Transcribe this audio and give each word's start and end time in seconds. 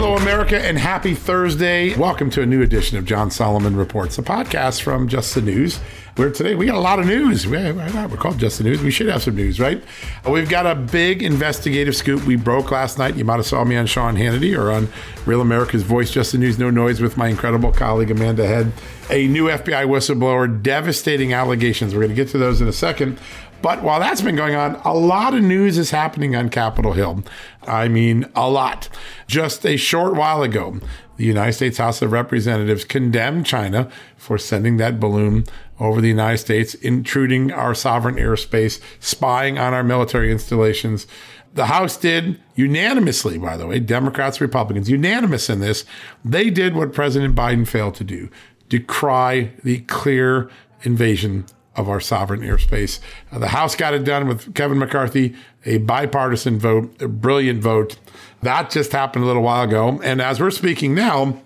Hello, 0.00 0.14
America, 0.14 0.56
and 0.56 0.78
happy 0.78 1.12
Thursday. 1.12 1.92
Welcome 1.96 2.30
to 2.30 2.40
a 2.40 2.46
new 2.46 2.62
edition 2.62 2.96
of 2.96 3.04
John 3.04 3.32
Solomon 3.32 3.74
Reports, 3.74 4.16
a 4.16 4.22
podcast 4.22 4.80
from 4.80 5.08
Just 5.08 5.34
the 5.34 5.42
News. 5.42 5.78
Where 6.14 6.30
today 6.30 6.54
we 6.54 6.66
got 6.66 6.76
a 6.76 6.80
lot 6.80 7.00
of 7.00 7.06
news. 7.06 7.48
We, 7.48 7.56
we're 7.72 8.16
called 8.16 8.38
Just 8.38 8.58
the 8.58 8.64
News. 8.64 8.80
We 8.80 8.92
should 8.92 9.08
have 9.08 9.24
some 9.24 9.34
news, 9.34 9.58
right? 9.58 9.82
Uh, 10.24 10.30
we've 10.30 10.48
got 10.48 10.66
a 10.66 10.76
big 10.76 11.24
investigative 11.24 11.96
scoop 11.96 12.24
we 12.26 12.36
broke 12.36 12.70
last 12.70 12.96
night. 12.96 13.16
You 13.16 13.24
might 13.24 13.38
have 13.38 13.46
saw 13.46 13.64
me 13.64 13.76
on 13.76 13.86
Sean 13.86 14.14
Hannity 14.14 14.56
or 14.56 14.70
on 14.70 14.86
Real 15.26 15.40
America's 15.40 15.82
Voice, 15.82 16.12
Just 16.12 16.30
the 16.30 16.38
News, 16.38 16.60
No 16.60 16.70
Noise 16.70 17.00
with 17.00 17.16
my 17.16 17.26
incredible 17.26 17.72
colleague 17.72 18.12
Amanda 18.12 18.46
Head. 18.46 18.70
A 19.10 19.26
new 19.26 19.46
FBI 19.46 19.84
whistleblower, 19.86 20.62
devastating 20.62 21.32
allegations. 21.32 21.92
We're 21.92 22.02
going 22.02 22.10
to 22.10 22.16
get 22.16 22.28
to 22.28 22.38
those 22.38 22.60
in 22.60 22.68
a 22.68 22.72
second. 22.72 23.18
But 23.60 23.82
while 23.82 23.98
that's 23.98 24.22
been 24.22 24.36
going 24.36 24.54
on, 24.54 24.76
a 24.84 24.94
lot 24.94 25.34
of 25.34 25.42
news 25.42 25.78
is 25.78 25.90
happening 25.90 26.36
on 26.36 26.48
Capitol 26.48 26.92
Hill. 26.92 27.24
I 27.66 27.88
mean, 27.88 28.26
a 28.34 28.48
lot. 28.48 28.88
Just 29.26 29.66
a 29.66 29.76
short 29.76 30.14
while 30.14 30.42
ago, 30.42 30.80
the 31.16 31.24
United 31.24 31.54
States 31.54 31.78
House 31.78 32.00
of 32.00 32.12
Representatives 32.12 32.84
condemned 32.84 33.46
China 33.46 33.90
for 34.16 34.38
sending 34.38 34.76
that 34.76 35.00
balloon 35.00 35.44
over 35.80 36.00
the 36.00 36.08
United 36.08 36.38
States, 36.38 36.74
intruding 36.74 37.52
our 37.52 37.74
sovereign 37.74 38.16
airspace, 38.16 38.80
spying 39.00 39.58
on 39.58 39.74
our 39.74 39.84
military 39.84 40.30
installations. 40.30 41.06
The 41.54 41.66
House 41.66 41.96
did 41.96 42.40
unanimously, 42.54 43.38
by 43.38 43.56
the 43.56 43.66
way, 43.66 43.80
Democrats, 43.80 44.40
Republicans, 44.40 44.88
unanimous 44.88 45.50
in 45.50 45.60
this. 45.60 45.84
They 46.24 46.50
did 46.50 46.74
what 46.76 46.92
President 46.92 47.34
Biden 47.34 47.66
failed 47.66 47.94
to 47.96 48.04
do 48.04 48.30
decry 48.68 49.50
the 49.64 49.78
clear 49.80 50.50
invasion 50.82 51.46
of 51.78 51.88
our 51.88 52.00
sovereign 52.00 52.40
airspace. 52.40 52.98
Uh, 53.32 53.38
the 53.38 53.48
House 53.48 53.74
got 53.74 53.94
it 53.94 54.04
done 54.04 54.28
with 54.28 54.54
Kevin 54.54 54.78
McCarthy, 54.78 55.34
a 55.64 55.78
bipartisan 55.78 56.58
vote, 56.58 57.00
a 57.00 57.08
brilliant 57.08 57.62
vote. 57.62 57.96
That 58.42 58.70
just 58.70 58.92
happened 58.92 59.24
a 59.24 59.26
little 59.26 59.42
while 59.42 59.64
ago. 59.64 60.00
And 60.02 60.20
as 60.20 60.40
we're 60.40 60.50
speaking 60.50 60.94
now, 60.94 61.40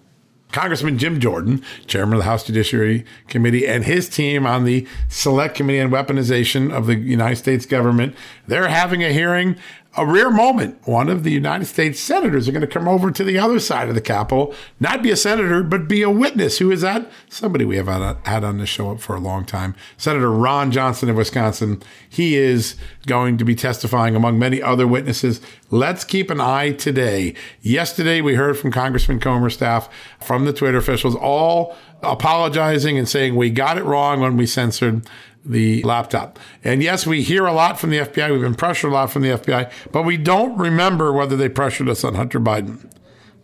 Congressman 0.53 0.98
Jim 0.98 1.19
Jordan, 1.19 1.62
chairman 1.87 2.15
of 2.15 2.19
the 2.20 2.25
House 2.25 2.44
Judiciary 2.44 3.04
Committee, 3.28 3.66
and 3.66 3.84
his 3.84 4.09
team 4.09 4.47
on 4.47 4.65
the 4.65 4.87
Select 5.09 5.54
Committee 5.54 5.81
on 5.81 5.91
Weaponization 5.91 6.70
of 6.72 6.87
the 6.87 6.97
United 6.97 7.37
States 7.37 7.64
government, 7.64 8.14
they're 8.47 8.69
having 8.69 9.03
a 9.03 9.12
hearing 9.12 9.56
a 9.95 10.07
rare 10.07 10.31
moment. 10.31 10.81
One 10.87 11.09
of 11.11 11.23
the 11.23 11.31
United 11.31 11.67
States 11.67 12.01
senators 12.01 12.49
are 12.49 12.53
going 12.53 12.63
to 12.63 12.67
come 12.67 12.89
over 12.89 13.11
to 13.11 13.25
the 13.25 13.39
other 13.39 13.61
side 13.61 13.89
of 13.91 13.95
the 13.95 14.01
Capitol, 14.01 14.55
not 14.81 15.03
be 15.03 15.11
a 15.11 15.17
senator, 15.17 15.63
but 15.63 15.87
be 15.87 16.03
a 16.03 16.09
witness. 16.09 16.59
Who 16.59 16.71
is 16.71 16.81
that? 16.81 17.11
Somebody 17.29 17.67
we 17.67 17.77
have 17.77 17.89
had 17.89 18.43
on 18.43 18.57
the 18.57 18.65
show 18.65 18.93
up 18.93 19.01
for 19.01 19.15
a 19.15 19.21
long 19.21 19.45
time. 19.45 19.75
Senator 19.99 20.31
Ron 20.31 20.71
Johnson 20.71 21.11
of 21.11 21.17
Wisconsin. 21.17 21.83
He 22.09 22.37
is 22.37 22.77
going 23.07 23.37
to 23.37 23.45
be 23.45 23.55
testifying 23.55 24.17
among 24.17 24.39
many 24.39 24.63
other 24.63 24.87
witnesses. 24.87 25.43
Let's 25.71 26.05
keep 26.05 26.31
an 26.31 26.41
eye 26.41 26.73
today. 26.73 27.35
Yesterday, 27.61 28.23
we 28.23 28.35
heard 28.35 28.59
from 28.59 28.73
Congressman 28.73 29.21
Comer 29.21 29.51
staff, 29.51 29.91
from 30.21 30.47
the 30.47 30.53
Twitter 30.55 30.79
officials, 30.79 31.15
all 31.15 31.77
apologizing 32.03 32.99
and 32.99 33.09
saying 33.09 33.37
we 33.37 33.51
got 33.51 33.79
it 33.79 33.85
wrong 33.85 34.21
when 34.21 34.37
we 34.37 34.47
censored 34.47 35.07
the 35.45 35.83
laptop. 35.83 36.39
And 36.63 36.83
yes, 36.83 37.07
we 37.07 37.23
hear 37.23 37.47
a 37.47 37.53
lot 37.53 37.79
from 37.79 37.91
the 37.91 37.99
FBI. 37.99 38.31
We've 38.31 38.41
been 38.41 38.55
pressured 38.55 38.93
a 38.93 38.95
lot 38.95 39.11
from 39.11 39.23
the 39.23 39.31
FBI, 39.31 39.71
but 39.91 40.03
we 40.03 40.17
don't 40.17 40.57
remember 40.57 41.13
whether 41.13 41.37
they 41.37 41.49
pressured 41.49 41.89
us 41.89 42.05
on 42.05 42.15
Hunter 42.15 42.41
Biden. 42.41 42.91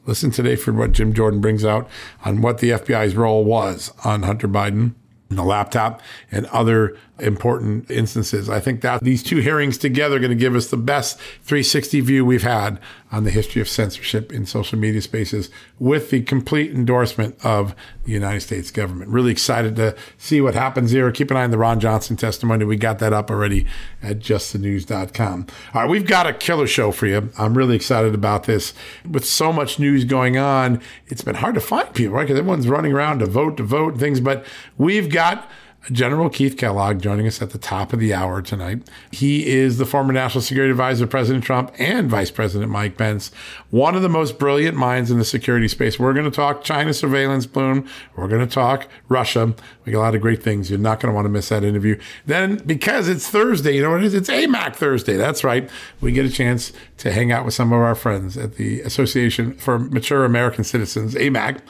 Listen 0.07 0.31
today 0.31 0.57
for 0.57 0.73
what 0.73 0.93
Jim 0.93 1.13
Jordan 1.13 1.41
brings 1.41 1.65
out 1.65 1.89
on 2.25 2.41
what 2.41 2.59
the 2.59 2.71
FBI's 2.71 3.15
role 3.15 3.45
was 3.45 3.93
on 4.05 4.23
Hunter 4.23 4.49
Biden 4.49 4.95
the 5.31 5.45
laptop 5.45 6.01
and 6.33 6.47
other 6.47 6.97
important 7.21 7.91
instances. 7.91 8.49
I 8.49 8.61
think 8.61 8.81
that 8.83 9.03
these 9.03 9.23
two 9.23 9.39
hearings 9.39 9.79
together 9.79 10.17
are 10.17 10.21
going 10.21 10.31
to 10.31 10.37
give 10.37 10.55
us 10.55 10.69
the 10.69 10.77
best 10.77 11.19
360 11.19 12.01
view 12.01 12.25
we've 12.25 12.43
had 12.43 12.79
on 13.11 13.25
the 13.25 13.31
history 13.31 13.63
of 13.63 13.69
censorship 13.69 14.33
in 14.33 14.45
social 14.45 14.79
media 14.79 15.01
spaces 15.01 15.51
with 15.79 16.11
the 16.11 16.23
complete 16.23 16.71
endorsement 16.71 17.43
of 17.45 17.75
the 18.05 18.13
United 18.13 18.41
States 18.41 18.71
government. 18.71 19.11
Really 19.11 19.33
excited 19.33 19.77
to 19.77 19.97
see 20.19 20.41
what 20.41 20.55
happens 20.55 20.91
here. 20.91 21.11
Keep 21.11 21.31
an 21.31 21.39
eye 21.39 21.45
on 21.45 21.51
the 21.51 21.59
Ron 21.59 21.81
Johnson 21.81 22.17
testimony. 22.17 22.65
We 22.65 22.77
got 22.77 22.99
that 22.99 23.13
up 23.13 23.31
already 23.31 23.67
at 24.03 24.19
justthenews.com. 24.19 25.47
All 25.75 25.83
right, 25.83 25.91
we've 25.91 26.07
got 26.07 26.27
a 26.27 26.35
killer 26.35 26.67
show 26.67 26.93
for 26.93 27.07
you. 27.07 27.31
I'm 27.39 27.57
really 27.57 27.77
excited 27.77 28.15
about 28.15 28.45
this. 28.45 28.75
With 29.09 29.25
so 29.25 29.53
much 29.53 29.79
news 29.79 30.05
going 30.05 30.37
on, 30.37 30.83
it's 31.07 31.23
been 31.23 31.37
hard 31.37 31.55
to 31.55 31.61
find 31.61 31.93
people, 31.95 32.15
right? 32.15 32.25
Because 32.25 32.39
everyone's 32.39 32.69
running 32.69 32.93
around 32.93 33.21
to 33.21 33.27
vote, 33.27 33.57
to 33.57 33.63
vote 33.63 33.93
and 33.93 34.01
things, 34.01 34.21
but 34.21 34.45
we've 34.77 35.09
got 35.09 35.51
General 35.91 36.29
Keith 36.29 36.57
Kellogg 36.57 37.01
joining 37.01 37.27
us 37.27 37.41
at 37.41 37.51
the 37.51 37.59
top 37.59 37.93
of 37.93 37.99
the 38.01 38.13
hour 38.13 38.43
tonight. 38.43 38.83
He 39.11 39.47
is 39.47 39.79
the 39.79 39.87
former 39.87 40.13
National 40.13 40.43
Security 40.43 40.71
Advisor 40.71 41.07
President 41.07 41.45
Trump 41.45 41.73
and 41.79 42.11
Vice 42.11 42.31
President 42.31 42.71
Mike 42.71 42.99
Pence, 42.99 43.31
one 43.71 43.95
of 43.95 44.03
the 44.03 44.09
most 44.09 44.39
brilliant 44.39 44.77
minds 44.77 45.11
in 45.11 45.19
the 45.19 45.25
security 45.25 45.67
space. 45.67 45.99
We're 45.99 46.13
going 46.13 46.31
to 46.31 46.31
talk 46.31 46.63
China 46.63 46.93
surveillance 46.93 47.47
balloon. 47.47 47.89
We're 48.17 48.29
going 48.29 48.47
to 48.47 48.53
talk 48.53 48.87
Russia. 49.09 49.55
We 49.85 49.93
got 49.93 49.99
a 49.99 50.03
lot 50.03 50.15
of 50.15 50.21
great 50.21 50.43
things. 50.43 50.69
You're 50.69 50.79
not 50.79 51.01
going 51.01 51.11
to 51.11 51.15
want 51.15 51.25
to 51.25 51.31
miss 51.31 51.49
that 51.49 51.65
interview. 51.65 51.99
Then, 52.27 52.57
because 52.67 53.09
it's 53.09 53.29
Thursday, 53.29 53.77
you 53.77 53.83
know 53.83 53.91
what 53.91 54.01
it 54.01 54.07
is? 54.07 54.15
It's 54.15 54.29
AMAC 54.29 54.77
Thursday. 54.77 55.17
That's 55.17 55.43
right. 55.43 55.71
We 56.03 56.13
get 56.13 56.27
a 56.27 56.31
chance 56.31 56.73
to 56.99 57.13
hang 57.13 57.33
out 57.33 57.45
with 57.45 57.55
some 57.55 57.73
of 57.73 57.81
our 57.81 57.95
friends 57.95 58.37
at 58.37 58.57
the 58.57 58.81
Association 58.83 59.55
for 59.55 59.79
Mature 59.79 60.25
American 60.25 60.65
Citizens, 60.65 61.15
AMAC. 61.15 61.61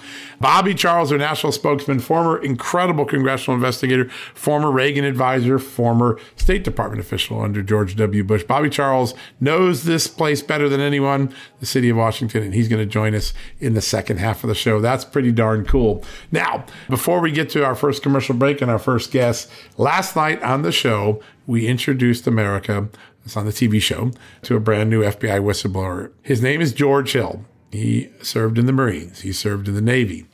Bobby 0.40 0.74
Charles, 0.74 1.12
our 1.12 1.18
national 1.18 1.52
spokesman, 1.52 2.00
former 2.00 2.38
incredible 2.38 3.04
congressional 3.04 3.54
investigator, 3.56 3.97
former 4.34 4.70
Reagan 4.70 5.04
advisor, 5.04 5.58
former 5.58 6.18
State 6.36 6.64
Department 6.64 7.00
official 7.00 7.40
under 7.40 7.62
George 7.62 7.96
W. 7.96 8.24
Bush. 8.24 8.44
Bobby 8.44 8.70
Charles 8.70 9.14
knows 9.40 9.84
this 9.84 10.06
place 10.06 10.42
better 10.42 10.68
than 10.68 10.80
anyone, 10.80 11.34
the 11.60 11.66
city 11.66 11.88
of 11.88 11.96
Washington, 11.96 12.42
and 12.42 12.54
he's 12.54 12.68
going 12.68 12.82
to 12.82 12.86
join 12.86 13.14
us 13.14 13.32
in 13.60 13.74
the 13.74 13.80
second 13.80 14.18
half 14.18 14.44
of 14.44 14.48
the 14.48 14.54
show. 14.54 14.80
That's 14.80 15.04
pretty 15.04 15.32
darn 15.32 15.64
cool. 15.64 16.04
Now, 16.32 16.64
before 16.88 17.20
we 17.20 17.30
get 17.32 17.50
to 17.50 17.64
our 17.64 17.74
first 17.74 18.02
commercial 18.02 18.34
break 18.34 18.60
and 18.62 18.70
our 18.70 18.78
first 18.78 19.10
guest, 19.10 19.50
last 19.76 20.16
night 20.16 20.42
on 20.42 20.62
the 20.62 20.72
show, 20.72 21.22
we 21.46 21.66
introduced 21.66 22.26
America 22.26 22.88
it's 23.28 23.36
on 23.36 23.44
the 23.44 23.52
TV 23.52 23.78
show, 23.78 24.10
to 24.40 24.56
a 24.56 24.60
brand 24.60 24.88
new 24.88 25.02
FBI 25.02 25.40
whistleblower. 25.40 26.12
His 26.22 26.40
name 26.40 26.62
is 26.62 26.72
George 26.72 27.12
Hill. 27.12 27.44
He 27.70 28.08
served 28.22 28.56
in 28.56 28.64
the 28.64 28.72
Marines. 28.72 29.20
He 29.20 29.34
served 29.34 29.68
in 29.68 29.74
the 29.74 29.82
Navy. 29.82 30.26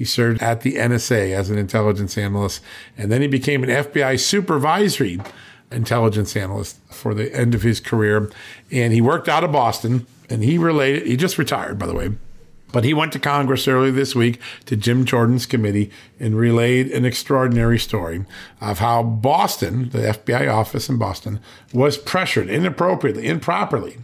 He 0.00 0.06
served 0.06 0.40
at 0.40 0.62
the 0.62 0.76
NSA 0.76 1.34
as 1.34 1.50
an 1.50 1.58
intelligence 1.58 2.16
analyst. 2.16 2.62
And 2.96 3.12
then 3.12 3.20
he 3.20 3.28
became 3.28 3.62
an 3.62 3.68
FBI 3.68 4.18
supervisory 4.18 5.20
intelligence 5.70 6.34
analyst 6.34 6.78
for 6.90 7.12
the 7.12 7.30
end 7.36 7.54
of 7.54 7.60
his 7.60 7.80
career. 7.80 8.30
And 8.72 8.94
he 8.94 9.02
worked 9.02 9.28
out 9.28 9.44
of 9.44 9.52
Boston 9.52 10.06
and 10.30 10.42
he 10.42 10.56
related, 10.56 11.06
he 11.06 11.18
just 11.18 11.36
retired, 11.36 11.78
by 11.78 11.84
the 11.84 11.94
way. 11.94 12.12
But 12.72 12.84
he 12.84 12.94
went 12.94 13.12
to 13.12 13.18
Congress 13.18 13.68
earlier 13.68 13.92
this 13.92 14.14
week 14.14 14.40
to 14.64 14.74
Jim 14.74 15.04
Jordan's 15.04 15.44
committee 15.44 15.90
and 16.18 16.34
relayed 16.34 16.90
an 16.92 17.04
extraordinary 17.04 17.78
story 17.78 18.24
of 18.58 18.78
how 18.78 19.02
Boston, 19.02 19.90
the 19.90 19.98
FBI 19.98 20.50
office 20.50 20.88
in 20.88 20.96
Boston, 20.96 21.40
was 21.74 21.98
pressured 21.98 22.48
inappropriately, 22.48 23.26
improperly 23.26 23.98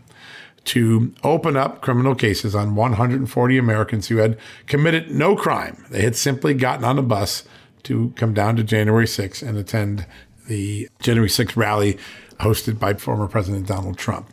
to 0.67 1.15
open 1.23 1.57
up 1.57 1.81
criminal 1.81 2.15
cases 2.15 2.55
on 2.55 2.75
140 2.75 3.59
Americans 3.59 4.09
who 4.09 4.17
had 4.19 4.39
committed 4.67 5.11
no 5.11 5.37
crime. 5.37 5.85
They 5.91 6.03
had 6.03 6.17
simply 6.17 6.55
gotten 6.55 6.85
on 6.85 6.99
a 6.99 7.03
bus 7.03 7.45
to 7.85 8.13
come 8.17 8.35
down 8.35 8.57
to 8.57 8.65
January 8.65 9.07
6th 9.07 9.47
and 9.47 9.57
attend 9.57 10.07
the 10.49 10.89
January 11.01 11.29
6th 11.29 11.57
rally 11.57 11.99
hosted 12.41 12.79
by 12.79 12.95
former 12.95 13.29
President 13.29 13.67
Donald 13.67 13.97
Trump. 13.97 14.29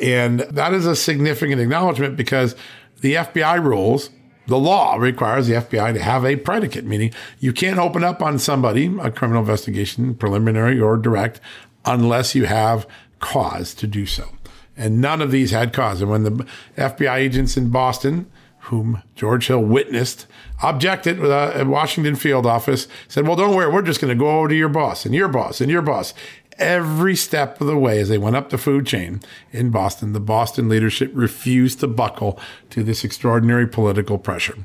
And 0.00 0.40
that 0.40 0.72
is 0.72 0.86
a 0.86 0.96
significant 0.96 1.60
acknowledgement 1.60 2.16
because 2.16 2.56
the 3.00 3.14
FBI 3.14 3.62
rules, 3.62 4.10
the 4.46 4.58
law 4.58 4.96
requires 4.96 5.46
the 5.46 5.54
FBI 5.54 5.94
to 5.94 6.02
have 6.02 6.24
a 6.24 6.36
predicate, 6.36 6.84
meaning 6.84 7.12
you 7.40 7.52
can't 7.52 7.78
open 7.78 8.04
up 8.04 8.22
on 8.22 8.38
somebody, 8.38 8.86
a 9.00 9.10
criminal 9.10 9.42
investigation, 9.42 10.14
preliminary 10.14 10.80
or 10.80 10.96
direct, 10.96 11.40
unless 11.84 12.34
you 12.34 12.46
have 12.46 12.86
cause 13.18 13.74
to 13.74 13.86
do 13.86 14.06
so. 14.06 14.28
And 14.76 15.00
none 15.00 15.20
of 15.20 15.30
these 15.30 15.50
had 15.50 15.72
cause. 15.72 16.00
And 16.00 16.10
when 16.10 16.22
the 16.22 16.46
FBI 16.76 17.16
agents 17.16 17.56
in 17.56 17.70
Boston, 17.70 18.30
whom 18.66 19.02
George 19.14 19.48
Hill 19.48 19.60
witnessed, 19.60 20.26
objected 20.62 21.22
uh, 21.22 21.52
at 21.54 21.66
Washington 21.66 22.14
field 22.14 22.46
office, 22.46 22.86
said, 23.08 23.26
Well, 23.26 23.36
don't 23.36 23.54
worry, 23.54 23.70
we're 23.70 23.82
just 23.82 24.00
going 24.00 24.16
to 24.16 24.18
go 24.18 24.38
over 24.38 24.48
to 24.48 24.54
your 24.54 24.68
boss 24.68 25.04
and 25.04 25.14
your 25.14 25.28
boss 25.28 25.60
and 25.60 25.70
your 25.70 25.82
boss 25.82 26.14
every 26.62 27.16
step 27.16 27.60
of 27.60 27.66
the 27.66 27.76
way 27.76 27.98
as 27.98 28.08
they 28.08 28.18
went 28.18 28.36
up 28.36 28.50
the 28.50 28.58
food 28.58 28.86
chain 28.86 29.20
in 29.50 29.70
Boston, 29.70 30.12
the 30.12 30.20
Boston 30.20 30.68
leadership 30.68 31.10
refused 31.14 31.80
to 31.80 31.86
buckle 31.86 32.38
to 32.70 32.82
this 32.82 33.04
extraordinary 33.04 33.66
political 33.66 34.18
pressure. 34.18 34.56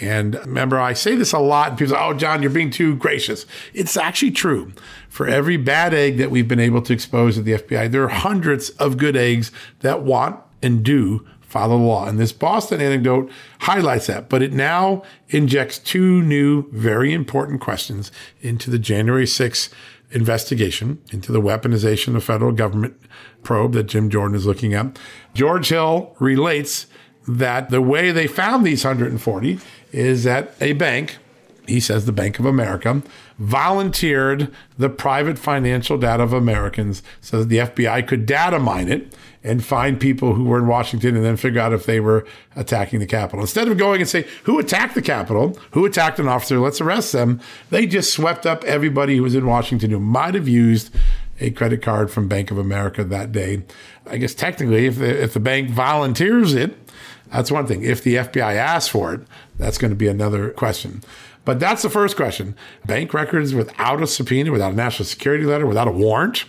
And 0.00 0.34
remember, 0.34 0.78
I 0.78 0.92
say 0.92 1.14
this 1.14 1.32
a 1.32 1.38
lot, 1.38 1.70
and 1.70 1.78
people 1.78 1.94
say, 1.94 2.00
oh, 2.00 2.14
John, 2.14 2.42
you're 2.42 2.50
being 2.50 2.70
too 2.70 2.96
gracious. 2.96 3.46
It's 3.72 3.96
actually 3.96 4.32
true. 4.32 4.72
For 5.08 5.28
every 5.28 5.56
bad 5.56 5.94
egg 5.94 6.16
that 6.18 6.30
we've 6.30 6.48
been 6.48 6.60
able 6.60 6.82
to 6.82 6.92
expose 6.92 7.38
at 7.38 7.44
the 7.44 7.52
FBI, 7.52 7.90
there 7.90 8.04
are 8.04 8.08
hundreds 8.08 8.70
of 8.70 8.98
good 8.98 9.16
eggs 9.16 9.52
that 9.80 10.02
want 10.02 10.40
and 10.62 10.82
do 10.82 11.26
follow 11.54 11.78
the 11.78 11.84
law. 11.84 12.08
And 12.08 12.18
this 12.18 12.32
Boston 12.32 12.80
anecdote 12.80 13.30
highlights 13.60 14.08
that, 14.08 14.28
but 14.28 14.42
it 14.42 14.52
now 14.52 15.04
injects 15.28 15.78
two 15.78 16.20
new, 16.20 16.68
very 16.72 17.12
important 17.12 17.60
questions 17.60 18.10
into 18.40 18.70
the 18.70 18.78
January 18.78 19.24
6th 19.24 19.72
investigation 20.14 21.02
into 21.10 21.32
the 21.32 21.40
weaponization 21.40 22.16
of 22.16 22.24
federal 22.24 22.52
government 22.52 22.96
probe 23.42 23.72
that 23.72 23.84
Jim 23.84 24.08
Jordan 24.08 24.36
is 24.36 24.46
looking 24.46 24.72
at. 24.72 24.98
George 25.34 25.68
Hill 25.68 26.14
relates 26.18 26.86
that 27.26 27.70
the 27.70 27.82
way 27.82 28.12
they 28.12 28.26
found 28.26 28.64
these 28.64 28.84
140 28.84 29.58
is 29.92 30.24
that 30.24 30.54
a 30.60 30.72
bank, 30.74 31.18
he 31.66 31.80
says 31.80 32.06
the 32.06 32.12
Bank 32.12 32.38
of 32.38 32.44
America, 32.44 33.02
volunteered 33.38 34.52
the 34.78 34.88
private 34.88 35.38
financial 35.38 35.98
data 35.98 36.22
of 36.22 36.32
Americans 36.32 37.02
so 37.20 37.40
that 37.40 37.48
the 37.48 37.58
FBI 37.58 38.06
could 38.06 38.26
data 38.26 38.58
mine 38.58 38.88
it 38.88 39.14
and 39.42 39.64
find 39.64 40.00
people 40.00 40.34
who 40.34 40.44
were 40.44 40.58
in 40.58 40.66
Washington 40.66 41.16
and 41.16 41.24
then 41.24 41.36
figure 41.36 41.60
out 41.60 41.72
if 41.72 41.84
they 41.86 42.00
were 42.00 42.26
attacking 42.56 43.00
the 43.00 43.06
Capitol. 43.06 43.40
Instead 43.40 43.68
of 43.68 43.76
going 43.76 44.00
and 44.00 44.08
say, 44.08 44.26
who 44.44 44.58
attacked 44.58 44.94
the 44.94 45.02
Capitol? 45.02 45.58
Who 45.72 45.84
attacked 45.84 46.18
an 46.18 46.28
officer? 46.28 46.58
Let's 46.58 46.80
arrest 46.80 47.12
them. 47.12 47.40
They 47.70 47.86
just 47.86 48.12
swept 48.12 48.46
up 48.46 48.64
everybody 48.64 49.16
who 49.16 49.22
was 49.22 49.34
in 49.34 49.46
Washington 49.46 49.90
who 49.90 50.00
might 50.00 50.34
have 50.34 50.48
used 50.48 50.94
a 51.40 51.50
credit 51.50 51.82
card 51.82 52.10
from 52.10 52.28
Bank 52.28 52.50
of 52.50 52.58
America 52.58 53.04
that 53.04 53.32
day. 53.32 53.64
I 54.06 54.18
guess 54.18 54.34
technically, 54.34 54.86
if 54.86 54.98
the, 54.98 55.22
if 55.22 55.34
the 55.34 55.40
bank 55.40 55.70
volunteers 55.70 56.54
it, 56.54 56.76
that's 57.30 57.50
one 57.50 57.66
thing. 57.66 57.82
If 57.82 58.02
the 58.02 58.16
FBI 58.16 58.54
asks 58.54 58.88
for 58.88 59.14
it, 59.14 59.20
that's 59.58 59.78
going 59.78 59.90
to 59.90 59.96
be 59.96 60.06
another 60.06 60.50
question. 60.50 61.02
But 61.44 61.60
that's 61.60 61.82
the 61.82 61.90
first 61.90 62.16
question. 62.16 62.56
Bank 62.86 63.12
records 63.12 63.54
without 63.54 64.02
a 64.02 64.06
subpoena, 64.06 64.50
without 64.50 64.72
a 64.72 64.76
national 64.76 65.06
security 65.06 65.44
letter, 65.44 65.66
without 65.66 65.88
a 65.88 65.92
warrant 65.92 66.44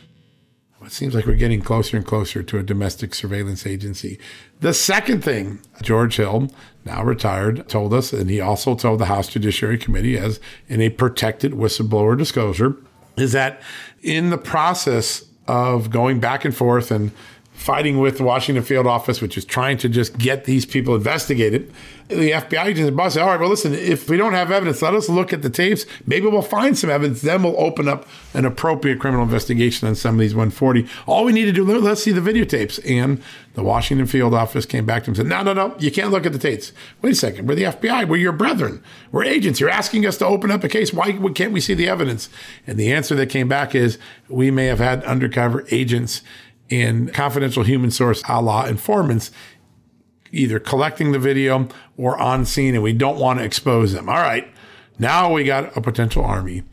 it 0.86 0.92
seems 0.92 1.16
like 1.16 1.26
we're 1.26 1.36
getting 1.36 1.62
closer 1.62 1.98
and 1.98 2.06
closer 2.06 2.44
to 2.44 2.60
a 2.60 2.64
domestic 2.64 3.16
surveillance 3.16 3.66
agency. 3.66 4.20
The 4.60 4.74
second 4.74 5.24
thing, 5.24 5.60
George 5.82 6.18
Hill, 6.18 6.52
now 6.84 7.04
retired, 7.04 7.68
told 7.68 7.94
us, 7.94 8.14
and 8.14 8.30
he 8.30 8.40
also 8.40 8.76
told 8.76 9.00
the 9.00 9.06
House 9.06 9.28
Judiciary 9.28 9.78
Committee 9.78 10.18
as 10.18 10.40
in 10.68 10.82
a 10.82 10.90
protected 10.90 11.54
whistleblower 11.54 12.18
disclosure, 12.18 12.78
is 13.18 13.32
that 13.32 13.62
in 14.04 14.30
the 14.30 14.38
process 14.38 15.26
of 15.48 15.90
going 15.90 16.20
back 16.20 16.46
and 16.46 16.56
forth 16.56 16.92
and 16.92 17.12
fighting 17.56 18.00
with 18.00 18.18
the 18.18 18.24
Washington 18.24 18.64
field 18.64 18.86
office, 18.86 19.22
which 19.22 19.38
is 19.38 19.46
trying 19.46 19.78
to 19.78 19.90
just 19.90 20.18
get 20.18 20.44
these 20.44 20.66
people 20.66 20.96
investigated. 20.96 21.74
The 22.08 22.32
FBI 22.32 22.66
agents 22.66 22.96
boss 22.96 23.16
said, 23.16 23.24
all 23.24 23.30
right, 23.30 23.40
well, 23.40 23.50
listen, 23.50 23.74
if 23.74 24.08
we 24.08 24.16
don't 24.16 24.34
have 24.34 24.52
evidence, 24.52 24.84
let 24.84 24.94
us 24.94 25.10
look 25.10 25.34
at 25.34 25.42
the 25.42 25.50
tapes. 25.50 25.88
Maybe 26.06 26.28
we'll 26.28 26.44
find 26.44 26.78
some 26.78 26.92
evidence. 26.92 27.22
Then 27.22 27.42
we'll 27.42 27.60
open 27.60 27.88
up 27.88 28.08
an 28.36 28.46
appropriate 28.46 29.00
criminal 29.00 29.24
investigation 29.24 29.88
on 29.88 29.96
some 29.96 30.14
of 30.14 30.20
these 30.20 30.36
140. 30.36 30.88
All 31.08 31.26
we 31.26 31.32
need 31.32 31.46
to 31.46 31.52
do, 31.52 31.64
let's 31.64 32.04
see 32.04 32.12
the 32.12 32.22
videotapes. 32.22 32.80
And 32.88 33.24
the 33.56 33.64
Washington 33.64 34.06
field 34.06 34.36
office 34.36 34.68
came 34.68 34.86
back 34.86 35.04
to 35.04 35.06
him 35.06 35.12
and 35.14 35.18
said, 35.18 35.26
no, 35.26 35.42
no, 35.42 35.54
no, 35.54 35.76
you 35.80 35.92
can't 35.92 36.12
look 36.12 36.28
at 36.28 36.34
the 36.34 36.38
tapes. 36.38 36.74
Wait 37.02 37.14
a 37.14 37.16
second. 37.16 37.48
We're 37.48 37.56
the 37.56 37.64
FBI. 37.64 38.08
We're 38.08 38.18
your 38.18 38.34
brethren. 38.34 38.84
We're 39.12 39.24
agents. 39.24 39.60
You're 39.60 39.72
asking 39.72 40.06
us 40.06 40.18
to 40.18 40.28
open 40.28 40.52
up 40.52 40.64
a 40.64 40.70
case. 40.70 40.94
Why 40.94 41.14
can't 41.34 41.54
we 41.54 41.62
see 41.62 41.74
the 41.74 41.90
evidence? 41.90 42.30
And 42.68 42.78
the 42.78 42.94
answer 42.94 43.16
that 43.16 43.30
came 43.30 43.48
back 43.48 43.74
is 43.74 43.98
we 44.30 44.52
may 44.52 44.66
have 44.66 44.80
had 44.80 45.04
undercover 45.06 45.66
agents 45.72 46.22
in 46.70 47.10
confidential 47.10 47.64
human 47.64 47.92
source 47.92 48.24
a 48.28 48.42
la 48.42 48.66
informants, 48.66 49.32
either 50.32 50.60
collecting 50.60 51.12
the 51.12 51.20
video 51.20 51.68
or 51.98 52.18
on 52.18 52.46
scene, 52.46 52.74
and 52.74 52.84
we 52.84 52.94
don't 52.94 53.20
want 53.20 53.40
to 53.40 53.46
expose 53.46 53.94
them. 53.94 54.10
All 54.10 54.16
right, 54.16 54.48
now 55.00 55.32
we 55.32 55.44
got 55.44 55.76
a 55.78 55.82
potential 55.82 56.24
army 56.24 56.64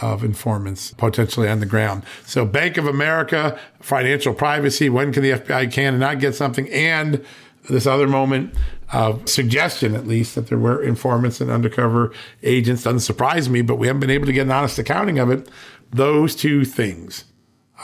of 0.00 0.22
informants 0.22 0.92
potentially 0.92 1.48
on 1.48 1.60
the 1.60 1.66
ground. 1.66 2.04
So 2.24 2.44
Bank 2.44 2.76
of 2.76 2.86
America, 2.86 3.58
financial 3.80 4.32
privacy, 4.32 4.88
when 4.88 5.12
can 5.12 5.22
the 5.22 5.32
FBI 5.32 5.72
can 5.72 5.94
and 5.94 6.00
not 6.00 6.20
get 6.20 6.34
something? 6.34 6.68
And 6.70 7.24
this 7.68 7.86
other 7.86 8.06
moment 8.06 8.54
of 8.92 9.28
suggestion, 9.28 9.94
at 9.94 10.06
least, 10.06 10.34
that 10.34 10.46
there 10.46 10.58
were 10.58 10.82
informants 10.82 11.40
and 11.40 11.50
undercover 11.50 12.12
agents 12.42 12.84
doesn't 12.84 13.00
surprise 13.00 13.48
me, 13.48 13.60
but 13.62 13.76
we 13.76 13.86
haven't 13.86 14.00
been 14.00 14.10
able 14.10 14.26
to 14.26 14.32
get 14.32 14.42
an 14.42 14.52
honest 14.52 14.78
accounting 14.78 15.18
of 15.18 15.30
it. 15.30 15.48
Those 15.90 16.34
two 16.34 16.64
things 16.64 17.24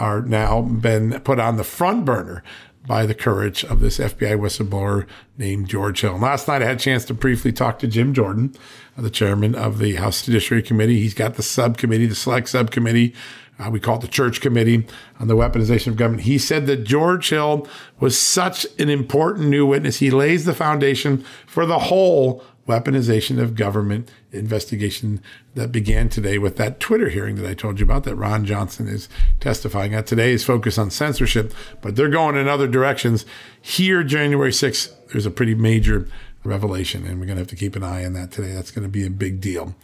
are 0.01 0.23
now 0.23 0.63
been 0.63 1.21
put 1.21 1.39
on 1.39 1.57
the 1.57 1.65
front 1.65 2.05
burner 2.05 2.43
by 2.87 3.07
the 3.07 3.15
courage 3.15 3.65
of 3.65 3.81
this 3.81 3.99
FBI 3.99 4.39
whistleblower 4.39 5.07
named 5.39 5.69
George 5.69 6.03
Hill. 6.03 6.15
And 6.15 6.23
last 6.23 6.49
night 6.49 6.63
I 6.63 6.67
had 6.67 6.77
a 6.77 6.81
chance 6.81 7.05
to 7.07 7.15
briefly 7.15 7.53
talk 7.53 7.79
to 7.79 7.87
Jim 7.87 8.13
Jordan, 8.13 8.55
the 8.97 9.11
chairman 9.11 9.55
of 9.55 9.79
the 9.79 9.95
House 9.95 10.23
Judiciary 10.23 10.63
Committee. 10.63 11.01
He's 11.01 11.15
got 11.15 11.35
the 11.35 11.43
subcommittee, 11.43 12.07
the 12.07 12.15
select 12.15 12.49
subcommittee. 12.49 13.15
Uh, 13.59 13.71
we 13.71 13.79
call 13.79 13.97
it 13.97 14.01
the 14.01 14.09
Church 14.09 14.41
Committee 14.41 14.87
on 15.21 15.29
the 15.29 15.37
Weaponization 15.37 15.89
of 15.89 15.97
Government. 15.97 16.25
He 16.25 16.39
said 16.39 16.67
that 16.67 16.85
George 16.85 17.31
Hill 17.31 17.69
was 18.01 18.19
such 18.19 18.67
an 18.81 18.91
important 18.91 19.49
new 19.49 19.65
witness. 19.65 19.99
He 19.99 20.11
lays 20.11 20.45
the 20.45 20.55
foundation 20.55 21.25
for 21.47 21.65
the 21.65 21.79
whole 21.79 22.43
weaponization 22.67 23.41
of 23.41 23.55
government 23.55 24.11
investigation 24.33 25.21
that 25.55 25.71
began 25.71 26.09
today 26.09 26.39
with 26.39 26.57
that 26.57 26.81
Twitter 26.81 27.09
hearing 27.09 27.37
that 27.37 27.49
I 27.49 27.55
told 27.55 27.79
you 27.79 27.85
about 27.85 28.05
that 28.05 28.17
Ron 28.17 28.45
Johnson 28.45 28.89
is 28.89 29.09
testifying 29.41 29.95
at. 29.95 30.07
Today 30.07 30.33
is 30.33 30.45
focused 30.45 30.79
on 30.79 30.91
censorship, 30.91 31.53
but 31.83 31.97
they're 31.97 32.09
going 32.09 32.37
in 32.37 32.49
other 32.49 32.67
directions. 32.67 33.27
Here, 33.61 34.03
January 34.03 34.51
6th, 34.51 34.93
there's 35.13 35.27
a 35.27 35.31
pretty 35.31 35.55
major 35.55 36.09
revelation, 36.45 37.07
and 37.07 37.19
we're 37.19 37.27
going 37.27 37.37
to 37.37 37.43
have 37.43 37.49
to 37.49 37.57
keep 37.57 37.75
an 37.75 37.83
eye 37.83 38.05
on 38.05 38.13
that 38.13 38.31
today. 38.31 38.53
That's 38.53 38.71
going 38.71 38.83
to 38.85 38.89
be 38.89 39.07
a 39.07 39.11
big 39.11 39.41
deal. 39.41 39.75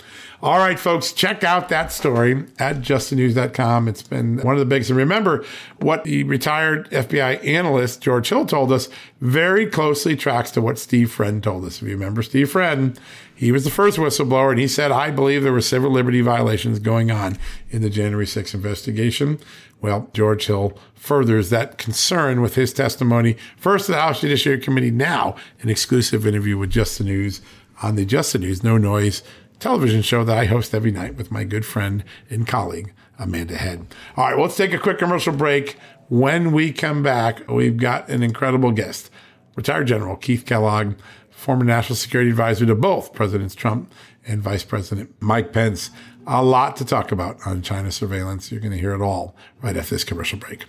All 0.43 0.59
right, 0.59 0.79
folks, 0.79 1.13
check 1.13 1.43
out 1.43 1.69
that 1.71 1.93
story 1.93 2.45
at 2.59 2.77
justthenews.com. 2.77 3.89
It's 3.89 4.03
been 4.03 4.39
one 4.39 4.55
of 4.55 4.61
the 4.61 4.67
biggest. 4.67 4.91
And 4.91 4.99
remember 4.99 5.45
what 5.79 6.05
the 6.05 6.25
retired 6.25 6.91
FBI 6.91 7.47
analyst 7.47 8.01
George 8.01 8.29
Hill 8.29 8.47
told 8.47 8.73
us 8.73 8.89
very 9.21 9.67
closely 9.67 10.17
tracks 10.17 10.51
to 10.53 10.61
what 10.61 10.79
Steve 10.79 11.11
Friend 11.11 11.43
told 11.43 11.65
us. 11.65 11.83
If 11.83 11.89
you 11.89 11.95
remember 11.95 12.23
Steve 12.23 12.51
Friend, 12.51 12.99
he 13.35 13.53
was 13.53 13.65
the 13.65 13.71
first 13.71 13.97
whistleblower, 13.97 14.51
and 14.51 14.61
he 14.61 14.69
said, 14.69 14.93
I 14.93 15.11
believe 15.11 15.43
there 15.43 15.53
were 15.53 15.63
civil 15.63 15.91
liberty 15.91 16.21
violations 16.21 16.79
going 16.79 17.11
on 17.11 17.39
in 17.71 17.81
the 17.81 17.89
January 17.89 18.27
6th 18.27 18.53
investigation. 18.53 19.39
Well, 19.81 20.11
George 20.13 20.47
Hill 20.47 20.79
furthers 20.95 21.51
that 21.51 21.79
concern 21.79 22.41
with 22.43 22.55
his 22.55 22.73
testimony. 22.73 23.37
First 23.57 23.87
to 23.87 23.93
the 23.93 24.01
House 24.01 24.21
Judiciary 24.21 24.59
Committee, 24.59 24.91
now 24.91 25.37
an 25.63 25.69
exclusive 25.69 26.27
interview 26.27 26.59
with 26.59 26.71
Just 26.71 26.99
the 26.99 27.05
News 27.05 27.41
on 27.83 27.97
the 27.97 28.05
Just 28.05 28.33
the 28.33 28.39
News 28.39 28.63
No 28.63 28.77
Noise 28.77 29.23
television 29.59 30.03
show 30.03 30.25
that 30.25 30.37
I 30.37 30.47
host 30.47 30.75
every 30.75 30.91
night 30.91 31.17
with 31.17 31.31
my 31.31 31.45
good 31.45 31.65
friend 31.65 32.03
and 32.29 32.47
colleague, 32.47 32.93
Amanda 33.19 33.57
Head. 33.57 33.87
All 34.17 34.25
right, 34.25 34.35
well, 34.35 34.47
let's 34.47 34.57
take 34.57 34.73
a 34.73 34.79
quick 34.79 34.99
commercial 34.99 35.35
break. 35.35 35.77
When 36.09 36.53
we 36.53 36.73
come 36.73 37.03
back, 37.03 37.49
we've 37.49 37.77
got 37.77 38.09
an 38.09 38.23
incredible 38.23 38.73
guest, 38.73 39.11
retired 39.55 39.87
General 39.87 40.17
Keith 40.17 40.45
Kellogg, 40.45 40.95
former 41.31 41.65
national 41.65 41.97
security 41.97 42.31
advisor 42.31 42.67
to 42.67 42.75
both 42.75 43.13
Presidents 43.13 43.55
Trump 43.55 43.93
and 44.27 44.43
Vice 44.43 44.65
President 44.65 45.15
Mike 45.21 45.53
Pence. 45.53 45.91
A 46.33 46.45
lot 46.45 46.77
to 46.77 46.85
talk 46.85 47.11
about 47.11 47.45
on 47.45 47.61
China 47.61 47.91
surveillance. 47.91 48.53
You're 48.53 48.61
going 48.61 48.71
to 48.71 48.79
hear 48.79 48.95
it 48.95 49.03
all 49.03 49.35
right 49.63 49.77
after 49.77 49.97
this 49.97 50.05
commercial 50.05 50.39
break. 50.39 50.65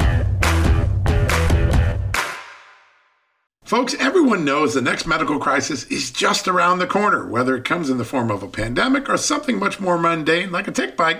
Folks, 3.64 3.94
everyone 4.00 4.44
knows 4.44 4.74
the 4.74 4.82
next 4.82 5.06
medical 5.06 5.38
crisis 5.38 5.84
is 5.84 6.10
just 6.10 6.48
around 6.48 6.80
the 6.80 6.88
corner, 6.88 7.28
whether 7.28 7.56
it 7.56 7.64
comes 7.64 7.92
in 7.92 8.00
the 8.00 8.04
form 8.04 8.32
of 8.32 8.42
a 8.42 8.48
pandemic 8.48 9.08
or 9.08 9.18
something 9.18 9.60
much 9.60 9.80
more 9.80 10.00
mundane 10.00 10.52
like 10.52 10.68
a 10.68 10.72
tick 10.72 10.98
bite 10.98 11.20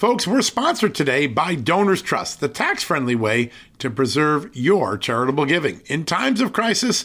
Folks, 0.00 0.26
we're 0.26 0.40
sponsored 0.40 0.94
today 0.94 1.26
by 1.26 1.54
Donors 1.54 2.00
Trust, 2.00 2.40
the 2.40 2.48
tax 2.48 2.82
friendly 2.82 3.14
way 3.14 3.50
to 3.80 3.90
preserve 3.90 4.48
your 4.56 4.96
charitable 4.96 5.44
giving. 5.44 5.82
In 5.88 6.06
times 6.06 6.40
of 6.40 6.54
crisis, 6.54 7.04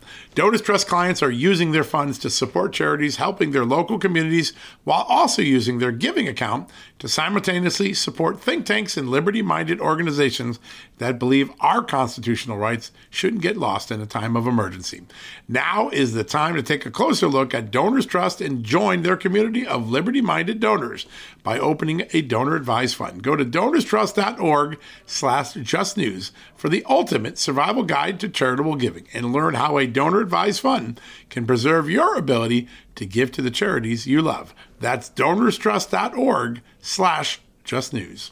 Donors 0.33 0.61
Trust 0.61 0.87
clients 0.87 1.21
are 1.21 1.29
using 1.29 1.73
their 1.73 1.83
funds 1.83 2.17
to 2.19 2.29
support 2.29 2.71
charities 2.71 3.17
helping 3.17 3.51
their 3.51 3.65
local 3.65 3.99
communities 3.99 4.53
while 4.85 5.05
also 5.09 5.41
using 5.41 5.79
their 5.79 5.91
giving 5.91 6.25
account 6.25 6.69
to 6.99 7.09
simultaneously 7.09 7.93
support 7.93 8.39
think 8.39 8.65
tanks 8.65 8.95
and 8.95 9.09
liberty 9.09 9.41
minded 9.41 9.81
organizations 9.81 10.57
that 10.99 11.19
believe 11.19 11.51
our 11.59 11.83
constitutional 11.83 12.57
rights 12.57 12.91
shouldn't 13.09 13.41
get 13.41 13.57
lost 13.57 13.91
in 13.91 13.99
a 13.99 14.05
time 14.05 14.37
of 14.37 14.47
emergency. 14.47 15.01
Now 15.49 15.89
is 15.89 16.13
the 16.13 16.23
time 16.23 16.55
to 16.55 16.63
take 16.63 16.85
a 16.85 16.91
closer 16.91 17.27
look 17.27 17.53
at 17.53 17.71
Donors 17.71 18.05
Trust 18.05 18.39
and 18.39 18.63
join 18.63 19.01
their 19.01 19.17
community 19.17 19.67
of 19.67 19.89
liberty 19.89 20.21
minded 20.21 20.61
donors 20.61 21.07
by 21.43 21.59
opening 21.59 22.03
a 22.13 22.21
donor 22.21 22.55
advised 22.55 22.95
fund. 22.95 23.21
Go 23.21 23.35
to 23.35 23.43
donorstrust.org 23.43 24.79
slash 25.05 25.55
justnews 25.55 26.31
for 26.55 26.69
the 26.69 26.85
ultimate 26.87 27.37
survival 27.37 27.83
guide 27.83 28.19
to 28.21 28.29
charitable 28.29 28.75
giving 28.75 29.07
and 29.13 29.33
learn 29.33 29.55
how 29.55 29.77
a 29.77 29.87
donor 29.87 30.20
advised 30.21 30.61
fund 30.61 30.99
can 31.29 31.45
preserve 31.45 31.89
your 31.89 32.15
ability 32.15 32.67
to 32.95 33.05
give 33.05 33.31
to 33.33 33.41
the 33.41 33.51
charities 33.51 34.07
you 34.07 34.21
love. 34.21 34.53
That's 34.79 35.09
donorstrust.org 35.09 36.61
slash 36.79 37.41
just 37.63 37.93
news. 37.93 38.31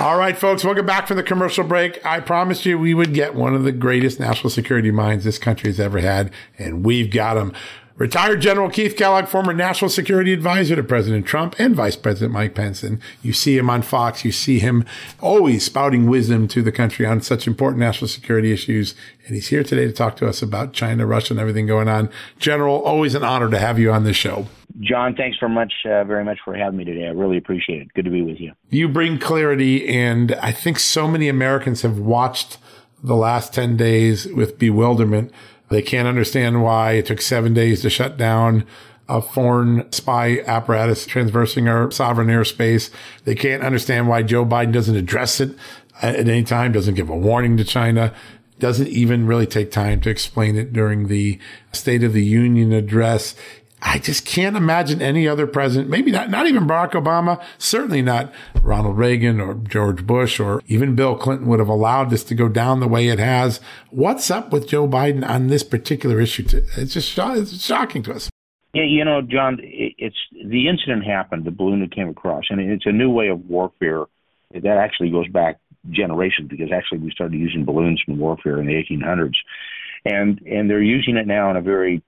All 0.00 0.16
right, 0.16 0.34
folks, 0.34 0.64
welcome 0.64 0.86
back 0.86 1.06
from 1.06 1.18
the 1.18 1.22
commercial 1.22 1.62
break. 1.62 2.04
I 2.06 2.20
promised 2.20 2.64
you 2.64 2.78
we 2.78 2.94
would 2.94 3.12
get 3.12 3.34
one 3.34 3.54
of 3.54 3.64
the 3.64 3.72
greatest 3.72 4.18
national 4.18 4.48
security 4.48 4.90
minds 4.90 5.24
this 5.24 5.38
country 5.38 5.68
has 5.68 5.78
ever 5.78 6.00
had, 6.00 6.32
and 6.58 6.86
we've 6.86 7.10
got 7.10 7.36
him. 7.36 7.52
Retired 8.00 8.40
General 8.40 8.70
Keith 8.70 8.96
Kellogg, 8.96 9.28
former 9.28 9.52
national 9.52 9.90
security 9.90 10.32
advisor 10.32 10.74
to 10.74 10.82
President 10.82 11.26
Trump 11.26 11.54
and 11.58 11.76
Vice 11.76 11.96
President 11.96 12.32
Mike 12.32 12.54
Pence. 12.54 12.82
And 12.82 12.98
you 13.20 13.34
see 13.34 13.58
him 13.58 13.68
on 13.68 13.82
Fox. 13.82 14.24
You 14.24 14.32
see 14.32 14.58
him 14.58 14.86
always 15.20 15.66
spouting 15.66 16.08
wisdom 16.08 16.48
to 16.48 16.62
the 16.62 16.72
country 16.72 17.04
on 17.04 17.20
such 17.20 17.46
important 17.46 17.80
national 17.80 18.08
security 18.08 18.52
issues. 18.52 18.94
And 19.26 19.34
he's 19.34 19.48
here 19.48 19.62
today 19.62 19.84
to 19.84 19.92
talk 19.92 20.16
to 20.16 20.26
us 20.26 20.40
about 20.40 20.72
China, 20.72 21.04
Russia, 21.04 21.34
and 21.34 21.40
everything 21.40 21.66
going 21.66 21.88
on. 21.88 22.08
General, 22.38 22.82
always 22.82 23.14
an 23.14 23.22
honor 23.22 23.50
to 23.50 23.58
have 23.58 23.78
you 23.78 23.92
on 23.92 24.04
this 24.04 24.16
show. 24.16 24.46
John, 24.80 25.14
thanks 25.14 25.36
very 25.38 25.52
much, 25.52 25.74
uh, 25.84 26.02
very 26.04 26.24
much 26.24 26.38
for 26.42 26.54
having 26.54 26.78
me 26.78 26.86
today. 26.86 27.06
I 27.06 27.10
really 27.10 27.36
appreciate 27.36 27.82
it. 27.82 27.92
Good 27.92 28.06
to 28.06 28.10
be 28.10 28.22
with 28.22 28.40
you. 28.40 28.52
You 28.70 28.88
bring 28.88 29.18
clarity, 29.18 29.86
and 29.86 30.32
I 30.36 30.52
think 30.52 30.78
so 30.78 31.06
many 31.06 31.28
Americans 31.28 31.82
have 31.82 31.98
watched 31.98 32.56
the 33.02 33.16
last 33.16 33.52
10 33.52 33.76
days 33.76 34.26
with 34.26 34.58
bewilderment 34.58 35.32
they 35.70 35.82
can't 35.82 36.08
understand 36.08 36.62
why 36.62 36.92
it 36.92 37.06
took 37.06 37.20
seven 37.20 37.54
days 37.54 37.80
to 37.82 37.90
shut 37.90 38.16
down 38.16 38.66
a 39.08 39.20
foreign 39.20 39.90
spy 39.92 40.40
apparatus 40.46 41.04
transversing 41.06 41.68
our 41.68 41.90
sovereign 41.90 42.28
airspace. 42.28 42.90
They 43.24 43.34
can't 43.34 43.62
understand 43.62 44.08
why 44.08 44.22
Joe 44.22 44.44
Biden 44.44 44.72
doesn't 44.72 44.94
address 44.94 45.40
it 45.40 45.56
at 46.02 46.16
any 46.16 46.44
time, 46.44 46.72
doesn't 46.72 46.94
give 46.94 47.10
a 47.10 47.16
warning 47.16 47.56
to 47.56 47.64
China, 47.64 48.14
doesn't 48.58 48.88
even 48.88 49.26
really 49.26 49.46
take 49.46 49.72
time 49.72 50.00
to 50.02 50.10
explain 50.10 50.56
it 50.56 50.72
during 50.72 51.08
the 51.08 51.38
State 51.72 52.04
of 52.04 52.12
the 52.12 52.24
Union 52.24 52.72
address. 52.72 53.34
I 53.82 53.98
just 53.98 54.26
can't 54.26 54.56
imagine 54.56 55.00
any 55.00 55.26
other 55.26 55.46
president, 55.46 55.88
maybe 55.88 56.10
not, 56.10 56.28
not 56.30 56.46
even 56.46 56.66
Barack 56.66 56.92
Obama, 56.92 57.42
certainly 57.58 58.02
not 58.02 58.32
Ronald 58.62 58.98
Reagan 58.98 59.40
or 59.40 59.54
George 59.54 60.06
Bush 60.06 60.38
or 60.38 60.62
even 60.66 60.94
Bill 60.94 61.16
Clinton 61.16 61.46
would 61.46 61.60
have 61.60 61.68
allowed 61.68 62.10
this 62.10 62.24
to 62.24 62.34
go 62.34 62.48
down 62.48 62.80
the 62.80 62.88
way 62.88 63.08
it 63.08 63.18
has. 63.18 63.60
What's 63.90 64.30
up 64.30 64.52
with 64.52 64.68
Joe 64.68 64.86
Biden 64.86 65.26
on 65.26 65.46
this 65.46 65.62
particular 65.62 66.20
issue? 66.20 66.44
It's 66.76 66.94
just 66.94 67.16
it's 67.18 67.62
shocking 67.62 68.02
to 68.04 68.14
us. 68.14 68.28
Yeah, 68.72 68.84
you 68.84 69.04
know, 69.04 69.20
John, 69.22 69.58
it's 69.62 70.16
the 70.32 70.68
incident 70.68 71.04
happened, 71.04 71.44
the 71.44 71.50
balloon 71.50 71.80
that 71.80 71.94
came 71.94 72.08
across, 72.08 72.44
and 72.50 72.60
it's 72.60 72.86
a 72.86 72.92
new 72.92 73.10
way 73.10 73.28
of 73.28 73.48
warfare 73.48 74.04
that 74.52 74.66
actually 74.66 75.10
goes 75.10 75.28
back 75.28 75.58
generations 75.90 76.48
because 76.48 76.70
actually 76.72 76.98
we 76.98 77.10
started 77.10 77.38
using 77.38 77.64
balloons 77.64 78.00
in 78.06 78.18
warfare 78.18 78.60
in 78.60 78.66
the 78.66 78.74
1800s, 78.74 79.34
and 80.04 80.40
and 80.46 80.70
they're 80.70 80.82
using 80.82 81.16
it 81.16 81.26
now 81.26 81.50
in 81.50 81.56
a 81.56 81.62
very 81.62 82.02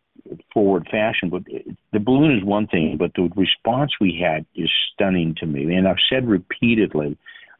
forward 0.52 0.86
fashion. 0.90 1.30
But 1.30 1.44
the 1.92 2.00
balloon 2.00 2.36
is 2.36 2.44
one 2.44 2.66
thing, 2.66 2.96
but 2.98 3.12
the 3.14 3.30
response 3.36 3.92
we 4.00 4.18
had 4.22 4.46
is 4.54 4.70
stunning 4.92 5.34
to 5.40 5.46
me. 5.46 5.74
And 5.74 5.88
I've 5.88 5.96
said 6.08 6.28
repeatedly 6.28 7.16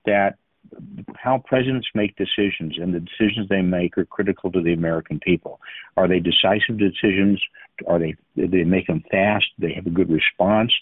that 0.07 0.37
how 1.16 1.42
presidents 1.47 1.88
make 1.95 2.16
decisions 2.16 2.78
and 2.78 2.95
the 2.95 3.00
decisions 3.00 3.49
they 3.49 3.62
make 3.62 3.97
are 3.99 4.04
critical 4.04 4.50
to 4.52 4.62
the 4.62 4.73
American 4.73 5.21
people. 5.21 5.61
Are 5.97 6.09
they 6.09 6.21
decisive 6.21 6.78
decisions? 6.78 7.42
Are 7.87 7.99
they 7.99 8.16
they 8.37 8.64
make 8.64 8.87
them 8.87 9.02
fast? 9.11 9.47
They 9.59 9.73
have 9.75 9.87
a 9.87 9.90
good 9.90 10.11
response? 10.11 10.73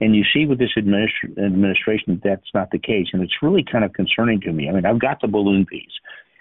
And 0.00 0.14
you 0.14 0.24
see 0.32 0.46
with 0.46 0.58
this 0.58 0.72
administ- 0.76 1.38
administration 1.38 2.20
that's 2.22 2.52
not 2.54 2.70
the 2.70 2.78
case, 2.78 3.08
and 3.12 3.22
it's 3.22 3.42
really 3.42 3.64
kind 3.64 3.84
of 3.84 3.92
concerning 3.92 4.40
to 4.42 4.52
me. 4.52 4.68
I 4.68 4.72
mean, 4.72 4.86
I've 4.86 5.00
got 5.00 5.20
the 5.20 5.28
balloon 5.28 5.66
piece, 5.66 5.92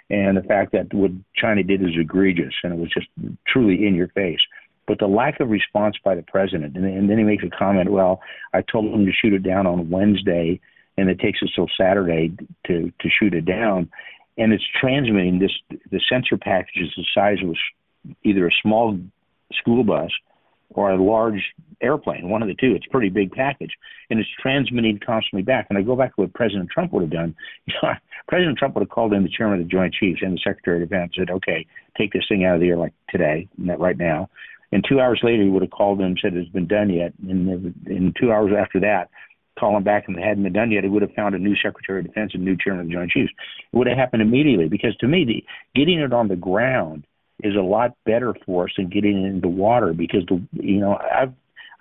and 0.09 0.37
the 0.37 0.43
fact 0.43 0.71
that 0.73 0.93
what 0.93 1.11
China 1.35 1.63
did 1.63 1.81
is 1.81 1.97
egregious, 1.99 2.53
and 2.63 2.73
it 2.73 2.79
was 2.79 2.91
just 2.91 3.07
truly 3.47 3.85
in 3.85 3.95
your 3.95 4.09
face 4.09 4.39
but 4.87 4.99
the 4.99 5.07
lack 5.07 5.39
of 5.39 5.49
response 5.49 5.95
by 6.03 6.15
the 6.15 6.21
president. 6.21 6.75
And, 6.75 6.85
and 6.85 7.09
then 7.09 7.17
he 7.17 7.23
makes 7.23 7.43
a 7.43 7.49
comment, 7.49 7.91
well, 7.91 8.21
I 8.53 8.61
told 8.61 8.93
him 8.93 9.05
to 9.05 9.11
shoot 9.11 9.33
it 9.33 9.43
down 9.43 9.67
on 9.67 9.89
Wednesday, 9.89 10.59
and 10.97 11.09
it 11.09 11.19
takes 11.19 11.41
us 11.41 11.49
till 11.55 11.67
Saturday 11.77 12.35
to, 12.67 12.91
to 12.99 13.09
shoot 13.09 13.33
it 13.33 13.45
down. 13.45 13.89
And 14.37 14.53
it's 14.53 14.63
transmitting 14.79 15.39
this, 15.39 15.51
the 15.91 16.01
sensor 16.09 16.37
package 16.37 16.83
is 16.83 16.93
the 16.95 17.05
size 17.13 17.37
of 17.43 17.55
either 18.23 18.47
a 18.47 18.51
small 18.61 18.97
school 19.53 19.83
bus 19.83 20.11
or 20.71 20.91
a 20.91 21.01
large 21.01 21.41
airplane, 21.81 22.29
one 22.29 22.41
of 22.41 22.47
the 22.47 22.55
two. 22.55 22.73
It's 22.75 22.85
a 22.87 22.91
pretty 22.91 23.09
big 23.09 23.31
package, 23.31 23.71
and 24.09 24.19
it's 24.19 24.29
transmitting 24.41 24.99
constantly 25.05 25.43
back. 25.43 25.67
And 25.69 25.77
I 25.77 25.81
go 25.81 25.95
back 25.95 26.15
to 26.15 26.21
what 26.21 26.33
President 26.33 26.69
Trump 26.69 26.91
would 26.91 27.01
have 27.01 27.11
done. 27.11 27.35
President 28.27 28.57
Trump 28.57 28.75
would 28.75 28.81
have 28.81 28.89
called 28.89 29.13
in 29.13 29.23
the 29.23 29.29
chairman 29.29 29.61
of 29.61 29.65
the 29.65 29.71
Joint 29.71 29.93
Chiefs 29.93 30.21
and 30.21 30.33
the 30.33 30.41
Secretary 30.43 30.81
of 30.81 30.89
Defense 30.89 31.13
and 31.15 31.27
said, 31.27 31.33
"Okay, 31.35 31.65
take 31.97 32.11
this 32.13 32.25
thing 32.27 32.45
out 32.45 32.55
of 32.55 32.61
the 32.61 32.69
air 32.69 32.77
like 32.77 32.93
today, 33.09 33.47
right 33.57 33.97
now." 33.97 34.29
And 34.71 34.83
two 34.87 34.99
hours 34.99 35.19
later, 35.23 35.43
he 35.43 35.49
would 35.49 35.61
have 35.61 35.71
called 35.71 35.99
them 35.99 36.07
and 36.07 36.19
said 36.21 36.33
it's 36.33 36.49
been 36.49 36.67
done 36.67 36.89
yet. 36.89 37.13
And 37.27 37.73
in 37.87 38.13
two 38.19 38.31
hours 38.31 38.51
after 38.57 38.79
that, 38.81 39.09
call 39.59 39.77
him 39.77 39.83
back 39.83 40.05
and 40.07 40.17
it 40.17 40.23
hadn't 40.23 40.43
been 40.43 40.53
done 40.53 40.71
yet, 40.71 40.83
he 40.83 40.89
would 40.89 41.01
have 41.01 41.13
found 41.13 41.35
a 41.35 41.39
new 41.39 41.55
Secretary 41.55 41.99
of 41.99 42.07
Defense 42.07 42.31
and 42.33 42.43
new 42.43 42.57
Chairman 42.57 42.81
of 42.81 42.87
the 42.87 42.93
Joint 42.93 43.11
Chiefs. 43.11 43.31
It 43.71 43.77
would 43.77 43.87
have 43.87 43.97
happened 43.97 44.21
immediately 44.21 44.67
because 44.67 44.95
to 44.97 45.07
me, 45.07 45.25
the 45.25 45.43
getting 45.79 45.99
it 45.99 46.13
on 46.13 46.27
the 46.27 46.35
ground 46.35 47.05
is 47.43 47.55
a 47.55 47.61
lot 47.61 47.95
better 48.05 48.33
for 48.45 48.65
us 48.65 48.71
than 48.77 48.89
getting 48.89 49.23
it 49.23 49.27
in 49.27 49.41
the 49.41 49.47
water 49.47 49.93
because 49.93 50.25
the 50.27 50.41
you 50.53 50.79
know 50.79 50.97
I've 50.97 51.33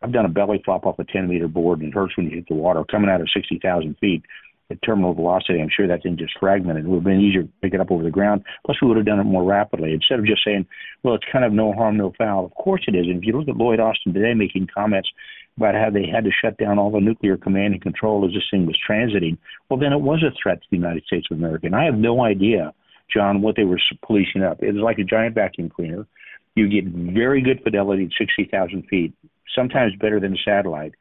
I've 0.03 0.12
done 0.12 0.25
a 0.25 0.29
belly 0.29 0.61
flop 0.64 0.85
off 0.85 0.99
a 0.99 1.05
10 1.05 1.29
meter 1.29 1.49
board 1.49 1.81
and 1.81 1.88
it 1.88 1.95
hurts 1.95 2.17
when 2.17 2.26
you 2.26 2.37
hit 2.37 2.49
the 2.49 2.55
water 2.55 2.85
coming 2.85 3.09
out 3.09 3.21
of 3.21 3.29
60,000 3.35 3.97
feet 3.99 4.23
at 4.71 4.80
terminal 4.83 5.14
velocity. 5.14 5.61
I'm 5.61 5.68
sure 5.75 5.87
that 5.87 6.02
thing 6.02 6.16
just 6.16 6.38
fragmented. 6.40 6.85
It 6.85 6.88
would 6.88 6.97
have 6.97 7.04
been 7.04 7.21
easier 7.21 7.42
to 7.42 7.49
pick 7.61 7.75
it 7.75 7.80
up 7.80 7.90
over 7.90 8.02
the 8.02 8.11
ground. 8.11 8.44
Plus, 8.64 8.78
we 8.80 8.88
would 8.88 8.97
have 8.97 9.06
done 9.06 9.21
it 9.21 9.25
more 9.25 9.44
rapidly 9.44 9.92
instead 9.92 10.18
of 10.18 10.26
just 10.26 10.42
saying, 10.44 10.66
well, 11.02 11.14
it's 11.14 11.25
kind 11.30 11.44
of 11.44 11.52
no 11.52 11.73
harm, 11.73 11.97
no 11.97 12.12
foul. 12.16 12.47
Of 12.47 12.54
course 12.54 12.83
it 12.87 12.94
is. 12.94 13.06
And 13.06 13.18
if 13.18 13.25
you 13.25 13.38
look 13.38 13.49
at 13.49 13.56
Lloyd 13.56 13.80
Austin 13.80 14.14
today 14.14 14.33
making 14.35 14.68
comments 14.75 15.09
about 15.56 15.75
how 15.75 15.90
they 15.90 16.06
had 16.06 16.25
to 16.25 16.30
shut 16.30 16.56
down 16.59 16.78
all 16.78 16.90
the 16.90 17.00
nuclear 17.00 17.37
command 17.37 17.75
and 17.75 17.83
control 17.83 18.25
as 18.26 18.33
this 18.33 18.42
thing 18.50 18.66
was 18.66 18.78
transiting, 18.88 19.37
well, 19.68 19.78
then 19.78 19.92
it 19.92 20.00
was 20.00 20.23
a 20.23 20.35
threat 20.42 20.61
to 20.62 20.66
the 20.71 20.76
United 20.76 21.04
States 21.04 21.26
of 21.30 21.37
America. 21.37 21.66
And 21.66 21.76
I 21.76 21.85
have 21.85 21.97
no 21.97 22.25
idea, 22.25 22.73
John, 23.12 23.42
what 23.42 23.56
they 23.56 23.64
were 23.64 23.80
policing 24.04 24.42
up. 24.42 24.62
It 24.62 24.73
was 24.73 24.83
like 24.83 24.99
a 24.99 25.04
giant 25.04 25.35
vacuum 25.35 25.68
cleaner. 25.68 26.06
You 26.54 26.68
get 26.68 26.87
very 26.87 27.42
good 27.42 27.61
fidelity 27.62 28.04
at 28.04 28.12
60,000 28.18 28.85
feet 28.88 29.12
sometimes 29.54 29.92
better 30.00 30.18
than 30.21 30.35
a 30.35 30.38
satellite. 30.44 30.94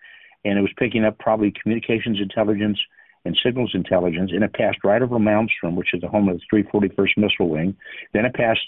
And 0.45 0.59
it 0.59 0.61
was 0.61 0.71
picking 0.77 1.05
up 1.05 1.17
probably 1.19 1.53
communications 1.61 2.19
intelligence 2.21 2.77
and 3.25 3.37
signals 3.43 3.71
intelligence, 3.73 4.31
and 4.33 4.43
it 4.43 4.53
passed 4.53 4.79
right 4.83 5.01
over 5.01 5.17
Malmstrom, 5.17 5.75
which 5.75 5.93
is 5.93 6.01
the 6.01 6.07
home 6.07 6.27
of 6.29 6.39
the 6.39 6.63
341st 6.63 7.17
Missile 7.17 7.49
Wing. 7.49 7.75
Then 8.13 8.25
it 8.25 8.33
passed 8.33 8.61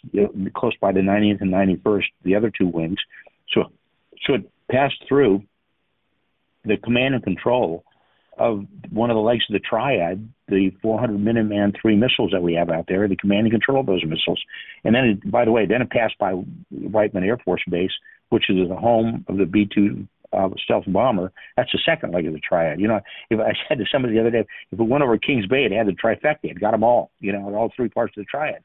close 0.53 0.73
by 0.79 0.91
the 0.91 1.01
90th 1.01 1.41
and 1.41 1.51
91st, 1.51 2.05
the 2.23 2.35
other 2.35 2.51
two 2.57 2.67
wings. 2.67 2.97
So, 3.53 3.71
so 4.25 4.35
it 4.35 4.49
passed 4.71 5.03
through 5.07 5.43
the 6.63 6.77
command 6.77 7.15
and 7.15 7.23
control 7.23 7.83
of 8.37 8.65
one 8.89 9.09
of 9.09 9.15
the 9.15 9.21
legs 9.21 9.43
of 9.49 9.53
the 9.53 9.59
triad, 9.59 10.27
the 10.47 10.71
400 10.81 11.17
Minuteman 11.17 11.73
III 11.83 11.95
missiles 11.95 12.31
that 12.31 12.41
we 12.41 12.53
have 12.53 12.69
out 12.69 12.85
there, 12.87 13.07
the 13.07 13.15
command 13.15 13.41
and 13.41 13.51
control 13.51 13.79
of 13.79 13.85
those 13.85 14.03
missiles. 14.03 14.41
And 14.83 14.93
then, 14.93 15.05
it, 15.05 15.31
by 15.31 15.45
the 15.45 15.51
way, 15.51 15.65
then 15.65 15.81
it 15.81 15.89
passed 15.89 16.17
by 16.17 16.31
Whiteman 16.69 17.23
Air 17.23 17.37
Force 17.37 17.63
Base, 17.69 17.91
which 18.29 18.49
is 18.49 18.67
the 18.67 18.75
home 18.75 19.25
of 19.27 19.37
the 19.37 19.45
B 19.45 19.67
2 19.73 20.07
uh, 20.35 20.49
stealth 20.63 20.85
bomber. 20.87 21.31
That's 21.57 21.71
the 21.71 21.79
second 21.85 22.13
leg 22.13 22.25
of 22.27 22.33
the 22.33 22.39
triad. 22.39 22.79
You 22.79 22.87
know, 22.87 22.99
if 23.29 23.39
I 23.39 23.53
said 23.67 23.77
to 23.77 23.85
somebody 23.91 24.13
the 24.13 24.21
other 24.21 24.31
day, 24.31 24.45
if 24.71 24.79
it 24.79 24.83
went 24.83 25.03
over 25.03 25.17
Kings 25.17 25.45
Bay, 25.45 25.65
it 25.65 25.71
had 25.71 25.87
the 25.87 25.91
trifecta. 25.91 26.37
It 26.43 26.59
got 26.59 26.71
them 26.71 26.83
all. 26.83 27.11
You 27.19 27.33
know, 27.33 27.55
all 27.55 27.71
three 27.75 27.89
parts 27.89 28.13
of 28.17 28.23
the 28.23 28.25
triad. 28.25 28.63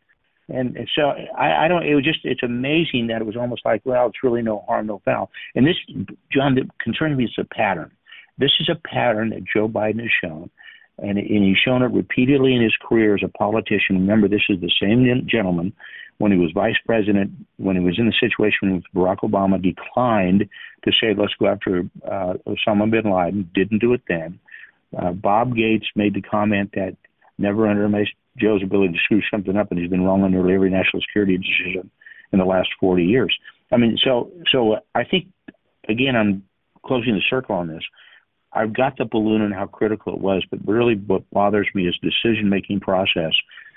And, 0.48 0.76
and 0.76 0.88
so 0.96 1.12
I, 1.36 1.64
I 1.64 1.68
don't. 1.68 1.84
It 1.84 1.94
was 1.94 2.04
just. 2.04 2.20
It's 2.24 2.42
amazing 2.42 3.06
that 3.08 3.20
it 3.20 3.26
was 3.26 3.36
almost 3.36 3.62
like, 3.64 3.82
well, 3.84 4.06
it's 4.06 4.22
really 4.22 4.42
no 4.42 4.64
harm, 4.66 4.86
no 4.86 5.00
foul. 5.04 5.30
And 5.54 5.66
this, 5.66 5.76
John, 6.32 6.56
that 6.56 6.66
concerns 6.80 7.16
me 7.16 7.24
is 7.24 7.34
a 7.38 7.44
pattern. 7.44 7.92
This 8.38 8.50
is 8.58 8.68
a 8.68 8.88
pattern 8.88 9.30
that 9.30 9.44
Joe 9.44 9.68
Biden 9.68 10.00
has 10.00 10.10
shown, 10.22 10.50
and, 10.98 11.18
and 11.18 11.44
he's 11.44 11.58
shown 11.64 11.82
it 11.82 11.92
repeatedly 11.92 12.54
in 12.54 12.62
his 12.62 12.74
career 12.82 13.14
as 13.14 13.22
a 13.22 13.28
politician. 13.28 13.96
Remember, 13.96 14.28
this 14.28 14.42
is 14.48 14.60
the 14.60 14.72
same 14.80 15.26
gentleman 15.30 15.72
when 16.20 16.32
he 16.32 16.36
was 16.36 16.52
vice 16.52 16.76
president, 16.84 17.30
when 17.56 17.76
he 17.76 17.82
was 17.82 17.98
in 17.98 18.04
the 18.04 18.12
situation 18.20 18.74
with 18.74 18.84
Barack 18.94 19.20
Obama, 19.24 19.60
declined 19.60 20.46
to 20.84 20.92
say, 21.00 21.14
let's 21.16 21.32
go 21.40 21.46
after 21.46 21.88
uh, 22.04 22.34
Osama 22.46 22.90
bin 22.90 23.10
Laden, 23.10 23.50
didn't 23.54 23.78
do 23.78 23.94
it 23.94 24.02
then. 24.06 24.38
Uh, 24.96 25.12
Bob 25.12 25.56
Gates 25.56 25.86
made 25.96 26.12
the 26.12 26.20
comment 26.20 26.72
that 26.74 26.94
never 27.38 27.66
underestimate 27.66 28.08
Joe's 28.36 28.62
ability 28.62 28.92
to 28.92 28.98
screw 29.02 29.22
something 29.30 29.56
up, 29.56 29.70
and 29.70 29.80
he's 29.80 29.88
been 29.88 30.04
wrong 30.04 30.22
on 30.22 30.32
nearly 30.32 30.52
every 30.52 30.68
national 30.68 31.00
security 31.00 31.38
decision 31.38 31.90
in 32.34 32.38
the 32.38 32.44
last 32.44 32.68
40 32.80 33.02
years. 33.02 33.34
I 33.72 33.78
mean, 33.78 33.96
so 34.04 34.30
so 34.52 34.76
I 34.94 35.04
think 35.04 35.28
again, 35.88 36.16
I'm 36.16 36.44
closing 36.84 37.14
the 37.14 37.22
circle 37.30 37.56
on 37.56 37.68
this. 37.68 37.82
I've 38.52 38.74
got 38.74 38.98
the 38.98 39.06
balloon 39.06 39.40
and 39.40 39.54
how 39.54 39.68
critical 39.68 40.12
it 40.12 40.20
was, 40.20 40.44
but 40.50 40.60
really 40.68 40.96
what 40.96 41.28
bothers 41.30 41.68
me 41.74 41.88
is 41.88 41.96
decision 42.02 42.50
making 42.50 42.80
process 42.80 43.32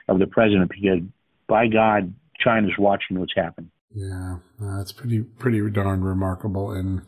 of 0.09 0.19
the 0.19 0.27
president 0.27 0.69
because 0.69 1.00
by 1.47 1.67
God, 1.67 2.13
China's 2.43 2.73
watching 2.77 3.19
what's 3.19 3.34
happening. 3.36 3.71
Yeah, 3.93 4.38
uh, 4.62 4.77
that's 4.77 4.91
pretty 4.91 5.21
pretty 5.21 5.69
darn 5.69 6.03
remarkable. 6.03 6.71
And 6.71 7.03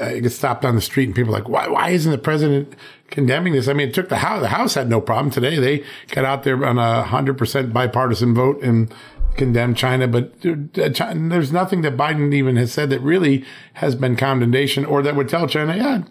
I 0.00 0.18
get 0.18 0.30
stopped 0.30 0.64
on 0.64 0.74
the 0.74 0.80
street, 0.80 1.06
and 1.06 1.14
people 1.14 1.34
are 1.34 1.38
like, 1.38 1.48
"Why 1.48 1.68
why 1.68 1.90
isn't 1.90 2.10
the 2.10 2.18
president 2.18 2.74
condemning 3.10 3.52
this?" 3.52 3.68
I 3.68 3.72
mean, 3.72 3.88
it 3.88 3.94
took 3.94 4.08
the 4.08 4.16
house. 4.16 4.40
The 4.40 4.48
House 4.48 4.74
had 4.74 4.88
no 4.88 5.00
problem 5.00 5.30
today. 5.30 5.58
They 5.58 5.84
got 6.10 6.24
out 6.24 6.42
there 6.42 6.64
on 6.64 6.78
a 6.78 7.04
hundred 7.04 7.38
percent 7.38 7.72
bipartisan 7.72 8.34
vote 8.34 8.60
and 8.62 8.92
condemned 9.36 9.76
China. 9.76 10.08
But 10.08 10.32
there's 10.42 11.52
nothing 11.52 11.82
that 11.82 11.96
Biden 11.96 12.34
even 12.34 12.56
has 12.56 12.72
said 12.72 12.90
that 12.90 13.00
really 13.00 13.44
has 13.74 13.94
been 13.94 14.16
condemnation, 14.16 14.84
or 14.84 15.02
that 15.02 15.14
would 15.14 15.28
tell 15.28 15.46
China, 15.46 15.76
"Yeah, 15.76 16.02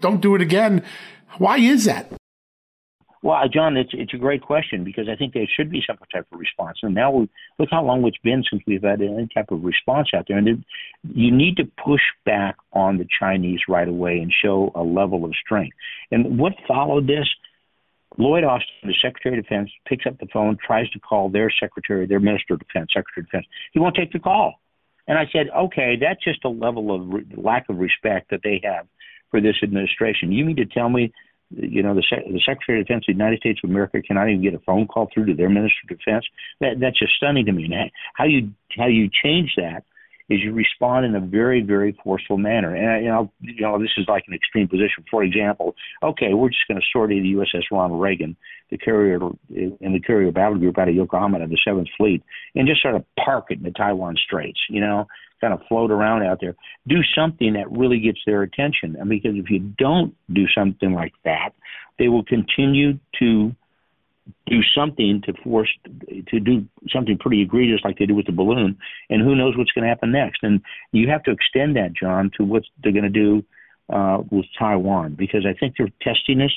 don't 0.00 0.22
do 0.22 0.34
it 0.34 0.40
again." 0.40 0.82
Why 1.38 1.58
is 1.58 1.84
that? 1.84 2.10
Well, 3.26 3.42
uh, 3.42 3.48
John, 3.52 3.76
it's 3.76 3.90
it's 3.92 4.14
a 4.14 4.18
great 4.18 4.40
question 4.40 4.84
because 4.84 5.08
I 5.12 5.16
think 5.16 5.34
there 5.34 5.48
should 5.56 5.68
be 5.68 5.82
some 5.84 5.96
type 6.14 6.28
of 6.32 6.38
response. 6.38 6.78
And 6.84 6.94
now 6.94 7.10
we 7.10 7.28
look 7.58 7.68
how 7.72 7.84
long 7.84 8.06
it's 8.06 8.16
been 8.22 8.44
since 8.48 8.62
we've 8.68 8.84
had 8.84 9.02
any 9.02 9.28
type 9.34 9.50
of 9.50 9.64
response 9.64 10.10
out 10.14 10.26
there, 10.28 10.38
and 10.38 10.46
it, 10.46 10.58
you 11.12 11.32
need 11.32 11.56
to 11.56 11.64
push 11.84 12.02
back 12.24 12.54
on 12.72 12.98
the 12.98 13.06
Chinese 13.18 13.58
right 13.68 13.88
away 13.88 14.18
and 14.18 14.32
show 14.32 14.70
a 14.76 14.82
level 14.84 15.24
of 15.24 15.32
strength. 15.44 15.74
And 16.12 16.38
what 16.38 16.52
followed 16.68 17.08
this? 17.08 17.26
Lloyd 18.16 18.44
Austin, 18.44 18.68
the 18.84 18.94
Secretary 19.02 19.36
of 19.36 19.42
Defense, 19.42 19.70
picks 19.88 20.06
up 20.06 20.16
the 20.20 20.28
phone, 20.32 20.56
tries 20.64 20.88
to 20.90 21.00
call 21.00 21.28
their 21.28 21.50
Secretary, 21.50 22.06
their 22.06 22.20
Minister 22.20 22.54
of 22.54 22.60
Defense, 22.60 22.90
Secretary 22.94 23.22
of 23.22 23.26
Defense. 23.26 23.46
He 23.72 23.80
won't 23.80 23.96
take 23.96 24.12
the 24.12 24.20
call. 24.20 24.60
And 25.08 25.18
I 25.18 25.24
said, 25.32 25.48
okay, 25.54 25.96
that's 26.00 26.22
just 26.22 26.44
a 26.44 26.48
level 26.48 26.94
of 26.94 27.12
re- 27.12 27.26
lack 27.36 27.68
of 27.70 27.78
respect 27.78 28.30
that 28.30 28.42
they 28.44 28.60
have 28.62 28.86
for 29.32 29.40
this 29.40 29.56
administration. 29.64 30.30
You 30.30 30.44
mean 30.44 30.56
to 30.56 30.64
tell 30.64 30.88
me 30.88 31.12
you 31.50 31.82
know, 31.82 31.94
the, 31.94 32.02
the 32.10 32.40
Secretary 32.44 32.80
of 32.80 32.86
Defense 32.86 33.04
of 33.08 33.14
the 33.14 33.18
United 33.18 33.38
States 33.38 33.60
of 33.62 33.70
America 33.70 34.02
cannot 34.02 34.28
even 34.28 34.42
get 34.42 34.54
a 34.54 34.58
phone 34.60 34.86
call 34.86 35.08
through 35.12 35.26
to 35.26 35.34
their 35.34 35.48
Minister 35.48 35.78
of 35.84 35.98
Defense. 35.98 36.24
That 36.60 36.80
that's 36.80 36.98
just 36.98 37.14
stunning 37.16 37.46
to 37.46 37.52
me. 37.52 37.64
And 37.64 37.90
how 38.14 38.24
you 38.24 38.50
how 38.76 38.86
you 38.86 39.08
change 39.22 39.54
that 39.56 39.84
is 40.28 40.40
you 40.42 40.52
respond 40.52 41.06
in 41.06 41.14
a 41.14 41.20
very 41.20 41.62
very 41.62 41.96
forceful 42.02 42.36
manner. 42.36 42.74
And 42.74 43.04
you 43.04 43.10
know, 43.10 43.32
you 43.40 43.60
know, 43.60 43.78
this 43.78 43.90
is 43.96 44.06
like 44.08 44.24
an 44.28 44.34
extreme 44.34 44.68
position. 44.68 45.04
For 45.10 45.22
example, 45.22 45.74
okay, 46.02 46.34
we're 46.34 46.48
just 46.48 46.66
going 46.68 46.80
to 46.80 46.86
sortie 46.92 47.20
the 47.20 47.34
USS 47.34 47.64
Ronald 47.70 48.00
Reagan, 48.00 48.36
the 48.70 48.78
carrier 48.78 49.18
and 49.50 49.94
the 49.94 50.00
carrier 50.00 50.32
battle 50.32 50.58
group 50.58 50.78
out 50.78 50.88
of 50.88 50.94
Yokohama 50.94 51.40
of 51.40 51.50
the 51.50 51.58
Seventh 51.64 51.88
Fleet, 51.96 52.22
and 52.54 52.66
just 52.66 52.82
sort 52.82 52.94
of 52.94 53.04
park 53.22 53.46
it 53.50 53.58
in 53.58 53.64
the 53.64 53.70
Taiwan 53.70 54.16
Straits. 54.16 54.60
You 54.68 54.80
know, 54.80 55.06
kind 55.40 55.52
of 55.52 55.60
float 55.68 55.90
around 55.90 56.22
out 56.22 56.38
there. 56.40 56.54
Do 56.86 57.00
something 57.14 57.52
that 57.54 57.70
really 57.70 58.00
gets 58.00 58.18
their 58.26 58.42
attention. 58.42 58.96
And 58.98 59.08
because 59.08 59.34
if 59.34 59.50
you 59.50 59.60
don't 59.60 60.14
do 60.32 60.46
something 60.56 60.92
like 60.92 61.12
that, 61.24 61.50
they 61.98 62.08
will 62.08 62.24
continue 62.24 62.98
to 63.20 63.54
do 64.46 64.60
something 64.74 65.22
to 65.24 65.32
force 65.42 65.68
to 66.28 66.40
do 66.40 66.64
something 66.88 67.16
pretty 67.18 67.42
egregious 67.42 67.80
like 67.84 67.98
they 67.98 68.06
do 68.06 68.14
with 68.14 68.26
the 68.26 68.32
balloon 68.32 68.76
and 69.10 69.22
who 69.22 69.34
knows 69.34 69.56
what's 69.56 69.72
going 69.72 69.82
to 69.82 69.88
happen 69.88 70.12
next 70.12 70.42
and 70.42 70.60
you 70.92 71.08
have 71.08 71.22
to 71.22 71.30
extend 71.30 71.76
that 71.76 71.92
john 71.92 72.30
to 72.36 72.44
what 72.44 72.62
they're 72.82 72.92
going 72.92 73.04
to 73.04 73.10
do 73.10 73.44
uh, 73.92 74.18
with 74.30 74.44
taiwan 74.58 75.14
because 75.14 75.46
i 75.46 75.52
think 75.58 75.74
they're 75.78 75.92
testing 76.02 76.40
us 76.40 76.52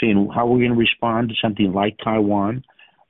seeing 0.00 0.28
how 0.34 0.46
we're 0.46 0.58
going 0.58 0.70
to 0.70 0.76
respond 0.76 1.28
to 1.28 1.34
something 1.40 1.72
like 1.72 1.96
taiwan 2.02 2.64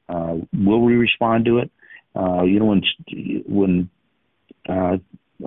uh, 0.09 0.37
will 0.53 0.81
we 0.81 0.95
respond 0.95 1.45
to 1.45 1.59
it 1.59 1.71
uh, 2.17 2.43
you 2.43 2.59
know 2.59 2.67
when 2.67 2.83
when 3.47 3.91
uh, 4.69 4.97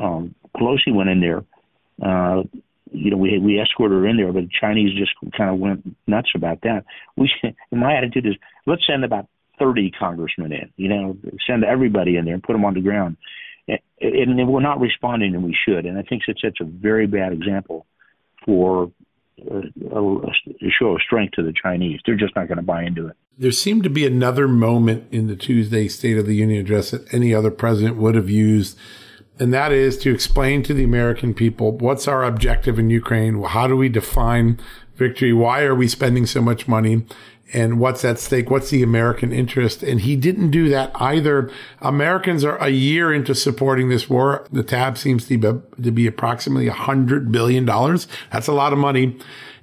um, 0.02 0.36
Pelosi 0.56 0.94
went 0.94 1.10
in 1.10 1.22
there. 1.22 1.44
Uh, 2.02 2.44
you 2.96 3.12
know, 3.12 3.18
we 3.18 3.38
we 3.40 3.60
escorted 3.60 3.98
her 3.98 4.08
in 4.08 4.18
there, 4.18 4.32
but 4.32 4.44
the 4.44 4.50
Chinese 4.60 4.98
just 4.98 5.12
kind 5.36 5.50
of 5.50 5.60
went 5.60 5.96
nuts 6.08 6.30
about 6.36 6.62
that. 6.62 6.86
We, 7.16 7.32
my 7.72 7.96
attitude 7.96 8.26
is, 8.26 8.36
let's 8.66 8.86
send 8.88 9.04
about 9.04 9.28
thirty 9.60 9.92
congressmen 9.92 10.52
in. 10.52 10.72
You 10.78 10.90
know, 10.90 11.18
send 11.46 11.64
everybody 11.64 12.18
in 12.18 12.26
there 12.26 12.34
and 12.34 12.44
put 12.44 12.54
them 12.54 12.66
on 12.66 12.74
the 12.74 12.82
ground. 12.82 13.18
And, 13.68 13.80
and 14.00 14.48
we're 14.48 14.62
not 14.62 14.80
responding, 14.80 15.34
and 15.34 15.44
we 15.44 15.58
should. 15.68 15.86
And 15.86 15.98
I 15.98 16.04
think 16.04 16.24
that 16.28 16.40
sets 16.40 16.58
a 16.62 16.66
very 16.66 17.08
bad 17.08 17.34
example 17.34 17.88
for 18.46 18.92
uh, 19.52 19.62
a, 19.92 20.02
a 20.02 20.70
show 20.80 20.96
of 20.96 21.02
strength 21.02 21.34
to 21.34 21.44
the 21.44 21.54
Chinese. 21.54 22.00
They're 22.06 22.16
just 22.16 22.36
not 22.36 22.48
going 22.48 22.58
to 22.58 22.64
buy 22.64 22.84
into 22.84 23.08
it. 23.08 23.16
There 23.38 23.52
seemed 23.52 23.84
to 23.84 23.90
be 23.90 24.06
another 24.06 24.48
moment 24.48 25.08
in 25.12 25.28
the 25.28 25.36
Tuesday 25.36 25.88
State 25.88 26.18
of 26.18 26.26
the 26.26 26.36
Union 26.36 26.62
address 26.62 26.92
that 26.92 27.14
any 27.14 27.34
other 27.34 27.52
president 27.52 27.98
would 27.98 28.16
have 28.16 28.30
used 28.30 28.78
and 29.40 29.54
that 29.54 29.72
is 29.72 29.98
to 30.00 30.14
explain 30.14 30.64
to 30.64 30.74
the 30.74 30.84
American 30.84 31.34
people 31.34 31.74
what's 31.74 32.08
our 32.08 32.24
objective 32.24 32.80
in 32.80 32.90
Ukraine? 32.90 33.44
How 33.44 33.68
do 33.68 33.76
we 33.76 33.90
define 33.90 34.60
victory? 34.96 35.34
Why 35.34 35.64
are 35.64 35.76
we 35.76 35.88
spending 35.88 36.26
so 36.26 36.42
much 36.42 36.68
money? 36.68 37.06
And 37.54 37.80
what's 37.80 38.04
at 38.04 38.18
stake? 38.18 38.50
What's 38.50 38.72
the 38.72 38.82
American 38.82 39.32
interest? 39.32 39.84
And 39.84 40.02
he 40.02 40.16
didn't 40.16 40.50
do 40.50 40.68
that 40.70 40.92
either. 40.96 41.52
Americans 41.80 42.44
are 42.44 42.58
a 42.58 42.70
year 42.70 43.14
into 43.14 43.36
supporting 43.36 43.90
this 43.90 44.10
war. 44.10 44.48
The 44.52 44.64
tab 44.64 44.98
seems 44.98 45.28
to 45.28 45.38
be, 45.38 45.84
to 45.84 45.92
be 45.92 46.08
approximately 46.08 46.68
a 46.68 46.74
hundred 46.74 47.32
billion 47.32 47.64
dollars. 47.64 48.08
That's 48.32 48.48
a 48.48 48.54
lot 48.54 48.74
of 48.74 48.80
money. 48.80 49.20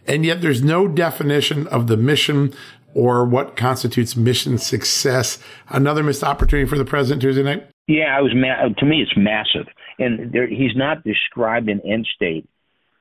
And 0.07 0.25
yet 0.25 0.43
there's 0.43 0.63
no 0.63 0.87
definition 0.87 1.67
of 1.69 1.87
the 1.87 1.97
mission 1.97 2.55
or 2.95 3.25
what 3.25 3.57
constitutes 3.57 4.17
mission 4.17 4.59
success. 4.59 5.39
Another 5.69 6.03
missed 6.03 6.23
opportunity 6.23 6.69
for 6.69 6.79
the 6.79 6.85
president 6.85 7.23
Tuesday 7.23 7.43
night. 7.43 7.72
Yeah, 7.93 8.17
I 8.17 8.21
was. 8.23 8.33
Ma- 8.35 8.67
uh, 8.67 8.69
to 8.79 8.87
me, 8.87 9.03
it's 9.03 9.13
massive, 9.17 9.67
and 9.99 10.33
there, 10.33 10.47
he's 10.47 10.75
not 10.75 11.05
described 11.05 11.69
an 11.69 11.81
end 11.85 12.09
state 12.17 12.49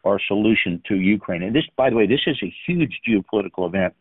our 0.03 0.19
solution 0.27 0.81
to 0.89 0.95
Ukraine. 0.95 1.43
And 1.43 1.55
this, 1.55 1.63
by 1.77 1.89
the 1.89 1.95
way, 1.95 2.07
this 2.07 2.21
is 2.27 2.37
a 2.43 2.53
huge 2.67 2.99
geopolitical 3.07 3.67
event 3.67 3.93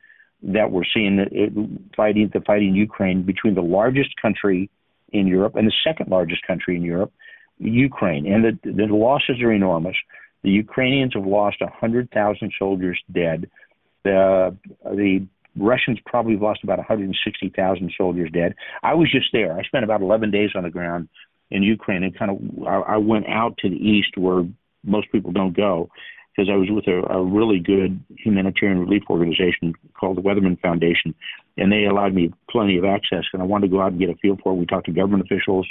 that 0.42 0.72
we're 0.72 0.88
seeing 0.92 1.20
uh, 1.20 1.26
it, 1.31 1.53
fighting 1.96 2.29
the 2.33 2.40
fighting 2.40 2.70
in 2.70 2.74
Ukraine 2.74 3.22
between 3.22 3.55
the 3.55 3.62
largest 3.62 4.11
country 4.20 4.68
in 5.12 5.29
Europe 5.29 5.55
and 5.55 5.68
the 5.68 5.72
second 5.85 6.11
largest 6.11 6.44
country 6.44 6.74
in 6.74 6.83
Europe, 6.83 7.12
Ukraine. 7.59 8.26
And 8.26 8.44
the, 8.44 8.72
the 8.72 8.87
losses 8.87 9.40
are 9.42 9.53
enormous. 9.53 9.96
The 10.42 10.50
Ukrainians 10.50 11.14
have 11.14 11.26
lost 11.26 11.61
100,000 11.61 12.53
soldiers 12.59 12.98
dead. 13.12 13.48
The, 14.03 14.57
the 14.83 15.26
Russians 15.56 15.98
probably 16.06 16.36
lost 16.36 16.60
about 16.62 16.78
160,000 16.78 17.92
soldiers 17.96 18.30
dead. 18.32 18.54
I 18.82 18.94
was 18.94 19.10
just 19.10 19.28
there. 19.32 19.58
I 19.58 19.62
spent 19.62 19.84
about 19.84 20.00
11 20.00 20.30
days 20.30 20.50
on 20.54 20.62
the 20.62 20.70
ground 20.70 21.08
in 21.50 21.62
Ukraine 21.62 22.02
and 22.02 22.16
kind 22.16 22.30
of 22.30 22.66
I, 22.66 22.94
I 22.94 22.96
went 22.96 23.26
out 23.28 23.56
to 23.58 23.68
the 23.68 23.76
east 23.76 24.16
where 24.16 24.44
most 24.84 25.10
people 25.12 25.32
don't 25.32 25.56
go 25.56 25.90
because 26.34 26.48
I 26.50 26.56
was 26.56 26.68
with 26.70 26.86
a, 26.86 27.02
a 27.12 27.24
really 27.24 27.58
good 27.58 28.02
humanitarian 28.16 28.78
relief 28.78 29.02
organization 29.10 29.74
called 29.98 30.16
the 30.16 30.22
Weatherman 30.22 30.60
Foundation, 30.60 31.14
and 31.56 31.72
they 31.72 31.84
allowed 31.84 32.14
me 32.14 32.32
plenty 32.48 32.78
of 32.78 32.84
access. 32.84 33.24
And 33.32 33.42
I 33.42 33.44
wanted 33.44 33.66
to 33.66 33.72
go 33.72 33.82
out 33.82 33.92
and 33.92 34.00
get 34.00 34.10
a 34.10 34.14
feel 34.16 34.36
for 34.42 34.52
it. 34.52 34.56
We 34.56 34.66
talked 34.66 34.86
to 34.86 34.92
government 34.92 35.24
officials, 35.24 35.66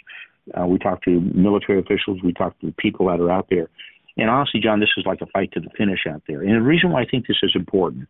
uh, 0.60 0.68
we 0.68 0.78
talked 0.78 1.06
to 1.06 1.22
military 1.22 1.80
officials, 1.80 2.20
we 2.24 2.34
talked 2.34 2.60
to 2.62 2.68
the 2.68 2.74
people 2.74 3.08
that 3.08 3.20
are 3.20 3.32
out 3.32 3.48
there. 3.50 3.70
And 4.18 4.30
honestly, 4.30 4.60
John, 4.60 4.80
this 4.80 4.90
is 4.98 5.06
like 5.06 5.22
a 5.22 5.28
fight 5.28 5.52
to 5.54 5.62
the 5.62 5.70
finish 5.78 6.02
out 6.10 6.24
there. 6.28 6.42
And 6.42 6.52
the 6.52 6.62
reason 6.62 6.92
why 6.92 7.04
I 7.04 7.06
think 7.06 7.28
this 7.28 7.38
is 7.42 7.52
important, 7.56 8.08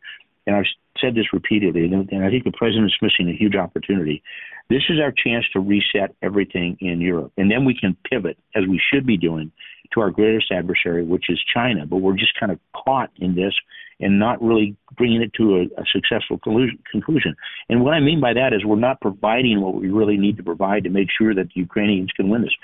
and 0.50 0.58
I've 0.58 0.66
said 1.00 1.14
this 1.14 1.32
repeatedly, 1.32 1.86
and 1.86 2.26
I 2.26 2.30
think 2.32 2.44
the 2.44 2.52
president's 2.52 2.96
missing 3.04 3.30
a 3.30 3.38
huge 3.38 3.56
opportunity. 3.56 4.24
This 4.68 4.82
is 4.90 5.00
our 5.00 5.12
chance 5.12 5.46
to 5.54 5.60
reset 5.60 6.16
everything 6.24 6.76
in 6.82 7.00
Europe. 7.02 7.32
And 7.38 7.52
then 7.52 7.66
we 7.66 7.78
can 7.80 7.96
pivot, 8.10 8.38
as 8.56 8.64
we 8.68 8.82
should 8.92 9.06
be 9.06 9.16
doing, 9.16 9.52
to 9.94 10.02
our 10.02 10.10
greatest 10.10 10.52
adversary, 10.52 11.06
which 11.06 11.26
is 11.30 11.40
China. 11.54 11.86
But 11.86 11.98
we're 11.98 12.18
just 12.18 12.38
kind 12.40 12.52
of 12.52 12.60
caught 12.74 13.12
in 13.18 13.36
this 13.36 13.54
and 14.00 14.18
not 14.18 14.42
really 14.42 14.76
bringing 14.98 15.22
it 15.22 15.34
to 15.34 15.58
a, 15.58 15.82
a 15.82 15.86
successful 15.94 16.40
conclusion. 16.40 17.36
And 17.70 17.84
what 17.84 17.94
I 17.94 18.00
mean 18.00 18.20
by 18.20 18.34
that 18.34 18.52
is 18.54 18.66
we're 18.66 18.76
not 18.76 19.02
providing 19.02 19.62
what 19.62 19.76
we 19.76 19.90
really 19.90 20.18
need 20.18 20.38
to 20.38 20.44
provide 20.44 20.84
to 20.86 20.90
make 20.90 21.10
sure 21.16 21.36
that 21.36 21.50
the 21.54 21.62
Ukrainians 21.62 22.12
can 22.16 22.30
win 22.30 22.42
this. 22.42 22.56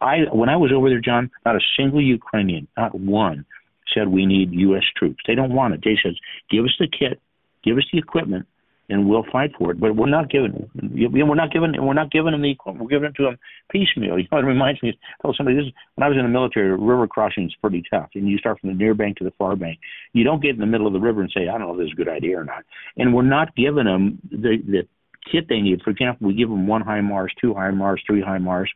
I 0.00 0.20
when 0.32 0.48
I 0.48 0.56
was 0.56 0.70
over 0.74 0.88
there, 0.88 1.00
John, 1.00 1.30
not 1.44 1.56
a 1.56 1.60
single 1.76 2.00
Ukrainian, 2.00 2.66
not 2.78 2.94
one, 2.94 3.44
said 3.92 4.08
we 4.08 4.26
need 4.26 4.52
U.S. 4.52 4.84
troops. 4.96 5.22
They 5.26 5.34
don't 5.34 5.52
want 5.52 5.74
it. 5.74 5.80
They 5.84 5.96
said, 6.02 6.14
give 6.50 6.64
us 6.64 6.74
the 6.78 6.88
kit, 6.88 7.20
give 7.66 7.76
us 7.76 7.84
the 7.92 7.98
equipment, 7.98 8.46
and 8.88 9.08
we'll 9.08 9.24
fight 9.32 9.50
for 9.58 9.72
it. 9.72 9.80
But 9.80 9.96
we're 9.96 10.08
not 10.08 10.30
giving 10.30 10.70
we're 10.74 11.34
not 11.34 11.52
giving 11.52 11.74
we're 11.84 11.94
not 11.94 12.10
giving 12.10 12.32
them 12.32 12.42
the 12.42 12.50
equipment. 12.50 12.84
We're 12.84 12.90
giving 12.90 13.08
it 13.08 13.16
to 13.16 13.24
them 13.24 13.38
piecemeal. 13.70 14.18
You 14.18 14.26
know, 14.30 14.38
it 14.38 14.42
reminds 14.42 14.82
me. 14.82 14.90
I 14.90 15.22
told 15.22 15.36
somebody 15.36 15.56
this 15.56 15.66
when 15.96 16.04
I 16.04 16.08
was 16.08 16.16
in 16.16 16.22
the 16.22 16.30
military. 16.30 16.70
River 16.70 17.06
crossing 17.08 17.44
is 17.44 17.54
pretty 17.60 17.82
tough, 17.90 18.10
and 18.14 18.28
you 18.28 18.38
start 18.38 18.60
from 18.60 18.70
the 18.70 18.76
near 18.76 18.94
bank 18.94 19.16
to 19.18 19.24
the 19.24 19.32
far 19.32 19.56
bank. 19.56 19.78
You 20.12 20.24
don't 20.24 20.42
get 20.42 20.54
in 20.54 20.60
the 20.60 20.66
middle 20.66 20.86
of 20.86 20.92
the 20.92 21.00
river 21.00 21.20
and 21.20 21.30
say, 21.34 21.48
I 21.48 21.58
don't 21.58 21.62
know 21.62 21.72
if 21.72 21.78
this 21.78 21.86
is 21.86 21.92
a 21.92 21.96
good 21.96 22.08
idea 22.08 22.38
or 22.38 22.44
not. 22.44 22.64
And 22.96 23.12
we're 23.12 23.22
not 23.22 23.54
giving 23.56 23.84
them 23.84 24.18
the 24.30 24.58
the 24.64 24.82
kit 25.30 25.46
they 25.48 25.60
need. 25.60 25.82
For 25.82 25.90
example, 25.90 26.28
we 26.28 26.34
give 26.34 26.48
them 26.48 26.66
one 26.68 26.82
HIMARS, 26.84 27.30
two 27.40 27.52
HIMARS, 27.52 27.98
three 28.06 28.22
HIMARS. 28.22 28.68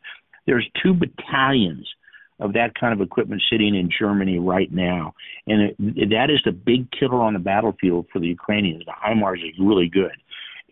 There's 0.46 0.68
two 0.83 0.94
battalions 0.94 1.87
of 2.40 2.55
that 2.55 2.74
kind 2.79 2.92
of 2.92 3.00
equipment 3.00 3.42
sitting 3.50 3.74
in 3.74 3.90
Germany 3.96 4.38
right 4.38 4.72
now. 4.72 5.14
And 5.46 5.74
it, 5.79 6.11
that 6.11 6.31
is 6.31 6.40
the 6.44 6.53
big 6.53 6.90
killer 6.90 7.20
on 7.20 7.35
the 7.35 7.38
battlefield 7.38 8.07
for 8.12 8.18
the 8.18 8.26
Ukrainians. 8.26 8.85
The 8.87 8.92
HIMARS 8.92 9.38
is 9.38 9.55
really 9.59 9.88
good. 9.88 10.16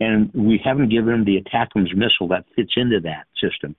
And 0.00 0.30
we 0.32 0.60
haven't 0.64 0.90
given 0.90 1.12
them 1.12 1.24
the 1.24 1.40
ATACMS 1.40 1.94
missile 1.96 2.28
that 2.28 2.44
fits 2.54 2.72
into 2.76 3.00
that 3.00 3.26
system 3.40 3.74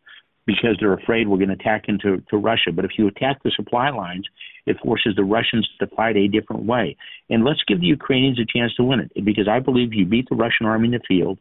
because 0.45 0.77
they're 0.79 0.93
afraid 0.93 1.27
we're 1.27 1.37
going 1.37 1.49
to 1.49 1.55
attack 1.55 1.85
into 1.87 2.21
to 2.29 2.37
Russia. 2.37 2.71
But 2.73 2.85
if 2.85 2.91
you 2.97 3.07
attack 3.07 3.41
the 3.43 3.51
supply 3.55 3.89
lines, 3.89 4.25
it 4.65 4.77
forces 4.83 5.13
the 5.15 5.23
Russians 5.23 5.67
to 5.79 5.87
fight 5.87 6.17
a 6.17 6.27
different 6.27 6.63
way. 6.63 6.97
And 7.29 7.45
let's 7.45 7.63
give 7.67 7.79
the 7.81 7.87
Ukrainians 7.87 8.39
a 8.39 8.45
chance 8.45 8.73
to 8.75 8.83
win 8.83 8.99
it 8.99 9.11
because 9.23 9.47
I 9.47 9.59
believe 9.59 9.93
you 9.93 10.05
beat 10.05 10.27
the 10.29 10.35
Russian 10.35 10.65
army 10.65 10.87
in 10.87 10.91
the 10.93 11.01
field, 11.07 11.39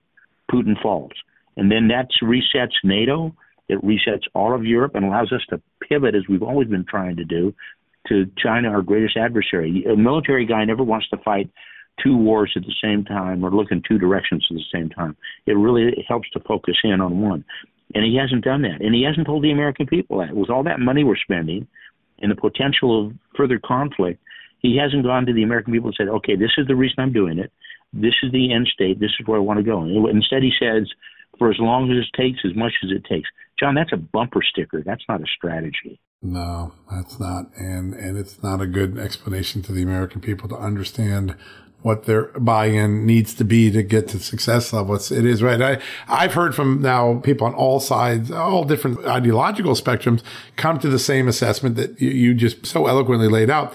Putin 0.50 0.80
falls. 0.80 1.12
And 1.56 1.70
then 1.70 1.88
that 1.88 2.08
resets 2.22 2.76
NATO 2.84 3.34
it 3.68 3.82
resets 3.84 4.24
all 4.34 4.54
of 4.54 4.64
Europe 4.64 4.94
and 4.94 5.04
allows 5.04 5.32
us 5.32 5.42
to 5.50 5.60
pivot, 5.86 6.14
as 6.14 6.22
we've 6.28 6.42
always 6.42 6.68
been 6.68 6.84
trying 6.88 7.16
to 7.16 7.24
do, 7.24 7.54
to 8.08 8.26
China, 8.38 8.68
our 8.70 8.82
greatest 8.82 9.16
adversary. 9.16 9.84
A 9.84 9.96
military 9.96 10.46
guy 10.46 10.64
never 10.64 10.82
wants 10.82 11.08
to 11.10 11.18
fight 11.18 11.50
two 12.02 12.16
wars 12.16 12.52
at 12.56 12.62
the 12.62 12.74
same 12.82 13.04
time 13.04 13.44
or 13.44 13.50
look 13.50 13.68
in 13.70 13.82
two 13.86 13.98
directions 13.98 14.46
at 14.50 14.54
the 14.56 14.62
same 14.72 14.88
time. 14.88 15.16
It 15.46 15.52
really 15.52 16.04
helps 16.08 16.30
to 16.30 16.40
focus 16.40 16.76
in 16.84 17.00
on 17.00 17.20
one. 17.20 17.44
And 17.94 18.04
he 18.04 18.16
hasn't 18.16 18.44
done 18.44 18.62
that. 18.62 18.80
And 18.80 18.94
he 18.94 19.02
hasn't 19.02 19.26
told 19.26 19.42
the 19.42 19.50
American 19.50 19.86
people 19.86 20.18
that. 20.18 20.34
With 20.34 20.50
all 20.50 20.62
that 20.64 20.80
money 20.80 21.04
we're 21.04 21.16
spending 21.16 21.66
and 22.20 22.30
the 22.30 22.36
potential 22.36 23.06
of 23.06 23.12
further 23.36 23.60
conflict, 23.64 24.22
he 24.60 24.76
hasn't 24.76 25.04
gone 25.04 25.26
to 25.26 25.32
the 25.32 25.42
American 25.42 25.72
people 25.72 25.88
and 25.88 25.96
said, 25.96 26.08
okay, 26.08 26.36
this 26.36 26.52
is 26.58 26.66
the 26.66 26.76
reason 26.76 26.96
I'm 26.98 27.12
doing 27.12 27.38
it. 27.38 27.52
This 27.92 28.14
is 28.22 28.32
the 28.32 28.52
end 28.52 28.68
state. 28.72 29.00
This 29.00 29.12
is 29.18 29.26
where 29.26 29.38
I 29.38 29.42
want 29.42 29.58
to 29.58 29.62
go. 29.62 29.84
Instead, 30.08 30.42
he 30.42 30.52
says, 30.60 30.88
for 31.38 31.50
as 31.50 31.58
long 31.58 31.90
as 31.90 31.98
it 31.98 32.16
takes, 32.16 32.40
as 32.44 32.54
much 32.56 32.72
as 32.82 32.90
it 32.90 33.04
takes. 33.04 33.28
John, 33.58 33.74
that's 33.74 33.92
a 33.92 33.96
bumper 33.96 34.42
sticker. 34.42 34.82
That's 34.84 35.04
not 35.08 35.20
a 35.20 35.26
strategy. 35.26 36.00
No, 36.22 36.72
that's 36.90 37.20
not. 37.20 37.46
And, 37.56 37.94
and 37.94 38.18
it's 38.18 38.42
not 38.42 38.60
a 38.60 38.66
good 38.66 38.98
explanation 38.98 39.62
to 39.62 39.72
the 39.72 39.82
American 39.82 40.20
people 40.20 40.48
to 40.48 40.56
understand 40.56 41.36
what 41.82 42.04
their 42.04 42.24
buy-in 42.38 43.06
needs 43.06 43.32
to 43.34 43.44
be 43.44 43.70
to 43.70 43.84
get 43.84 44.08
to 44.08 44.18
success 44.18 44.72
level. 44.72 44.96
It's, 44.96 45.12
it 45.12 45.24
is 45.24 45.44
right. 45.44 45.62
I, 45.62 45.80
I've 46.08 46.34
heard 46.34 46.54
from 46.54 46.82
now 46.82 47.20
people 47.20 47.46
on 47.46 47.54
all 47.54 47.78
sides, 47.78 48.32
all 48.32 48.64
different 48.64 49.04
ideological 49.04 49.74
spectrums 49.74 50.22
come 50.56 50.80
to 50.80 50.88
the 50.88 50.98
same 50.98 51.28
assessment 51.28 51.76
that 51.76 52.00
you, 52.00 52.10
you 52.10 52.34
just 52.34 52.66
so 52.66 52.88
eloquently 52.88 53.28
laid 53.28 53.48
out 53.48 53.72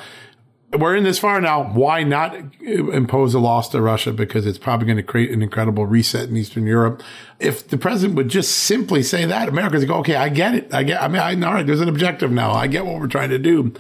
we're 0.78 0.96
in 0.96 1.04
this 1.04 1.20
far 1.20 1.40
now. 1.40 1.64
Why 1.64 2.04
not 2.04 2.36
impose 2.62 3.34
a 3.34 3.40
loss 3.40 3.70
to 3.70 3.82
Russia? 3.82 4.12
Because 4.12 4.46
it's 4.46 4.58
probably 4.58 4.86
going 4.86 4.98
to 4.98 5.04
create 5.04 5.32
an 5.32 5.42
incredible 5.42 5.86
reset 5.86 6.30
in 6.30 6.38
Eastern 6.38 6.66
Europe. 6.66 7.04
If 7.40 7.68
the 7.68 7.78
president 7.78 8.16
would 8.16 8.30
just 8.30 8.52
simply 8.56 9.04
say 9.04 9.26
that, 9.26 9.50
Americans 9.50 9.86
go, 9.86 9.96
okay, 9.96 10.16
I 10.16 10.30
get 10.30 10.56
it. 10.56 10.74
I 10.74 10.84
get, 10.84 11.02
I 11.02 11.08
mean, 11.08 11.22
I, 11.22 11.48
all 11.48 11.54
right, 11.54 11.66
there's 11.66 11.82
an 11.82 11.90
objective 11.90 12.32
now. 12.32 12.52
I 12.52 12.68
get 12.68 12.86
what 12.86 13.00
we're 13.00 13.08
trying 13.08 13.30
to 13.30 13.40
do. 13.40 13.74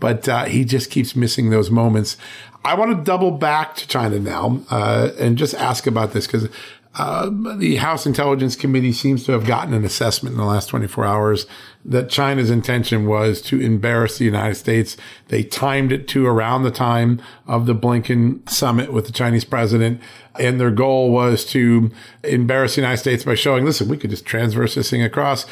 But 0.00 0.28
uh, 0.28 0.44
he 0.44 0.64
just 0.64 0.90
keeps 0.90 1.16
missing 1.16 1.50
those 1.50 1.70
moments. 1.70 2.16
I 2.64 2.74
want 2.74 2.96
to 2.96 3.04
double 3.04 3.30
back 3.30 3.76
to 3.76 3.88
China 3.88 4.18
now 4.18 4.60
uh, 4.70 5.10
and 5.18 5.36
just 5.36 5.54
ask 5.54 5.86
about 5.86 6.12
this 6.12 6.26
because 6.26 6.48
uh, 6.96 7.28
the 7.56 7.76
House 7.76 8.06
Intelligence 8.06 8.54
Committee 8.54 8.92
seems 8.92 9.24
to 9.24 9.32
have 9.32 9.46
gotten 9.46 9.74
an 9.74 9.84
assessment 9.84 10.34
in 10.34 10.38
the 10.38 10.46
last 10.46 10.68
24 10.68 11.04
hours 11.04 11.46
that 11.84 12.08
China's 12.08 12.50
intention 12.50 13.06
was 13.06 13.42
to 13.42 13.60
embarrass 13.60 14.18
the 14.18 14.24
United 14.24 14.54
States. 14.54 14.96
They 15.26 15.42
timed 15.42 15.90
it 15.90 16.06
to 16.08 16.26
around 16.26 16.62
the 16.62 16.70
time 16.70 17.20
of 17.48 17.66
the 17.66 17.74
Blinken 17.74 18.48
summit 18.48 18.92
with 18.92 19.06
the 19.06 19.12
Chinese 19.12 19.44
president. 19.44 20.00
And 20.38 20.60
their 20.60 20.70
goal 20.70 21.10
was 21.10 21.44
to 21.46 21.90
embarrass 22.22 22.76
the 22.76 22.82
United 22.82 22.98
States 22.98 23.24
by 23.24 23.34
showing, 23.34 23.64
listen, 23.64 23.88
we 23.88 23.96
could 23.96 24.10
just 24.10 24.24
transverse 24.24 24.76
this 24.76 24.90
thing 24.90 25.02
across. 25.02 25.46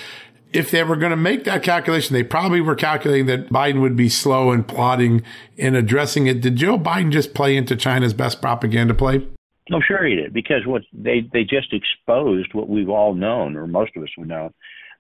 If 0.53 0.71
they 0.71 0.85
were 0.85 0.97
going 0.97 1.11
to 1.11 1.17
make 1.17 1.43
that 1.45 1.65
calculation, 1.65 2.15
they 2.15 2.23
probably 2.23 2.61
were 2.61 2.77
calculating 2.77 3.27
that 3.27 3.49
Biden 3.49 3.81
would 3.81 3.97
be 3.97 4.09
slow 4.09 4.53
in 4.53 4.63
plotting 4.63 5.23
in 5.57 5.75
addressing 5.75 6.29
it. 6.29 6.41
Did 6.41 6.57
Joe 6.57 6.79
Biden 6.79 7.11
just 7.11 7.35
play 7.35 7.57
into 7.57 7.75
China's 7.75 8.15
best 8.15 8.41
propaganda 8.41 8.95
play? 8.95 9.27
No, 9.71 9.81
sure 9.87 10.05
he 10.05 10.17
did, 10.17 10.33
because 10.33 10.67
what 10.67 10.83
they 10.93 11.21
they 11.33 11.45
just 11.45 11.73
exposed 11.73 12.53
what 12.53 12.69
we've 12.69 12.91
all 12.91 13.15
known, 13.15 13.57
or 13.57 13.67
most 13.67 13.93
of 13.97 14.03
us 14.03 14.09
have 14.19 14.27
known, 14.27 14.53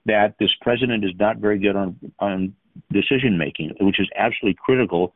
that 0.06 0.34
this 0.38 0.50
president 0.60 1.04
is 1.04 1.12
not 1.18 1.38
very 1.38 1.58
good 1.58 1.76
on 1.76 1.98
on 2.20 2.54
decision 2.92 3.38
making, 3.38 3.74
which 3.80 4.00
is 4.00 4.08
absolutely 4.16 4.56
critical 4.64 5.14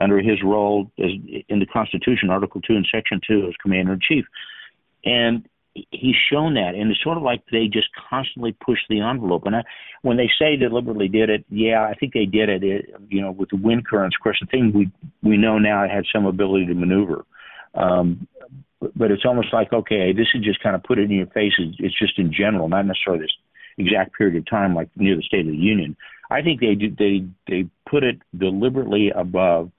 under 0.00 0.18
his 0.18 0.42
role 0.42 0.90
as 0.98 1.10
in 1.48 1.58
the 1.58 1.66
Constitution, 1.66 2.30
Article 2.30 2.60
Two 2.60 2.76
and 2.76 2.86
Section 2.90 3.20
Two, 3.26 3.46
as 3.48 3.54
Commander 3.60 3.94
in 3.94 4.00
Chief, 4.00 4.24
and 5.04 5.48
he's 5.90 6.16
shown 6.30 6.54
that, 6.54 6.74
and 6.76 6.90
it's 6.90 7.02
sort 7.02 7.16
of 7.16 7.24
like 7.24 7.42
they 7.50 7.66
just 7.66 7.88
constantly 8.08 8.52
push 8.64 8.78
the 8.88 9.00
envelope. 9.00 9.42
And 9.44 9.56
I, 9.56 9.64
when 10.02 10.16
they 10.16 10.30
say 10.38 10.56
deliberately 10.56 11.08
did 11.08 11.30
it, 11.30 11.44
yeah, 11.50 11.82
I 11.82 11.94
think 11.94 12.12
they 12.12 12.26
did 12.26 12.48
it. 12.48 12.62
it 12.62 12.94
you 13.08 13.20
know, 13.20 13.32
with 13.32 13.50
the 13.50 13.56
wind 13.56 13.86
currents. 13.86 14.16
Of 14.18 14.22
course, 14.22 14.38
the 14.40 14.46
thing 14.46 14.72
we 14.72 14.90
we 15.28 15.36
know 15.36 15.58
now 15.58 15.82
it 15.84 15.90
had 15.90 16.04
some 16.12 16.26
ability 16.26 16.66
to 16.66 16.74
maneuver. 16.74 17.24
Um, 17.74 18.28
but 18.94 19.10
it's 19.10 19.24
almost 19.24 19.52
like 19.52 19.72
okay, 19.72 20.12
this 20.12 20.28
is 20.34 20.44
just 20.44 20.62
kind 20.62 20.76
of 20.76 20.82
put 20.82 20.98
it 20.98 21.04
in 21.04 21.10
your 21.10 21.26
face. 21.26 21.52
It's 21.78 21.98
just 21.98 22.18
in 22.18 22.32
general, 22.32 22.68
not 22.68 22.86
necessarily 22.86 23.22
this 23.24 23.36
exact 23.78 24.16
period 24.16 24.36
of 24.36 24.46
time 24.46 24.74
like 24.74 24.88
near 24.96 25.16
the 25.16 25.22
State 25.22 25.46
of 25.46 25.52
the 25.52 25.56
Union. 25.56 25.96
I 26.30 26.42
think 26.42 26.60
they 26.60 26.74
do, 26.74 26.90
they 26.90 27.26
they 27.48 27.68
put 27.88 28.02
it 28.02 28.20
deliberately 28.36 29.10
above 29.14 29.70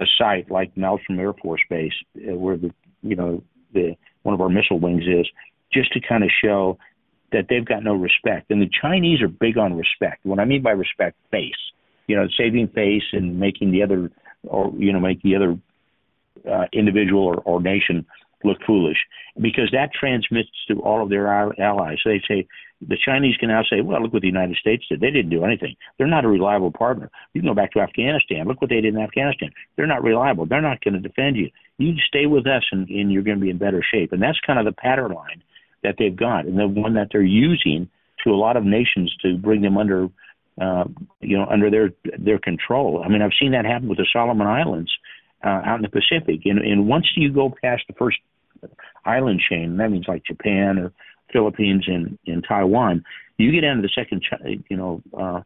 a 0.00 0.06
site 0.18 0.50
like 0.50 0.74
Malmstrom 0.74 1.18
Air 1.18 1.34
Force 1.34 1.60
Base, 1.68 1.92
uh, 2.16 2.36
where 2.36 2.56
the 2.56 2.72
you 3.02 3.16
know 3.16 3.42
the 3.72 3.96
one 4.22 4.34
of 4.34 4.40
our 4.40 4.48
missile 4.48 4.78
wings 4.78 5.04
is, 5.04 5.26
just 5.72 5.92
to 5.92 6.00
kind 6.00 6.24
of 6.24 6.30
show 6.42 6.78
that 7.32 7.46
they've 7.48 7.64
got 7.64 7.82
no 7.82 7.94
respect. 7.94 8.50
And 8.50 8.60
the 8.60 8.70
Chinese 8.80 9.20
are 9.22 9.28
big 9.28 9.58
on 9.58 9.76
respect. 9.76 10.24
What 10.24 10.38
I 10.38 10.44
mean 10.44 10.62
by 10.62 10.70
respect, 10.70 11.16
face. 11.30 11.52
You 12.06 12.16
know, 12.16 12.26
saving 12.36 12.68
face 12.68 13.04
and 13.12 13.38
making 13.38 13.72
the 13.72 13.82
other, 13.82 14.10
or 14.44 14.72
you 14.76 14.92
know, 14.92 15.00
make 15.00 15.22
the 15.22 15.36
other 15.36 15.58
uh, 16.50 16.66
individual 16.72 17.24
or, 17.24 17.36
or 17.36 17.60
nation 17.60 18.06
look 18.44 18.58
foolish 18.66 18.98
because 19.40 19.70
that 19.72 19.90
transmits 19.98 20.50
to 20.68 20.80
all 20.80 21.02
of 21.02 21.08
their 21.08 21.28
allies. 21.28 21.98
They 22.04 22.20
say 22.28 22.46
the 22.80 22.98
Chinese 23.02 23.36
can 23.36 23.48
now 23.48 23.62
say, 23.68 23.80
well, 23.80 24.02
look 24.02 24.12
what 24.12 24.22
the 24.22 24.28
United 24.28 24.56
States 24.56 24.84
did. 24.88 25.00
They 25.00 25.10
didn't 25.10 25.30
do 25.30 25.44
anything. 25.44 25.76
They're 25.96 26.06
not 26.06 26.24
a 26.24 26.28
reliable 26.28 26.72
partner. 26.72 27.10
You 27.32 27.40
can 27.40 27.48
go 27.48 27.54
back 27.54 27.72
to 27.72 27.80
Afghanistan. 27.80 28.46
Look 28.46 28.60
what 28.60 28.70
they 28.70 28.80
did 28.80 28.94
in 28.94 29.00
Afghanistan. 29.00 29.50
They're 29.76 29.86
not 29.86 30.02
reliable. 30.02 30.46
They're 30.46 30.60
not 30.60 30.82
going 30.82 30.94
to 30.94 31.00
defend 31.00 31.36
you. 31.36 31.50
You 31.78 31.94
stay 32.08 32.26
with 32.26 32.46
us 32.46 32.64
and, 32.72 32.88
and 32.88 33.12
you're 33.12 33.22
going 33.22 33.38
to 33.38 33.44
be 33.44 33.50
in 33.50 33.58
better 33.58 33.82
shape. 33.82 34.12
And 34.12 34.22
that's 34.22 34.38
kind 34.46 34.58
of 34.58 34.64
the 34.64 34.72
pattern 34.72 35.12
line 35.12 35.42
that 35.82 35.96
they've 35.98 36.14
got 36.14 36.46
and 36.46 36.58
the 36.58 36.68
one 36.68 36.94
that 36.94 37.08
they're 37.12 37.22
using 37.22 37.88
to 38.24 38.30
a 38.30 38.36
lot 38.36 38.56
of 38.56 38.64
nations 38.64 39.14
to 39.22 39.36
bring 39.36 39.62
them 39.62 39.76
under 39.76 40.08
uh, 40.60 40.84
you 41.20 41.36
know 41.36 41.46
under 41.46 41.70
their 41.70 41.92
their 42.18 42.38
control. 42.38 43.02
I 43.04 43.08
mean, 43.08 43.22
I've 43.22 43.32
seen 43.40 43.52
that 43.52 43.64
happen 43.64 43.88
with 43.88 43.98
the 43.98 44.06
Solomon 44.12 44.46
Islands 44.46 44.92
uh, 45.44 45.60
out 45.64 45.76
in 45.76 45.82
the 45.82 45.88
Pacific. 45.88 46.42
And, 46.44 46.58
and 46.58 46.86
once 46.86 47.06
you 47.16 47.32
go 47.32 47.54
past 47.62 47.82
the 47.88 47.94
first 47.94 48.18
island 49.04 49.40
chain, 49.48 49.76
that 49.76 49.90
means 49.90 50.06
like 50.08 50.24
Japan 50.24 50.78
or 50.78 50.92
Philippines 51.32 51.84
and, 51.86 52.18
and 52.26 52.44
Taiwan, 52.46 53.04
you 53.38 53.50
get 53.52 53.64
into 53.64 53.82
the 53.82 53.90
second, 53.94 54.22
you 54.68 54.76
know, 54.76 55.02
uh, 55.16 55.40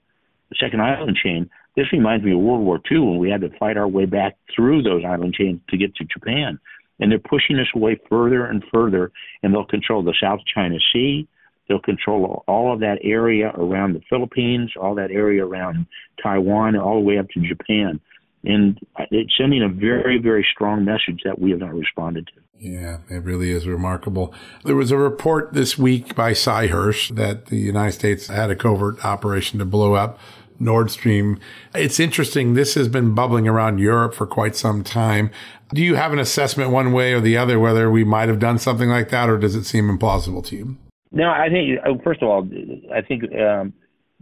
the 0.50 0.56
second 0.60 0.80
island 0.80 1.16
chain. 1.22 1.48
This 1.76 1.92
reminds 1.92 2.24
me 2.24 2.32
of 2.32 2.38
World 2.38 2.62
War 2.62 2.80
II 2.90 3.00
when 3.00 3.18
we 3.18 3.30
had 3.30 3.42
to 3.42 3.50
fight 3.58 3.76
our 3.76 3.88
way 3.88 4.06
back 4.06 4.36
through 4.54 4.82
those 4.82 5.04
island 5.04 5.34
chains 5.34 5.60
to 5.68 5.76
get 5.76 5.94
to 5.96 6.04
Japan. 6.04 6.58
And 6.98 7.10
they're 7.12 7.18
pushing 7.18 7.58
us 7.58 7.66
away 7.74 8.00
further 8.08 8.46
and 8.46 8.64
further, 8.72 9.12
and 9.42 9.52
they'll 9.52 9.66
control 9.66 10.02
the 10.02 10.14
South 10.20 10.40
China 10.52 10.76
Sea. 10.92 11.28
They'll 11.68 11.80
control 11.80 12.44
all 12.46 12.72
of 12.72 12.80
that 12.80 12.98
area 13.02 13.50
around 13.54 13.92
the 13.92 14.00
Philippines, 14.08 14.72
all 14.80 14.94
that 14.94 15.10
area 15.10 15.44
around 15.44 15.86
Taiwan, 16.22 16.76
all 16.76 16.94
the 16.94 17.04
way 17.06 17.18
up 17.18 17.28
to 17.30 17.40
Japan. 17.40 18.00
And 18.46 18.78
it's 19.10 19.36
sending 19.36 19.62
a 19.62 19.68
very, 19.68 20.18
very 20.18 20.46
strong 20.52 20.84
message 20.84 21.20
that 21.24 21.38
we 21.38 21.50
have 21.50 21.60
not 21.60 21.74
responded 21.74 22.28
to. 22.28 22.40
Yeah, 22.58 22.98
it 23.10 23.22
really 23.22 23.50
is 23.50 23.66
remarkable. 23.66 24.32
There 24.64 24.76
was 24.76 24.90
a 24.90 24.96
report 24.96 25.52
this 25.52 25.76
week 25.76 26.14
by 26.14 26.32
Sy 26.32 26.68
Hersh 26.68 27.14
that 27.16 27.46
the 27.46 27.58
United 27.58 27.92
States 27.92 28.28
had 28.28 28.50
a 28.50 28.56
covert 28.56 29.04
operation 29.04 29.58
to 29.58 29.64
blow 29.66 29.94
up 29.94 30.18
Nord 30.58 30.90
Stream. 30.90 31.38
It's 31.74 32.00
interesting. 32.00 32.54
This 32.54 32.74
has 32.74 32.88
been 32.88 33.14
bubbling 33.14 33.46
around 33.46 33.78
Europe 33.78 34.14
for 34.14 34.26
quite 34.26 34.56
some 34.56 34.82
time. 34.82 35.30
Do 35.74 35.82
you 35.82 35.96
have 35.96 36.12
an 36.12 36.18
assessment 36.18 36.70
one 36.70 36.92
way 36.92 37.12
or 37.12 37.20
the 37.20 37.36
other 37.36 37.58
whether 37.58 37.90
we 37.90 38.04
might 38.04 38.28
have 38.28 38.38
done 38.38 38.58
something 38.58 38.88
like 38.88 39.10
that, 39.10 39.28
or 39.28 39.36
does 39.36 39.54
it 39.54 39.64
seem 39.64 39.88
implausible 39.88 40.44
to 40.46 40.56
you? 40.56 40.76
No, 41.12 41.30
I 41.30 41.48
think 41.48 41.78
uh, 41.84 42.02
first 42.02 42.22
of 42.22 42.28
all, 42.28 42.48
I 42.94 43.02
think 43.02 43.24
um, 43.34 43.72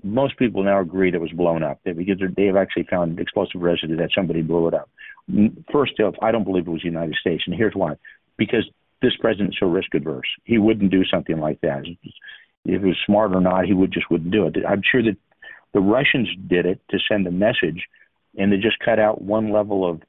most 0.05 0.39
people 0.39 0.63
now 0.63 0.81
agree 0.81 1.11
that 1.11 1.17
it 1.17 1.21
was 1.21 1.33
blown 1.33 1.63
up 1.63 1.81
because 1.83 2.21
they 2.37 2.45
have 2.45 2.57
actually 2.57 2.85
found 2.85 3.19
explosive 3.19 3.63
residue 3.63 3.97
that 3.97 4.11
somebody 4.15 4.43
blew 4.43 4.69
it 4.69 4.75
up. 4.75 4.89
Mm, 5.33 5.65
first 5.73 5.99
off, 6.01 6.15
I 6.23 6.31
don't 6.31 6.45
believe 6.45 6.69
it 6.69 6.71
was 6.71 6.83
the 6.83 6.89
United 6.89 7.15
States, 7.17 7.45
and 7.47 7.55
here's 7.57 7.75
why: 7.75 7.95
because 8.37 8.69
this 9.01 9.17
president's 9.21 9.59
so 9.59 9.67
risk 9.67 9.95
adverse. 9.95 10.29
He 10.45 10.59
wouldn't 10.59 10.91
do 10.91 11.05
something 11.05 11.39
like 11.39 11.61
that. 11.63 11.85
If 12.65 12.83
it 12.83 12.87
was 12.87 12.97
smart 13.07 13.35
or 13.35 13.41
not, 13.41 13.65
he 13.65 13.73
would 13.73 13.93
just 13.93 14.11
wouldn't 14.11 14.31
do 14.31 14.47
it. 14.47 14.57
I'm 14.69 14.83
sure 14.91 15.03
that 15.03 15.17
the 15.73 15.81
Russians 15.81 16.29
did 16.47 16.67
it 16.67 16.81
to 16.91 16.99
send 17.09 17.27
a 17.27 17.31
message, 17.31 17.85
and 18.37 18.53
they 18.53 18.57
just 18.57 18.79
cut 18.79 18.99
out 18.99 19.23
one 19.23 19.53
level 19.53 19.89
of 19.89 20.03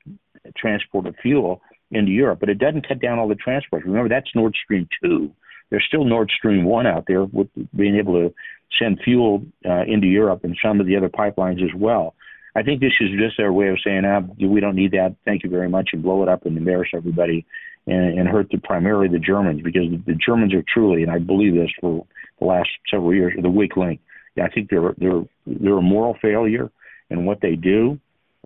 transport 0.57 1.07
of 1.07 1.15
fuel 1.21 1.61
into 1.91 2.11
Europe, 2.11 2.39
but 2.39 2.49
it 2.49 2.59
doesn't 2.59 2.87
cut 2.87 2.99
down 2.99 3.17
all 3.17 3.27
the 3.27 3.35
transport. 3.35 3.85
Remember, 3.85 4.09
that's 4.09 4.35
Nord 4.35 4.55
Stream 4.61 4.87
two 5.01 5.31
there's 5.69 5.85
still 5.87 6.05
Nord 6.05 6.31
Stream 6.35 6.63
1 6.63 6.85
out 6.85 7.05
there 7.07 7.23
with 7.23 7.47
being 7.75 7.95
able 7.95 8.13
to 8.13 8.33
send 8.79 8.99
fuel 9.03 9.43
uh, 9.67 9.83
into 9.87 10.07
Europe 10.07 10.43
and 10.43 10.57
some 10.63 10.79
of 10.79 10.87
the 10.87 10.95
other 10.95 11.09
pipelines 11.09 11.63
as 11.63 11.73
well. 11.75 12.15
I 12.55 12.63
think 12.63 12.79
this 12.79 12.93
is 13.01 13.09
just 13.19 13.37
their 13.37 13.51
way 13.51 13.67
of 13.67 13.77
saying, 13.83 14.03
ah, 14.05 14.21
we 14.39 14.61
don't 14.61 14.75
need 14.75 14.91
that. 14.91 15.15
Thank 15.25 15.43
you 15.43 15.49
very 15.49 15.69
much, 15.69 15.89
and 15.91 16.01
blow 16.01 16.23
it 16.23 16.29
up 16.29 16.45
and 16.45 16.57
embarrass 16.57 16.89
everybody 16.93 17.45
and, 17.85 18.17
and 18.17 18.27
hurt 18.27 18.49
the, 18.49 18.57
primarily 18.57 19.07
the 19.07 19.19
Germans 19.19 19.61
because 19.61 19.83
the 20.05 20.15
Germans 20.15 20.53
are 20.53 20.63
truly, 20.73 21.03
and 21.03 21.11
I 21.11 21.19
believe 21.19 21.53
this 21.53 21.69
for 21.79 22.05
the 22.39 22.45
last 22.45 22.69
several 22.89 23.13
years, 23.13 23.33
the 23.41 23.49
weak 23.49 23.75
link. 23.77 23.99
I 24.41 24.49
think 24.49 24.69
they're 24.69 24.93
they're 24.97 25.23
they're 25.47 25.77
a 25.77 25.81
moral 25.81 26.17
failure 26.21 26.69
in 27.09 27.25
what 27.25 27.39
they 27.41 27.55
do, 27.55 27.99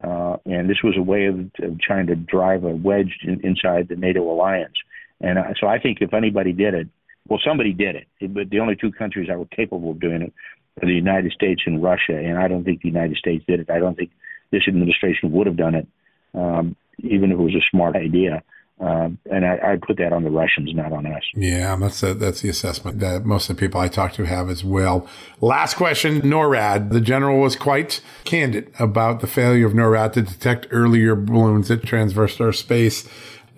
uh, 0.03 0.37
and 0.45 0.69
this 0.69 0.83
was 0.83 0.95
a 0.97 1.01
way 1.01 1.25
of, 1.25 1.39
of 1.63 1.79
trying 1.79 2.07
to 2.07 2.15
drive 2.15 2.63
a 2.63 2.69
wedge 2.69 3.17
in, 3.23 3.39
inside 3.41 3.87
the 3.87 3.95
NATO 3.95 4.21
alliance. 4.31 4.75
And 5.21 5.39
uh, 5.39 5.53
so 5.59 5.67
I 5.67 5.79
think 5.79 5.99
if 6.01 6.13
anybody 6.13 6.53
did 6.53 6.73
it, 6.75 6.87
well, 7.29 7.39
somebody 7.45 7.73
did 7.73 7.95
it, 7.95 8.07
but 8.33 8.49
the 8.49 8.59
only 8.59 8.75
two 8.75 8.91
countries 8.91 9.27
that 9.27 9.37
were 9.37 9.45
capable 9.45 9.91
of 9.91 9.99
doing 9.99 10.23
it 10.23 10.33
are 10.81 10.87
the 10.87 10.93
United 10.93 11.31
States 11.31 11.61
and 11.65 11.81
Russia, 11.81 12.17
and 12.17 12.37
I 12.37 12.47
don't 12.47 12.63
think 12.63 12.81
the 12.81 12.89
United 12.89 13.17
States 13.17 13.45
did 13.47 13.59
it. 13.59 13.69
I 13.69 13.79
don't 13.79 13.95
think 13.95 14.11
this 14.51 14.63
administration 14.67 15.31
would 15.31 15.47
have 15.47 15.57
done 15.57 15.75
it, 15.75 15.87
um, 16.33 16.75
even 16.97 17.31
if 17.31 17.39
it 17.39 17.41
was 17.41 17.55
a 17.55 17.63
smart 17.69 17.95
idea. 17.95 18.43
Um, 18.79 19.17
and 19.29 19.45
I, 19.45 19.73
I 19.73 19.75
put 19.75 19.97
that 19.97 20.13
on 20.13 20.23
the 20.23 20.29
Russians, 20.29 20.73
not 20.73 20.93
on 20.93 21.05
us. 21.05 21.23
Yeah, 21.35 21.75
that's 21.75 22.01
a, 22.01 22.13
that's 22.13 22.41
the 22.41 22.47
assessment 22.47 22.99
that 22.99 23.25
most 23.25 23.49
of 23.49 23.57
the 23.57 23.59
people 23.59 23.81
I 23.81 23.89
talk 23.89 24.13
to 24.13 24.23
have 24.25 24.49
as 24.49 24.63
well. 24.63 25.05
Last 25.41 25.73
question, 25.73 26.21
NORAD. 26.21 26.91
The 26.91 27.01
general 27.01 27.41
was 27.41 27.57
quite 27.57 27.99
candid 28.23 28.73
about 28.79 29.19
the 29.19 29.27
failure 29.27 29.67
of 29.67 29.73
NORAD 29.73 30.13
to 30.13 30.21
detect 30.21 30.67
earlier 30.71 31.13
balloons 31.13 31.67
that 31.67 31.83
traversed 31.83 32.39
our 32.39 32.53
space. 32.53 33.07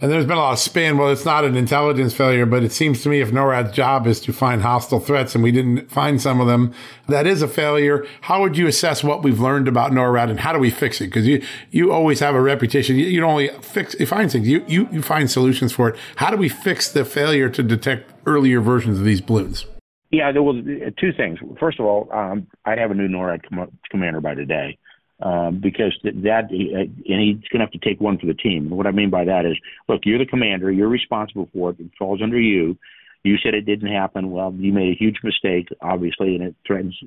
And 0.01 0.11
there's 0.11 0.25
been 0.25 0.37
a 0.37 0.41
lot 0.41 0.53
of 0.53 0.59
spin. 0.59 0.97
Well, 0.97 1.11
it's 1.11 1.25
not 1.25 1.45
an 1.45 1.55
intelligence 1.55 2.11
failure, 2.11 2.47
but 2.47 2.63
it 2.63 2.71
seems 2.71 3.03
to 3.03 3.09
me 3.09 3.21
if 3.21 3.29
NORAD's 3.29 3.71
job 3.71 4.07
is 4.07 4.19
to 4.21 4.33
find 4.33 4.63
hostile 4.63 4.99
threats 4.99 5.35
and 5.35 5.43
we 5.43 5.51
didn't 5.51 5.91
find 5.91 6.19
some 6.19 6.41
of 6.41 6.47
them, 6.47 6.73
that 7.07 7.27
is 7.27 7.43
a 7.43 7.47
failure. 7.47 8.03
How 8.21 8.41
would 8.41 8.57
you 8.57 8.65
assess 8.65 9.03
what 9.03 9.21
we've 9.21 9.39
learned 9.39 9.67
about 9.67 9.91
NORAD 9.91 10.31
and 10.31 10.39
how 10.39 10.53
do 10.53 10.59
we 10.59 10.71
fix 10.71 11.01
it? 11.01 11.05
Because 11.05 11.27
you, 11.27 11.43
you 11.69 11.91
always 11.91 12.19
have 12.19 12.33
a 12.33 12.41
reputation. 12.41 12.95
You, 12.95 13.05
you 13.05 13.19
don't 13.19 13.29
only 13.29 13.49
fix, 13.61 13.95
you 13.99 14.07
find 14.07 14.31
things, 14.31 14.47
you, 14.47 14.65
you, 14.67 14.89
you 14.91 15.03
find 15.03 15.29
solutions 15.29 15.71
for 15.71 15.89
it. 15.89 15.95
How 16.15 16.31
do 16.31 16.37
we 16.37 16.49
fix 16.49 16.91
the 16.91 17.05
failure 17.05 17.47
to 17.49 17.61
detect 17.61 18.11
earlier 18.25 18.59
versions 18.59 18.97
of 18.97 19.05
these 19.05 19.21
balloons? 19.21 19.67
Yeah, 20.09 20.31
there 20.31 20.41
was 20.41 20.65
two 20.99 21.13
things. 21.13 21.37
First 21.59 21.79
of 21.79 21.85
all, 21.85 22.09
um, 22.11 22.47
I 22.65 22.75
have 22.75 22.89
a 22.89 22.95
new 22.95 23.07
NORAD 23.07 23.47
com- 23.47 23.77
commander 23.91 24.19
by 24.19 24.33
today 24.33 24.79
um, 25.21 25.59
because 25.61 25.97
that 26.03 26.49
and 26.49 26.91
he's 27.05 27.47
going 27.49 27.59
to 27.59 27.65
have 27.65 27.71
to 27.71 27.79
take 27.79 27.99
one 27.99 28.17
for 28.17 28.25
the 28.25 28.33
team. 28.33 28.67
And 28.67 28.77
what 28.77 28.87
I 28.87 28.91
mean 28.91 29.09
by 29.09 29.25
that 29.25 29.45
is, 29.45 29.57
look, 29.87 30.01
you're 30.03 30.19
the 30.19 30.25
commander, 30.25 30.71
you're 30.71 30.89
responsible 30.89 31.49
for 31.53 31.71
it. 31.71 31.79
It 31.79 31.91
falls 31.97 32.21
under 32.21 32.39
you. 32.39 32.77
You 33.23 33.37
said 33.37 33.53
it 33.53 33.67
didn't 33.67 33.91
happen. 33.93 34.31
Well, 34.31 34.53
you 34.57 34.73
made 34.73 34.93
a 34.93 34.97
huge 34.97 35.17
mistake, 35.23 35.69
obviously, 35.81 36.35
and 36.35 36.43
it 36.43 36.55
threatens 36.65 36.97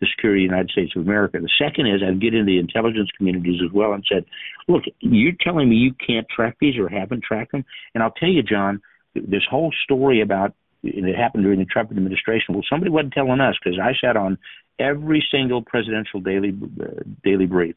the 0.00 0.06
security 0.14 0.44
of 0.44 0.50
the 0.50 0.54
United 0.54 0.70
States 0.70 0.92
of 0.94 1.02
America. 1.02 1.38
The 1.40 1.48
second 1.58 1.86
is 1.86 2.02
I'd 2.02 2.20
get 2.20 2.34
into 2.34 2.44
the 2.44 2.58
intelligence 2.58 3.08
communities 3.16 3.60
as 3.64 3.72
well 3.72 3.94
and 3.94 4.04
said, 4.06 4.26
look, 4.68 4.82
you're 5.00 5.32
telling 5.40 5.70
me 5.70 5.76
you 5.76 5.94
can't 5.94 6.26
track 6.28 6.56
these 6.60 6.76
or 6.76 6.88
haven't 6.88 7.22
tracked 7.22 7.52
them, 7.52 7.64
and 7.94 8.02
I'll 8.02 8.10
tell 8.10 8.28
you, 8.28 8.42
John, 8.42 8.82
this 9.14 9.44
whole 9.50 9.72
story 9.84 10.20
about 10.20 10.54
it 10.82 11.16
happened 11.16 11.44
during 11.44 11.60
the 11.60 11.64
Trump 11.64 11.90
administration. 11.90 12.54
Well, 12.54 12.64
somebody 12.68 12.90
wasn't 12.90 13.12
telling 13.12 13.40
us 13.40 13.54
because 13.62 13.78
I 13.78 13.92
sat 14.04 14.16
on 14.16 14.36
every 14.78 15.24
single 15.30 15.62
presidential 15.62 16.20
daily 16.20 16.52
uh, 16.80 17.02
daily 17.24 17.46
brief. 17.46 17.76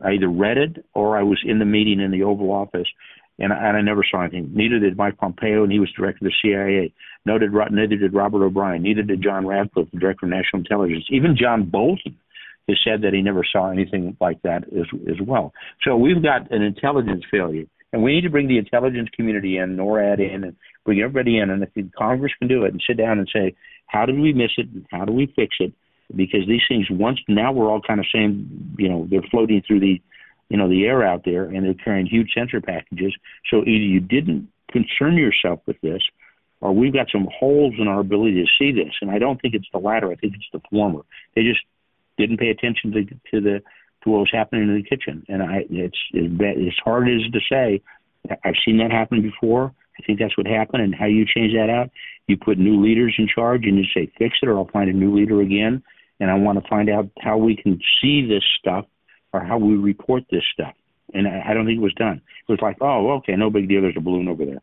I 0.00 0.12
either 0.12 0.28
read 0.28 0.58
it 0.58 0.84
or 0.94 1.16
I 1.16 1.22
was 1.22 1.40
in 1.44 1.58
the 1.58 1.64
meeting 1.64 2.00
in 2.00 2.10
the 2.10 2.22
Oval 2.22 2.52
Office, 2.52 2.88
and 3.38 3.52
I, 3.52 3.68
and 3.68 3.76
I 3.76 3.80
never 3.80 4.04
saw 4.08 4.22
anything. 4.22 4.50
Neither 4.54 4.78
did 4.78 4.96
Mike 4.96 5.16
Pompeo, 5.16 5.62
and 5.62 5.72
he 5.72 5.78
was 5.78 5.90
director 5.92 6.26
of 6.26 6.32
the 6.32 6.36
CIA. 6.42 6.92
No, 7.24 7.38
did, 7.38 7.52
neither 7.52 7.96
did 7.96 8.14
Robert 8.14 8.44
O'Brien. 8.44 8.82
Neither 8.82 9.02
did 9.02 9.22
John 9.22 9.46
Ratcliffe, 9.46 9.90
the 9.92 9.98
director 9.98 10.26
of 10.26 10.30
national 10.30 10.60
intelligence. 10.60 11.04
Even 11.10 11.36
John 11.36 11.68
Bolton 11.68 12.16
has 12.68 12.78
said 12.84 13.02
that 13.02 13.14
he 13.14 13.22
never 13.22 13.44
saw 13.50 13.70
anything 13.70 14.16
like 14.20 14.42
that 14.42 14.64
as 14.64 14.86
as 15.08 15.16
well. 15.26 15.52
So 15.82 15.96
we've 15.96 16.22
got 16.22 16.50
an 16.50 16.62
intelligence 16.62 17.24
failure, 17.30 17.64
and 17.92 18.02
we 18.02 18.14
need 18.14 18.22
to 18.22 18.30
bring 18.30 18.48
the 18.48 18.58
intelligence 18.58 19.08
community 19.14 19.56
in, 19.56 19.76
NORAD 19.76 20.20
in, 20.20 20.44
and 20.44 20.56
bring 20.84 21.00
everybody 21.00 21.38
in. 21.38 21.50
And 21.50 21.62
if 21.62 21.92
Congress 21.96 22.32
can 22.38 22.48
do 22.48 22.64
it, 22.64 22.72
and 22.72 22.82
sit 22.86 22.96
down 22.96 23.18
and 23.18 23.28
say, 23.32 23.54
how 23.86 24.04
did 24.04 24.18
we 24.18 24.32
miss 24.32 24.50
it? 24.56 24.68
and 24.68 24.86
How 24.90 25.04
do 25.04 25.12
we 25.12 25.32
fix 25.36 25.56
it? 25.60 25.72
Because 26.14 26.46
these 26.46 26.62
things 26.68 26.86
once 26.90 27.18
now 27.28 27.52
we're 27.52 27.68
all 27.68 27.80
kind 27.80 28.00
of 28.00 28.06
saying 28.12 28.76
you 28.78 28.88
know 28.88 29.06
they're 29.10 29.24
floating 29.30 29.62
through 29.66 29.80
the 29.80 30.00
you 30.48 30.56
know 30.56 30.68
the 30.68 30.84
air 30.84 31.02
out 31.02 31.22
there 31.24 31.44
and 31.44 31.64
they're 31.64 31.74
carrying 31.74 32.06
huge 32.06 32.30
sensor 32.34 32.60
packages. 32.60 33.14
So 33.50 33.62
either 33.62 33.70
you 33.70 34.00
didn't 34.00 34.48
concern 34.70 35.16
yourself 35.16 35.60
with 35.66 35.80
this 35.80 36.02
or 36.60 36.72
we've 36.72 36.92
got 36.92 37.08
some 37.10 37.28
holes 37.36 37.74
in 37.78 37.88
our 37.88 38.00
ability 38.00 38.34
to 38.34 38.46
see 38.58 38.72
this. 38.72 38.94
And 39.00 39.10
i 39.10 39.18
don't 39.18 39.40
think 39.40 39.54
it's 39.54 39.68
the 39.72 39.78
latter. 39.78 40.10
I 40.10 40.16
think 40.16 40.34
it's 40.34 40.48
the 40.52 40.60
former. 40.70 41.02
They 41.34 41.42
just 41.42 41.60
didn't 42.18 42.38
pay 42.38 42.48
attention 42.48 42.92
to 42.92 43.04
to 43.04 43.40
the 43.40 43.62
to 44.04 44.10
what 44.10 44.20
was 44.20 44.30
happening 44.32 44.68
in 44.68 44.74
the 44.74 44.82
kitchen. 44.82 45.24
And 45.28 45.42
i 45.42 45.64
it's 45.70 45.98
as 46.14 46.78
hard 46.84 47.08
as 47.08 47.30
to 47.32 47.40
say. 47.50 47.82
I've 48.44 48.54
seen 48.64 48.78
that 48.78 48.90
happen 48.90 49.22
before. 49.22 49.72
I 49.98 50.02
think 50.04 50.18
that's 50.18 50.36
what 50.36 50.46
happened. 50.46 50.82
And 50.82 50.94
how 50.94 51.06
you 51.06 51.24
change 51.24 51.54
that 51.54 51.70
out, 51.70 51.90
you 52.26 52.36
put 52.36 52.58
new 52.58 52.82
leaders 52.82 53.14
in 53.18 53.28
charge 53.32 53.64
and 53.64 53.78
you 53.78 53.84
say, 53.94 54.10
fix 54.18 54.38
it 54.42 54.48
or 54.48 54.58
I'll 54.58 54.68
find 54.72 54.90
a 54.90 54.92
new 54.92 55.14
leader 55.14 55.40
again 55.40 55.82
and 56.20 56.30
I 56.30 56.34
want 56.34 56.62
to 56.62 56.68
find 56.68 56.88
out 56.88 57.10
how 57.18 57.36
we 57.36 57.56
can 57.56 57.80
see 58.00 58.26
this 58.26 58.44
stuff 58.58 58.86
or 59.32 59.44
how 59.44 59.58
we 59.58 59.74
report 59.76 60.24
this 60.30 60.44
stuff. 60.52 60.74
And 61.14 61.26
I, 61.26 61.50
I 61.50 61.54
don't 61.54 61.66
think 61.66 61.78
it 61.78 61.82
was 61.82 61.94
done. 61.94 62.20
It 62.48 62.52
was 62.52 62.60
like, 62.60 62.76
oh, 62.80 63.12
okay, 63.18 63.36
no 63.36 63.50
big 63.50 63.68
deal. 63.68 63.82
There's 63.82 63.96
a 63.96 64.00
balloon 64.00 64.28
over 64.28 64.44
there. 64.44 64.62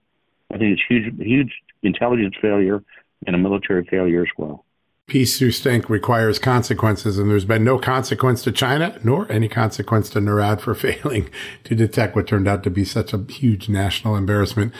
I 0.51 0.57
think 0.57 0.77
it's 0.77 0.83
huge, 0.87 1.13
huge 1.19 1.53
intelligence 1.81 2.35
failure 2.41 2.83
and 3.25 3.35
a 3.35 3.39
military 3.39 3.85
failure 3.85 4.21
as 4.21 4.29
well. 4.37 4.65
Peace 5.05 5.37
through 5.37 5.51
stink 5.51 5.89
requires 5.89 6.39
consequences, 6.39 7.17
and 7.19 7.29
there's 7.29 7.43
been 7.43 7.63
no 7.63 7.77
consequence 7.77 8.41
to 8.43 8.53
China 8.53 8.97
nor 9.03 9.29
any 9.29 9.49
consequence 9.49 10.09
to 10.09 10.19
NORAD 10.19 10.61
for 10.61 10.73
failing 10.75 11.29
to 11.65 11.75
detect 11.75 12.15
what 12.15 12.27
turned 12.27 12.47
out 12.47 12.63
to 12.63 12.69
be 12.69 12.85
such 12.85 13.13
a 13.13 13.23
huge 13.29 13.67
national 13.67 14.15
embarrassment. 14.15 14.73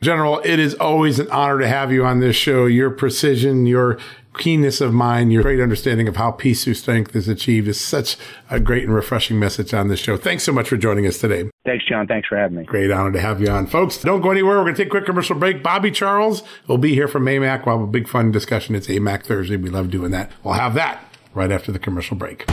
General, 0.00 0.40
it 0.44 0.58
is 0.58 0.74
always 0.74 1.18
an 1.18 1.30
honor 1.30 1.58
to 1.58 1.68
have 1.68 1.90
you 1.90 2.04
on 2.04 2.20
this 2.20 2.36
show. 2.36 2.66
Your 2.66 2.90
precision, 2.90 3.66
your 3.66 3.98
keenness 4.36 4.80
of 4.80 4.92
mind, 4.92 5.32
your 5.32 5.42
great 5.42 5.60
understanding 5.60 6.08
of 6.08 6.16
how 6.16 6.30
peace 6.30 6.64
through 6.64 6.74
strength 6.74 7.16
is 7.16 7.28
achieved 7.28 7.68
is 7.68 7.80
such 7.80 8.16
a 8.50 8.60
great 8.60 8.84
and 8.84 8.94
refreshing 8.94 9.38
message 9.38 9.74
on 9.74 9.88
this 9.88 10.00
show. 10.00 10.16
Thanks 10.16 10.44
so 10.44 10.52
much 10.52 10.68
for 10.68 10.76
joining 10.76 11.06
us 11.06 11.18
today. 11.18 11.50
Thanks, 11.64 11.84
John. 11.86 12.06
Thanks 12.06 12.28
for 12.28 12.36
having 12.36 12.58
me. 12.58 12.64
Great 12.64 12.90
honor 12.90 13.12
to 13.12 13.20
have 13.20 13.40
you 13.40 13.48
on. 13.48 13.66
Folks, 13.66 13.98
don't 13.98 14.20
go 14.20 14.30
anywhere. 14.30 14.58
We're 14.58 14.64
going 14.64 14.74
to 14.74 14.82
take 14.82 14.88
a 14.88 14.90
quick 14.90 15.06
commercial 15.06 15.36
break. 15.36 15.62
Bobby 15.62 15.90
Charles 15.90 16.42
will 16.66 16.78
be 16.78 16.94
here 16.94 17.08
from 17.08 17.24
AMAC. 17.24 17.66
We'll 17.66 17.78
have 17.78 17.88
a 17.88 17.90
big 17.90 18.08
fun 18.08 18.30
discussion. 18.30 18.74
It's 18.74 18.86
AMAC 18.86 19.24
Thursday. 19.24 19.56
We 19.56 19.70
love 19.70 19.90
doing 19.90 20.10
that. 20.12 20.30
We'll 20.44 20.54
have 20.54 20.74
that 20.74 21.02
right 21.34 21.50
after 21.50 21.72
the 21.72 21.78
commercial 21.78 22.16
break. 22.16 22.44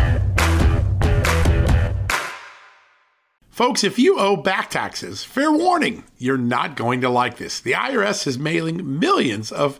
Folks, 3.54 3.84
if 3.84 4.00
you 4.00 4.18
owe 4.18 4.36
back 4.36 4.72
taxes, 4.72 5.24
fair 5.24 5.52
warning, 5.52 6.04
you're 6.18 6.40
not 6.40 6.76
going 6.76 7.02
to 7.02 7.10
like 7.10 7.38
this. 7.38 7.60
The 7.60 7.74
IRS 7.74 8.26
is 8.26 8.40
mailing 8.40 9.00
millions 9.00 9.52
of 9.52 9.80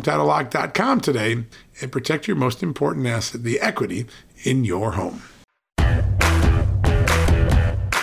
HomeTitleLock.com 0.01 1.01
today 1.01 1.45
and 1.81 1.91
protect 1.91 2.27
your 2.27 2.37
most 2.37 2.63
important 2.63 3.07
asset, 3.07 3.43
the 3.43 3.59
equity 3.59 4.05
in 4.43 4.63
your 4.63 4.93
home. 4.93 5.21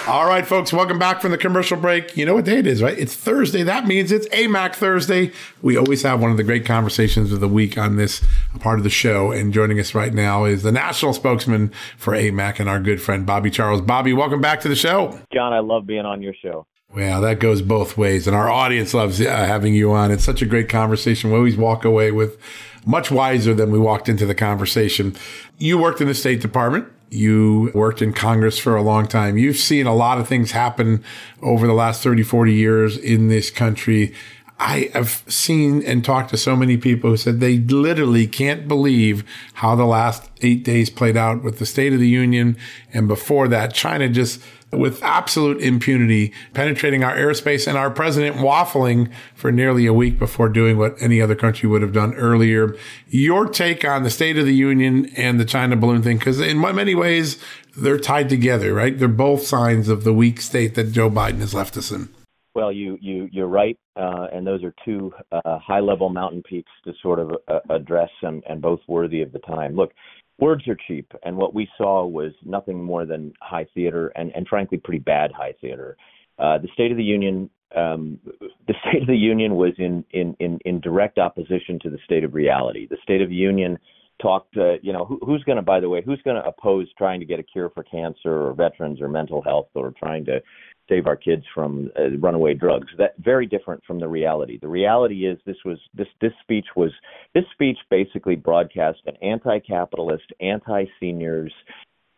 All 0.07 0.27
right, 0.27 0.47
folks, 0.47 0.73
welcome 0.73 0.99
back 0.99 1.21
from 1.21 1.33
the 1.33 1.37
commercial 1.37 1.77
break. 1.77 2.17
You 2.17 2.25
know 2.25 2.33
what 2.35 2.47
day 2.47 2.61
it 2.61 2.67
is, 2.67 2.83
right? 2.83 2.99
It's 2.99 3.15
Thursday. 3.15 3.63
That 3.63 3.87
means 3.87 4.11
it's 4.11 4.27
AMAC 4.29 4.75
Thursday. 4.75 5.33
We 5.61 5.77
always 5.77 6.01
have 6.03 6.23
one 6.23 6.31
of 6.31 6.39
the 6.39 6.45
great 6.45 6.65
conversations 6.65 7.31
of 7.31 7.41
the 7.41 7.49
week 7.49 7.77
on 7.77 7.97
this 7.97 8.25
part 8.59 8.79
of 8.79 8.85
the 8.85 8.91
show. 8.91 9.33
And 9.33 9.53
joining 9.53 9.79
us 9.79 9.95
right 9.95 10.15
now 10.15 10.47
is 10.47 10.63
the 10.63 10.73
national 10.73 11.13
spokesman 11.13 11.73
for 11.99 12.15
AMAC 12.15 12.59
and 12.59 12.71
our 12.71 12.81
good 12.81 13.03
friend, 13.03 13.27
Bobby 13.27 13.51
Charles. 13.51 13.83
Bobby, 13.83 14.15
welcome 14.15 14.41
back 14.41 14.61
to 14.61 14.69
the 14.69 14.77
show. 14.77 15.21
John, 15.31 15.53
I 15.53 15.59
love 15.59 15.87
being 15.87 16.07
on 16.07 16.23
your 16.23 16.35
show. 16.41 16.67
Well, 16.95 17.21
that 17.21 17.39
goes 17.39 17.61
both 17.61 17.99
ways. 17.99 18.27
And 18.27 18.35
our 18.35 18.49
audience 18.49 18.95
loves 18.95 19.21
uh, 19.21 19.27
having 19.27 19.75
you 19.75 19.93
on. 19.93 20.11
It's 20.11 20.25
such 20.25 20.41
a 20.41 20.47
great 20.47 20.69
conversation. 20.69 21.31
We 21.31 21.37
always 21.37 21.57
walk 21.57 21.85
away 21.85 22.13
with 22.13 22.39
much 22.87 23.11
wiser 23.11 23.53
than 23.53 23.71
we 23.71 23.79
walked 23.79 24.09
into 24.09 24.25
the 24.25 24.35
conversation. 24.35 25.15
You 25.59 25.77
worked 25.77 26.01
in 26.01 26.09
the 26.09 26.15
State 26.15 26.41
Department. 26.41 26.89
You 27.11 27.71
worked 27.75 28.01
in 28.01 28.13
Congress 28.15 28.59
for 28.59 28.75
a 28.75 28.83
long 28.83 29.07
time. 29.07 29.37
You've 29.37 29.57
seen 29.57 29.87
a 29.87 29.95
lot 29.95 30.19
of 30.19 30.29
things 30.29 30.53
happen 30.53 31.05
over 31.43 31.67
the 31.67 31.75
last 31.75 32.03
30, 32.03 32.23
40 32.23 32.55
years 32.55 32.97
in 32.97 33.29
this 33.29 33.51
country. 33.51 34.15
I 34.61 34.91
have 34.93 35.23
seen 35.29 35.83
and 35.85 36.05
talked 36.05 36.31
to 36.31 36.37
so 36.37 36.57
many 36.57 36.77
people 36.77 37.11
who 37.11 37.17
said 37.17 37.39
they 37.39 37.59
literally 37.59 38.27
can't 38.27 38.67
believe 38.67 39.25
how 39.55 39.77
the 39.77 39.85
last 39.85 40.29
eight 40.43 40.65
days 40.65 40.91
played 40.91 41.17
out 41.17 41.45
with 41.45 41.59
the 41.59 41.67
State 41.67 41.93
of 41.93 42.01
the 42.01 42.09
Union. 42.09 42.57
And 42.93 43.07
before 43.07 43.47
that, 43.49 43.73
China 43.73 44.09
just 44.09 44.43
with 44.73 45.03
absolute 45.03 45.61
impunity, 45.63 46.33
penetrating 46.53 47.03
our 47.03 47.17
airspace 47.17 47.67
and 47.67 47.79
our 47.79 47.91
president 47.91 48.37
waffling 48.37 49.11
for 49.35 49.51
nearly 49.51 49.87
a 49.87 49.93
week 49.93 50.19
before 50.19 50.49
doing 50.49 50.77
what 50.77 51.01
any 51.01 51.23
other 51.23 51.35
country 51.35 51.69
would 51.69 51.83
have 51.83 51.93
done 51.93 52.15
earlier. 52.15 52.77
Your 53.09 53.49
take 53.49 53.85
on 53.85 54.03
the 54.03 54.11
State 54.11 54.37
of 54.37 54.45
the 54.45 54.55
Union 54.55 55.07
and 55.17 55.41
the 55.41 55.45
China 55.47 55.77
balloon 55.77 56.03
thing, 56.03 56.19
because 56.19 56.39
in 56.41 56.61
many 56.61 56.95
ways, 56.95 57.43
they're 57.77 57.99
tied 57.99 58.29
together, 58.29 58.75
right? 58.75 58.99
They're 58.99 59.09
both 59.09 59.43
signs 59.47 59.89
of 59.89 60.05
the 60.05 60.13
weak 60.13 60.41
state 60.41 60.75
that 60.75 60.93
Joe 60.93 61.09
Biden 61.09 61.39
has 61.39 61.55
left 61.55 61.77
us 61.77 61.91
in. 61.91 62.09
Well, 62.55 62.73
you 62.73 62.99
you 63.01 63.29
you're 63.31 63.47
right, 63.47 63.79
uh, 63.95 64.27
and 64.33 64.45
those 64.45 64.65
are 64.65 64.75
two 64.85 65.13
uh, 65.31 65.61
high-level 65.61 66.09
mountain 66.09 66.43
peaks 66.43 66.73
to 66.85 66.93
sort 67.01 67.21
of 67.21 67.31
uh, 67.47 67.61
address, 67.71 68.11
and, 68.23 68.43
and 68.49 68.61
both 68.61 68.81
worthy 68.89 69.23
of 69.23 69.31
the 69.31 69.39
time. 69.39 69.77
Look, 69.77 69.93
words 70.39 70.67
are 70.69 70.77
cheap, 70.87 71.13
and 71.25 71.37
what 71.37 71.55
we 71.55 71.69
saw 71.77 72.07
was 72.07 72.33
nothing 72.45 72.83
more 72.83 73.05
than 73.05 73.33
high 73.41 73.67
theater, 73.75 74.09
and, 74.17 74.33
and 74.35 74.47
frankly, 74.49 74.79
pretty 74.79 75.01
bad 75.01 75.33
high 75.33 75.55
theater. 75.61 75.97
Uh, 76.39 76.59
the 76.59 76.69
State 76.73 76.91
of 76.91 76.97
the 76.97 77.05
Union, 77.05 77.51
um, 77.77 78.19
the 78.67 78.75
State 78.89 79.03
of 79.03 79.09
the 79.09 79.17
Union 79.17 79.57
was 79.57 79.73
in, 79.79 80.05
in 80.11 80.37
in 80.41 80.59
in 80.65 80.81
direct 80.81 81.19
opposition 81.19 81.79
to 81.83 81.91
the 81.91 81.99
state 82.05 82.25
of 82.25 82.35
reality. 82.35 82.87
The 82.89 82.99
State 83.03 83.21
of 83.21 83.29
the 83.29 83.35
Union 83.35 83.79
talked, 84.21 84.57
uh, 84.57 84.75
you 84.83 84.93
know, 84.93 85.05
who, 85.05 85.19
who's 85.25 85.43
going 85.45 85.57
to, 85.57 85.63
by 85.63 85.81
the 85.81 85.89
way, 85.89 86.03
who's 86.05 86.21
going 86.23 86.37
to 86.37 86.49
oppose 86.49 86.89
trying 86.97 87.21
to 87.21 87.27
get 87.27 87.39
a 87.39 87.43
cure 87.43 87.71
for 87.71 87.83
cancer 87.85 88.49
or 88.49 88.53
veterans 88.53 89.01
or 89.01 89.09
mental 89.09 89.43
health 89.43 89.69
or 89.75 89.93
trying 89.99 90.25
to 90.25 90.41
save 90.89 91.07
our 91.07 91.17
kids 91.17 91.45
from 91.55 91.91
uh, 91.99 92.17
runaway 92.19 92.55
drugs. 92.55 92.89
That 92.99 93.15
very 93.19 93.47
different 93.47 93.83
from 93.85 94.01
the 94.01 94.09
reality. 94.09 94.59
The 94.61 94.69
reality 94.69 95.27
is 95.27 95.39
this 95.47 95.57
was 95.65 95.79
this 95.95 96.09
this 96.21 96.33
speech 96.43 96.67
was 96.77 96.93
this 97.35 97.45
speech 97.53 97.79
basically 97.91 98.37
broadcast 98.37 98.99
an 99.07 99.17
anti-capitalist, 99.23 100.25
anti-seniors, 100.41 101.53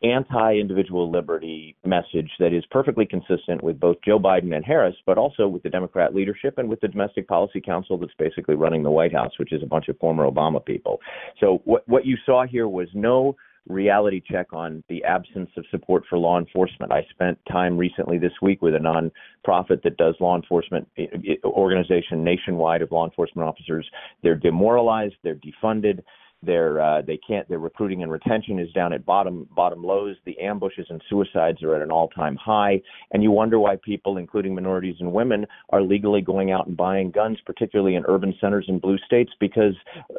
anti-individual 0.02 1.10
liberty 1.10 1.76
message 1.84 2.30
that 2.38 2.54
is 2.54 2.64
perfectly 2.70 3.04
consistent 3.04 3.62
with 3.62 3.78
both 3.78 3.96
Joe 4.04 4.18
Biden 4.18 4.54
and 4.54 4.64
Harris, 4.64 4.96
but 5.04 5.18
also 5.18 5.46
with 5.46 5.62
the 5.62 5.68
Democrat 5.68 6.14
leadership 6.14 6.56
and 6.58 6.68
with 6.68 6.80
the 6.80 6.88
Domestic 6.88 7.28
Policy 7.28 7.60
Council 7.60 7.98
that's 7.98 8.12
basically 8.18 8.54
running 8.54 8.82
the 8.82 8.90
White 8.90 9.12
House, 9.12 9.32
which 9.38 9.52
is 9.52 9.62
a 9.62 9.66
bunch 9.66 9.88
of 9.88 9.98
former 9.98 10.28
Obama 10.28 10.64
people. 10.64 11.00
So 11.38 11.60
what 11.64 11.86
what 11.88 12.06
you 12.06 12.16
saw 12.24 12.46
here 12.46 12.68
was 12.68 12.88
no 12.94 13.36
reality 13.68 14.20
check 14.20 14.52
on 14.52 14.82
the 14.88 15.04
absence 15.04 15.50
of 15.56 15.64
support 15.70 16.04
for 16.08 16.18
law 16.18 16.38
enforcement. 16.38 16.92
I 16.92 17.06
spent 17.10 17.38
time 17.50 17.76
recently 17.76 18.18
this 18.18 18.32
week 18.42 18.62
with 18.62 18.74
a 18.74 18.78
nonprofit 18.78 19.82
that 19.82 19.96
does 19.96 20.14
law 20.20 20.36
enforcement 20.36 20.88
organization 21.44 22.24
nationwide 22.24 22.82
of 22.82 22.90
law 22.90 23.04
enforcement 23.04 23.48
officers. 23.48 23.88
They're 24.22 24.34
demoralized, 24.34 25.14
they're 25.22 25.36
defunded. 25.36 26.02
They're 26.42 26.80
uh, 26.80 27.02
they 27.02 27.18
can't. 27.18 27.46
Their 27.50 27.58
recruiting 27.58 28.02
and 28.02 28.10
retention 28.10 28.58
is 28.58 28.72
down 28.72 28.94
at 28.94 29.04
bottom 29.04 29.46
bottom 29.54 29.82
lows. 29.82 30.16
The 30.24 30.38
ambushes 30.38 30.86
and 30.88 31.02
suicides 31.10 31.62
are 31.62 31.74
at 31.74 31.82
an 31.82 31.90
all 31.90 32.08
time 32.08 32.34
high, 32.36 32.80
and 33.12 33.22
you 33.22 33.30
wonder 33.30 33.58
why 33.58 33.76
people, 33.82 34.16
including 34.16 34.54
minorities 34.54 34.96
and 35.00 35.12
women, 35.12 35.46
are 35.68 35.82
legally 35.82 36.22
going 36.22 36.50
out 36.50 36.66
and 36.66 36.76
buying 36.78 37.10
guns, 37.10 37.38
particularly 37.44 37.94
in 37.94 38.04
urban 38.08 38.34
centers 38.40 38.64
in 38.68 38.78
blue 38.78 38.96
states, 39.04 39.32
because 39.38 39.74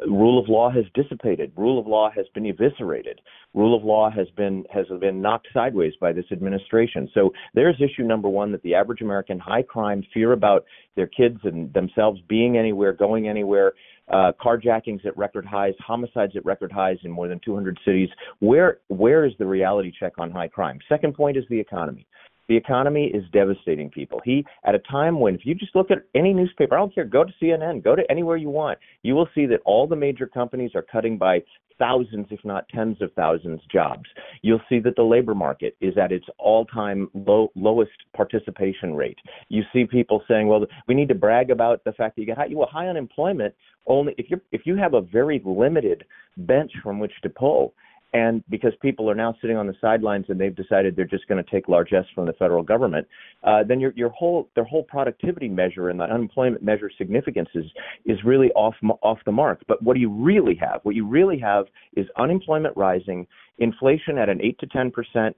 rule 0.06 0.38
of 0.40 0.48
law 0.48 0.70
has 0.70 0.84
dissipated. 0.94 1.50
Rule 1.56 1.80
of 1.80 1.88
law 1.88 2.08
has 2.14 2.26
been 2.34 2.46
eviscerated. 2.46 3.20
Rule 3.52 3.76
of 3.76 3.82
law 3.82 4.08
has 4.08 4.28
been 4.36 4.64
has 4.72 4.86
been 5.00 5.20
knocked 5.20 5.48
sideways 5.52 5.94
by 6.00 6.12
this 6.12 6.26
administration. 6.30 7.10
So 7.12 7.32
there's 7.54 7.80
issue 7.80 8.04
number 8.04 8.28
one 8.28 8.52
that 8.52 8.62
the 8.62 8.76
average 8.76 9.00
American 9.00 9.40
high 9.40 9.62
crime 9.62 10.04
fear 10.14 10.32
about 10.32 10.66
their 10.94 11.08
kids 11.08 11.38
and 11.42 11.72
themselves 11.72 12.20
being 12.28 12.56
anywhere, 12.56 12.92
going 12.92 13.28
anywhere 13.28 13.72
uh, 14.12 14.32
carjackings 14.40 15.04
at 15.06 15.16
record 15.16 15.46
highs, 15.46 15.74
homicides 15.84 16.36
at 16.36 16.44
record 16.44 16.70
highs 16.70 16.98
in 17.04 17.10
more 17.10 17.28
than 17.28 17.40
200 17.44 17.78
cities. 17.84 18.08
Where 18.40 18.78
where 18.88 19.24
is 19.24 19.32
the 19.38 19.46
reality 19.46 19.92
check 19.98 20.12
on 20.18 20.30
high 20.30 20.48
crime? 20.48 20.78
Second 20.88 21.14
point 21.14 21.36
is 21.36 21.44
the 21.48 21.58
economy. 21.58 22.06
The 22.48 22.56
economy 22.56 23.06
is 23.06 23.24
devastating 23.32 23.90
people. 23.90 24.20
He, 24.24 24.44
at 24.64 24.74
a 24.74 24.80
time 24.80 25.20
when, 25.20 25.34
if 25.34 25.44
you 25.44 25.54
just 25.54 25.74
look 25.74 25.90
at 25.90 25.98
any 26.14 26.32
newspaper, 26.32 26.74
I 26.74 26.78
don't 26.78 26.94
care, 26.94 27.04
go 27.04 27.24
to 27.24 27.32
CNN, 27.40 27.82
go 27.82 27.94
to 27.94 28.02
anywhere 28.10 28.36
you 28.36 28.50
want, 28.50 28.78
you 29.02 29.14
will 29.14 29.28
see 29.34 29.46
that 29.46 29.60
all 29.64 29.86
the 29.86 29.96
major 29.96 30.26
companies 30.26 30.72
are 30.74 30.82
cutting 30.82 31.16
by 31.16 31.42
thousands, 31.78 32.26
if 32.30 32.38
not 32.44 32.68
tens 32.68 33.00
of 33.00 33.12
thousands, 33.14 33.60
jobs. 33.72 34.04
You'll 34.42 34.60
see 34.68 34.78
that 34.80 34.94
the 34.96 35.02
labor 35.02 35.34
market 35.34 35.76
is 35.80 35.96
at 35.98 36.12
its 36.12 36.26
all-time 36.38 37.08
low, 37.14 37.50
lowest 37.54 37.90
participation 38.14 38.94
rate. 38.94 39.18
You 39.48 39.62
see 39.72 39.84
people 39.84 40.22
saying, 40.28 40.46
"Well, 40.46 40.64
we 40.86 40.94
need 40.94 41.08
to 41.08 41.14
brag 41.14 41.50
about 41.50 41.82
the 41.84 41.92
fact 41.92 42.14
that 42.14 42.22
you 42.22 42.26
get 42.26 42.38
high, 42.38 42.48
well, 42.52 42.68
high 42.68 42.86
unemployment 42.86 43.54
only 43.86 44.14
if 44.16 44.30
you 44.30 44.40
if 44.52 44.66
you 44.66 44.76
have 44.76 44.94
a 44.94 45.00
very 45.00 45.40
limited 45.44 46.04
bench 46.36 46.72
from 46.82 46.98
which 46.98 47.20
to 47.22 47.28
pull." 47.28 47.74
And 48.14 48.44
because 48.50 48.72
people 48.82 49.08
are 49.10 49.14
now 49.14 49.34
sitting 49.40 49.56
on 49.56 49.66
the 49.66 49.74
sidelines 49.80 50.26
and 50.28 50.38
they've 50.38 50.54
decided 50.54 50.96
they're 50.96 51.04
just 51.06 51.26
going 51.28 51.42
to 51.42 51.50
take 51.50 51.66
largesse 51.68 52.04
from 52.14 52.26
the 52.26 52.34
federal 52.34 52.62
government, 52.62 53.06
uh, 53.42 53.64
then 53.64 53.80
your 53.80 53.92
your 53.96 54.10
whole 54.10 54.48
their 54.54 54.64
whole 54.64 54.82
productivity 54.82 55.48
measure 55.48 55.88
and 55.88 55.98
the 55.98 56.04
unemployment 56.04 56.62
measure 56.62 56.90
significance 56.98 57.48
is 57.54 57.64
is 58.04 58.18
really 58.24 58.50
off 58.52 58.74
off 59.02 59.18
the 59.24 59.32
mark. 59.32 59.62
But 59.66 59.82
what 59.82 59.94
do 59.94 60.00
you 60.00 60.10
really 60.10 60.54
have? 60.56 60.80
What 60.82 60.94
you 60.94 61.06
really 61.06 61.38
have 61.38 61.66
is 61.96 62.06
unemployment 62.18 62.76
rising, 62.76 63.26
inflation 63.58 64.18
at 64.18 64.28
an 64.28 64.40
eight 64.42 64.58
to 64.58 64.66
ten 64.66 64.90
percent 64.90 65.34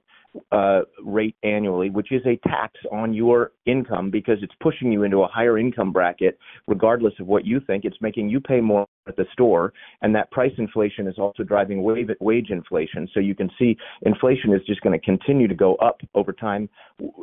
uh, 0.51 0.81
rate 1.03 1.35
annually, 1.43 1.89
which 1.89 2.11
is 2.11 2.21
a 2.25 2.37
tax 2.47 2.73
on 2.91 3.13
your 3.13 3.51
income 3.65 4.09
because 4.09 4.37
it's 4.41 4.53
pushing 4.59 4.91
you 4.91 5.03
into 5.03 5.19
a 5.19 5.27
higher 5.27 5.57
income 5.57 5.91
bracket, 5.91 6.37
regardless 6.67 7.13
of 7.19 7.27
what 7.27 7.45
you 7.45 7.59
think. 7.59 7.85
It's 7.85 7.97
making 8.01 8.29
you 8.29 8.39
pay 8.39 8.61
more 8.61 8.87
at 9.07 9.15
the 9.15 9.25
store, 9.33 9.73
and 10.01 10.13
that 10.15 10.31
price 10.31 10.51
inflation 10.57 11.07
is 11.07 11.15
also 11.17 11.43
driving 11.43 11.83
wage 11.83 12.49
inflation. 12.49 13.07
So 13.13 13.19
you 13.19 13.35
can 13.35 13.49
see 13.57 13.77
inflation 14.03 14.53
is 14.53 14.61
just 14.65 14.81
going 14.81 14.97
to 14.99 15.05
continue 15.05 15.47
to 15.47 15.55
go 15.55 15.75
up 15.75 16.01
over 16.15 16.33
time, 16.33 16.69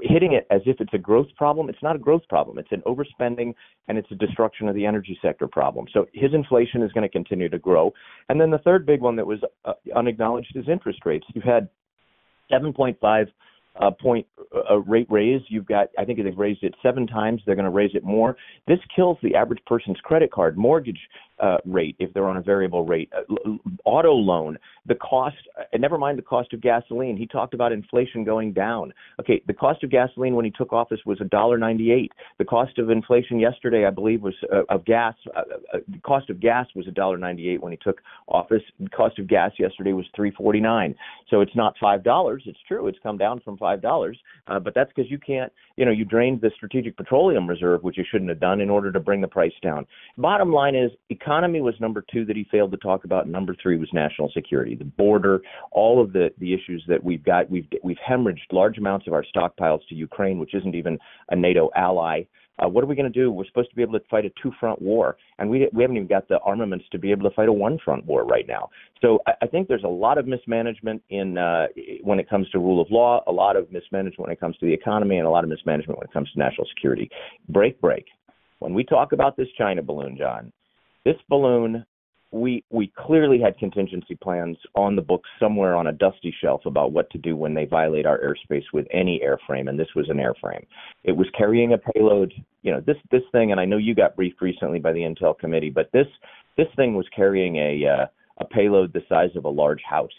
hitting 0.03 0.33
it 0.33 0.47
as 0.51 0.61
if 0.67 0.81
it's 0.81 0.95
a 0.95 0.99
growth 0.99 1.29
problem. 1.37 1.69
It's 1.69 1.83
not 1.83 1.97
a 1.97 1.99
growth 1.99 2.23
problem. 2.29 2.59
It's 2.59 2.73
an 2.73 2.83
overspending 2.87 3.55
and 3.89 3.99
it's 3.99 4.11
a 4.11 4.15
destruction 4.15 4.69
of 4.69 4.75
the 4.75 4.87
energy 4.87 5.19
sector 5.21 5.49
problem. 5.49 5.87
So 5.93 6.07
his 6.13 6.33
inflation 6.35 6.83
is 6.83 6.93
going 6.93 7.03
to 7.03 7.13
continue 7.13 7.49
to 7.49 7.59
grow. 7.59 7.93
And 8.29 8.41
then 8.41 8.51
the 8.51 8.59
third 8.59 8.87
big 8.87 9.01
one 9.01 9.17
that 9.17 9.27
was 9.27 9.41
uh, 9.65 9.73
unacknowledged 9.95 10.57
is 10.57 10.69
interest 10.69 11.01
rates. 11.05 11.27
You've 11.35 11.45
had 11.45 11.69
7.5 12.51 13.29
uh, 13.81 13.91
point 13.91 14.27
uh, 14.71 14.79
rate 14.81 15.07
raise. 15.11 15.41
You've 15.49 15.67
got, 15.67 15.89
I 15.99 16.05
think 16.05 16.23
they've 16.23 16.37
raised 16.37 16.63
it 16.63 16.75
seven 16.83 17.07
times. 17.07 17.43
They're 17.45 17.55
going 17.55 17.65
to 17.65 17.71
raise 17.71 17.93
it 17.95 18.05
more. 18.05 18.37
This 18.69 18.79
kills 18.95 19.19
the 19.23 19.35
average 19.35 19.61
person's 19.67 19.99
credit 20.03 20.31
card, 20.31 20.59
mortgage 20.59 21.01
uh, 21.41 21.57
rate 21.65 21.97
if 21.99 22.13
they're 22.15 22.29
on 22.29 22.37
a 22.37 22.43
variable 22.43 22.85
rate, 22.85 23.11
uh, 23.17 23.51
auto 23.85 24.13
loan, 24.13 24.57
the 24.87 24.95
cost, 24.95 25.37
and 25.73 25.83
never 25.83 25.99
mind 25.99 26.17
the 26.17 26.23
cost 26.23 26.53
of 26.53 26.61
gasoline. 26.61 27.17
He 27.17 27.27
talked 27.27 27.53
about 27.53 27.73
inflation 27.73 28.23
going 28.23 28.53
down. 28.53 28.93
Okay, 29.21 29.43
the 29.47 29.53
cost 29.53 29.83
of 29.83 29.91
gasoline 29.91 30.37
when 30.37 30.45
he 30.45 30.53
took 30.53 30.73
office 30.73 31.01
was 31.05 31.19
$1.98. 31.19 32.09
The 32.39 32.45
cost 32.45 32.79
of 32.79 32.91
inflation 32.91 33.41
yesterday, 33.41 33.87
I 33.87 33.91
believe, 33.91 34.23
was 34.23 34.35
uh, 34.53 34.63
of 34.69 34.85
gas. 34.85 35.15
Uh, 35.35 35.41
uh, 35.75 35.79
the 35.89 35.99
cost 35.99 36.31
of 36.31 36.39
gas 36.39 36.67
was 36.77 36.87
$1.98 36.87 37.61
when 37.61 37.73
he 37.73 37.79
took 37.83 38.01
office. 38.29 38.63
The 38.79 38.91
cost 38.91 39.19
of 39.19 39.27
gas 39.27 39.51
yesterday 39.59 39.93
was 39.93 40.07
3.49. 40.17 40.95
So 41.29 41.41
it's 41.41 41.57
not 41.57 41.75
five 41.81 42.05
dollars. 42.05 42.43
It's 42.47 42.59
true. 42.69 42.87
It's 42.87 42.99
come 43.03 43.19
down 43.19 43.41
from 43.41 43.57
five 43.63 43.81
dollars, 43.81 44.19
uh, 44.49 44.59
but 44.59 44.75
that's 44.75 44.91
because 44.95 45.09
you 45.09 45.19
can't. 45.19 45.53
You 45.77 45.85
know, 45.85 45.93
you 45.93 46.05
drained 46.05 46.41
the 46.41 46.51
Strategic 46.57 46.97
Petroleum 46.97 47.49
Reserve, 47.49 47.85
which 47.85 47.97
you 47.97 48.05
shouldn't 48.11 48.29
have 48.29 48.41
done, 48.41 48.61
in 48.61 48.69
order 48.69 48.91
to 48.91 48.99
bring 48.99 49.21
the 49.21 49.29
price 49.29 49.53
down. 49.63 49.87
Bottom 50.19 50.53
line 50.53 50.75
is, 50.75 50.91
economy 51.11 51.61
was 51.61 51.75
number 51.81 52.05
two 52.13 52.25
that 52.25 52.37
he 52.37 52.45
failed 52.51 52.73
to 52.73 52.77
talk 52.79 53.05
about. 53.05 53.29
Number 53.29 53.55
three 53.63 53.79
was 53.79 53.89
national 53.93 54.31
security, 54.35 54.75
the 54.75 54.85
border, 54.85 55.41
all 55.71 56.03
of 56.03 56.13
the 56.13 56.31
the 56.39 56.53
issues 56.53 56.85
that 56.89 57.03
we've 57.03 57.25
got. 57.25 57.49
We've 57.49 57.69
we've 57.85 58.03
hemorrhaged 58.09 58.51
large 58.51 58.79
amounts 58.79 59.07
of 59.07 59.13
our 59.13 59.25
stockpiles 59.35 59.87
to 59.89 59.95
Ukraine, 59.95 60.41
which 60.41 60.55
isn't 60.55 60.75
even 60.75 60.99
a 61.31 61.37
NATO 61.37 61.71
ally. 61.77 62.25
Uh, 62.63 62.69
what 62.69 62.85
are 62.85 62.87
we 62.87 62.95
going 62.95 63.11
to 63.11 63.21
do? 63.21 63.31
We're 63.31 63.47
supposed 63.47 63.71
to 63.71 63.77
be 63.77 63.83
able 63.83 63.99
to 63.99 64.05
fight 64.11 64.25
a 64.25 64.31
two-front 64.43 64.81
war, 64.81 65.17
and 65.39 65.49
we 65.51 65.69
we 65.73 65.83
haven't 65.83 65.97
even 65.97 66.09
got 66.09 66.29
the 66.29 66.39
armaments 66.41 66.85
to 66.93 66.99
be 66.99 67.11
able 67.11 67.29
to 67.29 67.35
fight 67.35 67.49
a 67.49 67.53
one-front 67.53 68.05
war 68.07 68.25
right 68.25 68.47
now. 68.47 68.71
So 69.01 69.21
I, 69.27 69.33
I 69.43 69.47
think 69.47 69.69
there's 69.69 69.85
a 69.85 69.89
lot 69.89 70.19
of 70.19 70.27
mismanagement 70.27 71.03
in 71.11 71.39
uh, 71.39 71.67
when 72.03 72.21
it 72.21 72.29
comes 72.29 72.49
to 72.51 72.59
rule 72.59 72.81
of 72.81 72.91
law, 72.91 73.23
a 73.27 73.33
lot 73.33 73.57
of 73.57 73.71
mismanagement 73.73 74.21
when 74.21 74.31
it 74.31 74.41
comes 74.41 74.57
to 74.59 74.67
the 74.67 74.73
economy, 74.73 75.19
and 75.19 75.27
a 75.27 75.31
lot 75.31 75.45
of 75.45 75.51
mismanagement 75.51 75.99
when 75.99 76.07
it 76.07 76.13
comes 76.13 76.31
to 76.33 76.39
national 76.39 76.67
security. 76.75 77.11
Break, 77.49 77.81
break. 77.81 78.07
When 78.61 78.75
we 78.75 78.85
talk 78.85 79.13
about 79.13 79.37
this 79.37 79.49
China 79.59 79.83
balloon, 79.83 80.17
John, 80.17 80.53
this 81.05 81.17
balloon 81.29 81.85
we 82.33 82.65
we 82.71 82.91
clearly 82.97 83.39
had 83.39 83.59
contingency 83.59 84.15
plans 84.15 84.57
on 84.75 84.97
the 84.97 85.03
books 85.03 85.29
somewhere 85.39 85.77
on 85.77 85.87
a 85.87 85.93
dusty 85.93 86.35
shelf 86.41 86.63
about 86.65 86.93
what 86.93 87.11
to 87.11 87.19
do 87.19 87.37
when 87.37 87.55
they 87.55 87.67
violate 87.67 88.07
our 88.07 88.19
airspace 88.19 88.65
with 88.73 88.87
any 88.91 89.21
airframe, 89.21 89.69
and 89.69 89.79
this 89.79 89.95
was 89.95 90.09
an 90.09 90.17
airframe. 90.17 90.65
It 91.05 91.13
was 91.13 91.29
carrying 91.37 91.75
a 91.75 91.79
payload. 91.79 92.33
You 92.63 92.73
know, 92.73 92.81
this 92.81 92.97
this 93.11 93.23
thing, 93.33 93.53
and 93.53 93.61
I 93.61 93.67
know 93.67 93.77
you 93.77 93.95
got 93.95 94.17
briefed 94.17 94.41
recently 94.41 94.79
by 94.79 94.93
the 94.93 95.01
Intel 95.01 95.39
committee, 95.39 95.71
but 95.71 95.91
this 95.93 96.07
this 96.57 96.69
thing 96.75 96.95
was 96.95 97.07
carrying 97.15 97.57
a 97.57 97.87
uh, 97.87 98.07
a 98.39 98.45
payload 98.47 98.93
the 98.93 99.03
size 99.09 99.37
of 99.37 99.45
a 99.45 99.51
large 99.51 99.83
house. 99.89 100.11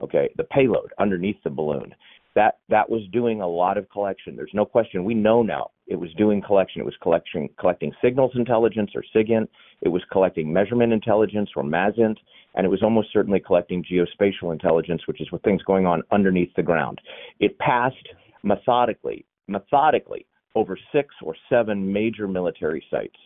Okay, 0.00 0.30
the 0.36 0.44
payload 0.44 0.92
underneath 0.98 1.42
the 1.44 1.50
balloon. 1.50 1.94
That 2.34 2.58
that 2.70 2.88
was 2.88 3.02
doing 3.12 3.42
a 3.42 3.48
lot 3.48 3.76
of 3.76 3.90
collection. 3.90 4.36
There's 4.36 4.50
no 4.54 4.64
question. 4.64 5.04
We 5.04 5.14
know 5.14 5.42
now 5.42 5.70
it 5.88 5.96
was 5.96 6.12
doing 6.14 6.42
collection. 6.42 6.80
It 6.80 6.84
was 6.84 6.96
collecting 7.02 7.48
collecting 7.58 7.92
signals 8.02 8.32
intelligence 8.34 8.90
or 8.94 9.02
SIGINT. 9.14 9.48
It 9.80 9.88
was 9.88 10.02
collecting 10.12 10.52
measurement 10.52 10.92
intelligence 10.92 11.50
or 11.56 11.62
MASINT, 11.62 12.18
and 12.54 12.66
it 12.66 12.68
was 12.68 12.82
almost 12.82 13.08
certainly 13.12 13.40
collecting 13.40 13.82
geospatial 13.82 14.52
intelligence, 14.52 15.02
which 15.06 15.20
is 15.20 15.32
what 15.32 15.42
things 15.42 15.62
going 15.62 15.86
on 15.86 16.02
underneath 16.12 16.52
the 16.54 16.62
ground. 16.62 17.00
It 17.40 17.58
passed 17.58 17.96
methodically, 18.42 19.24
methodically 19.46 20.26
over 20.54 20.78
six 20.92 21.14
or 21.22 21.34
seven 21.48 21.90
major 21.90 22.28
military 22.28 22.84
sites. 22.90 23.16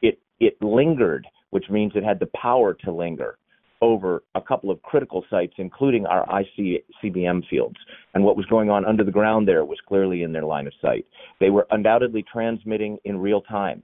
It 0.00 0.18
it 0.38 0.56
lingered, 0.62 1.26
which 1.50 1.70
means 1.70 1.92
it 1.94 2.04
had 2.04 2.20
the 2.20 2.30
power 2.40 2.74
to 2.84 2.92
linger 2.92 3.36
over 3.82 4.22
a 4.36 4.40
couple 4.40 4.70
of 4.70 4.80
critical 4.82 5.24
sites, 5.28 5.54
including 5.58 6.06
our 6.06 6.24
ICBM 6.28 7.46
fields. 7.50 7.76
And 8.14 8.24
what 8.24 8.36
was 8.36 8.46
going 8.46 8.70
on 8.70 8.86
under 8.86 9.04
the 9.04 9.10
ground 9.10 9.46
there 9.46 9.64
was 9.64 9.78
clearly 9.86 10.22
in 10.22 10.32
their 10.32 10.44
line 10.44 10.66
of 10.66 10.72
sight. 10.80 11.04
They 11.40 11.50
were 11.50 11.66
undoubtedly 11.70 12.24
transmitting 12.32 12.96
in 13.04 13.18
real 13.18 13.42
time. 13.42 13.82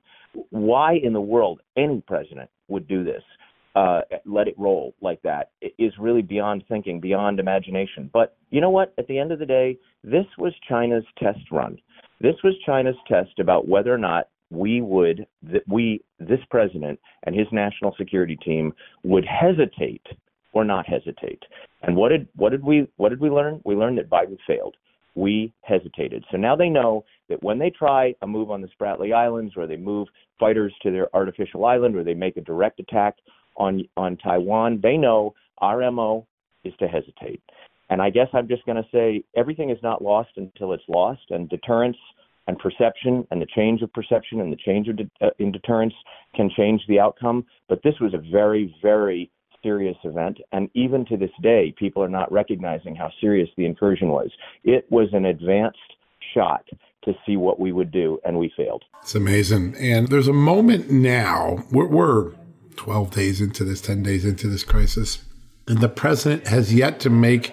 Why 0.51 0.95
in 1.03 1.13
the 1.13 1.21
world 1.21 1.61
any 1.77 2.01
president 2.07 2.49
would 2.69 2.87
do 2.87 3.03
this, 3.03 3.23
uh, 3.75 4.03
let 4.25 4.47
it 4.47 4.55
roll 4.57 4.95
like 5.01 5.21
that, 5.23 5.51
is 5.79 5.93
really 5.99 6.23
beyond 6.23 6.65
thinking, 6.69 7.01
beyond 7.01 7.41
imagination. 7.41 8.09
But 8.13 8.37
you 8.51 8.61
know 8.61 8.71
what? 8.71 8.95
At 8.99 9.09
the 9.09 9.19
end 9.19 9.33
of 9.33 9.41
the 9.41 9.47
day, 9.47 9.79
this 10.05 10.27
was 10.39 10.53
China's 10.69 11.05
test 11.19 11.51
run. 11.51 11.77
This 12.21 12.37
was 12.45 12.55
China's 12.65 12.97
test 13.09 13.39
about 13.41 13.69
whether 13.69 13.93
or 13.93 13.99
not 13.99 14.29
we 14.51 14.81
would 14.81 15.27
that 15.43 15.63
we 15.69 16.03
this 16.19 16.41
president 16.51 16.99
and 17.25 17.35
his 17.35 17.47
national 17.53 17.95
security 17.99 18.37
team 18.37 18.73
would 19.05 19.25
hesitate 19.25 20.07
or 20.53 20.65
not 20.65 20.87
hesitate. 20.87 21.43
And 21.83 21.97
what 21.97 22.11
did 22.11 22.29
what 22.37 22.51
did 22.51 22.65
we 22.65 22.89
what 22.97 23.11
did 23.11 23.21
we 23.21 23.31
learn? 23.31 23.61
We 23.65 23.75
learned 23.75 23.99
that 23.99 24.11
Biden 24.11 24.39
failed. 24.47 24.77
We 25.15 25.53
hesitated. 25.63 26.25
So 26.31 26.37
now 26.37 26.57
they 26.57 26.69
know 26.69 27.05
that 27.29 27.43
when 27.43 27.59
they 27.59 27.71
try 27.71 28.15
a 28.23 28.27
move 28.27 28.51
on 28.51 28.61
the 28.61 28.69
Spratly 28.69 29.15
Islands 29.15 29.55
or 29.57 29.67
they 29.67 29.77
move 29.77 30.09
fighters 30.39 30.73
to 30.83 30.91
their 30.91 31.15
artificial 31.15 31.65
island 31.65 31.97
or 31.97 32.05
they 32.05 32.15
make 32.15 32.37
a 32.37 32.43
direct 32.43 32.81
attack 32.81 33.17
on 33.57 33.85
on 33.97 34.17
Taiwan, 34.17 34.81
they 34.83 34.97
know 34.97 35.35
our 35.59 35.91
MO 35.91 36.27
is 36.65 36.73
to 36.79 36.89
hesitate. 36.89 37.43
And 37.91 38.03
I 38.03 38.11
guess 38.11 38.29
I'm 38.33 38.49
just 38.49 38.67
going 38.67 38.77
to 38.77 38.89
say 38.93 39.25
everything 39.37 39.71
is 39.71 39.79
not 39.83 40.03
lost 40.03 40.31
until 40.37 40.73
it's 40.73 40.83
lost 40.89 41.23
and 41.31 41.49
deterrence 41.49 41.97
and 42.49 42.59
perception 42.59 43.25
and 43.31 43.41
the 43.41 43.47
change 43.55 43.83
of 43.83 43.93
perception 43.93 44.41
and 44.41 44.51
the 44.51 44.57
change 44.57 44.89
of 44.89 44.97
de- 44.97 45.11
uh, 45.21 45.31
in 45.39 45.53
deterrence 45.53 45.95
can 46.35 46.51
change 46.57 46.83
the 46.89 46.99
outcome. 46.99 47.45
But 47.69 47.83
this 47.85 47.95
was 48.01 48.15
a 48.15 48.31
very, 48.33 48.75
very 48.83 49.31
serious 49.63 49.97
event. 50.03 50.39
And 50.53 50.71
even 50.75 51.05
to 51.07 51.17
this 51.17 51.31
day, 51.43 51.75
people 51.79 52.03
are 52.03 52.09
not 52.09 52.33
recognizing 52.33 52.97
how 52.97 53.11
serious 53.21 53.49
the 53.57 53.67
incursion 53.67 54.09
was. 54.09 54.31
It 54.65 54.87
was 54.91 55.09
an 55.13 55.27
advanced 55.27 55.79
shot 56.35 56.65
to 57.05 57.13
see 57.27 57.37
what 57.37 57.61
we 57.61 57.71
would 57.71 57.91
do, 57.91 58.19
and 58.25 58.39
we 58.39 58.53
failed. 58.57 58.85
It's 59.03 59.15
amazing. 59.15 59.77
And 59.79 60.09
there's 60.09 60.29
a 60.29 60.33
moment 60.33 60.91
now, 60.91 61.65
we're, 61.71 61.87
we're 61.87 62.33
12 62.77 63.11
days 63.11 63.41
into 63.41 63.65
this, 63.65 63.81
10 63.81 64.03
days 64.03 64.25
into 64.25 64.49
this 64.49 64.65
crisis. 64.65 65.25
And 65.67 65.81
the 65.81 65.89
president 65.89 66.47
has 66.47 66.75
yet 66.75 66.99
to 67.01 67.11
make 67.11 67.53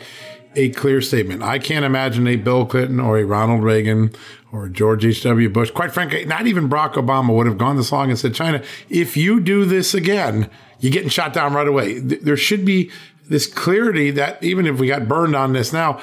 a 0.55 0.69
clear 0.69 1.01
statement. 1.01 1.43
I 1.43 1.59
can't 1.59 1.85
imagine 1.85 2.27
a 2.27 2.35
Bill 2.35 2.65
Clinton 2.65 2.99
or 2.99 3.17
a 3.17 3.25
Ronald 3.25 3.63
Reagan 3.63 4.13
or 4.51 4.69
George 4.69 5.05
H.W. 5.05 5.49
Bush, 5.49 5.71
quite 5.71 5.93
frankly, 5.93 6.25
not 6.25 6.47
even 6.47 6.69
Barack 6.69 6.93
Obama 6.93 7.33
would 7.33 7.45
have 7.45 7.57
gone 7.57 7.75
this 7.75 7.91
long 7.91 8.09
and 8.09 8.17
said, 8.17 8.33
China, 8.33 8.63
if 8.89 9.17
you 9.17 9.39
do 9.39 9.65
this 9.65 9.93
again, 9.93 10.49
you're 10.79 10.93
getting 10.93 11.09
shot 11.09 11.33
down 11.33 11.53
right 11.53 11.67
away. 11.67 11.99
There 11.99 12.37
should 12.37 12.63
be 12.63 12.91
this 13.27 13.47
clarity 13.47 14.11
that 14.11 14.41
even 14.43 14.65
if 14.65 14.79
we 14.79 14.87
got 14.87 15.07
burned 15.07 15.35
on 15.35 15.53
this 15.53 15.73
now, 15.73 16.01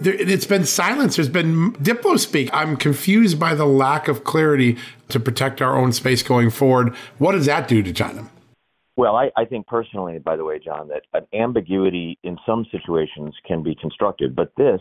there, 0.00 0.14
it's 0.14 0.46
been 0.46 0.64
silence. 0.64 1.16
There's 1.16 1.28
been 1.28 1.72
diplo 1.74 2.18
speak. 2.18 2.48
I'm 2.52 2.76
confused 2.76 3.38
by 3.38 3.54
the 3.54 3.66
lack 3.66 4.08
of 4.08 4.24
clarity 4.24 4.78
to 5.08 5.20
protect 5.20 5.60
our 5.60 5.76
own 5.76 5.92
space 5.92 6.22
going 6.22 6.50
forward. 6.50 6.94
What 7.18 7.32
does 7.32 7.46
that 7.46 7.68
do 7.68 7.82
to 7.82 7.92
China? 7.92 8.28
Well, 9.00 9.16
I, 9.16 9.30
I 9.34 9.46
think 9.46 9.66
personally, 9.66 10.18
by 10.18 10.36
the 10.36 10.44
way, 10.44 10.58
John, 10.62 10.88
that 10.88 11.04
an 11.14 11.26
ambiguity 11.32 12.18
in 12.22 12.36
some 12.44 12.66
situations 12.70 13.34
can 13.48 13.62
be 13.62 13.74
constructive, 13.74 14.36
but 14.36 14.52
this 14.58 14.78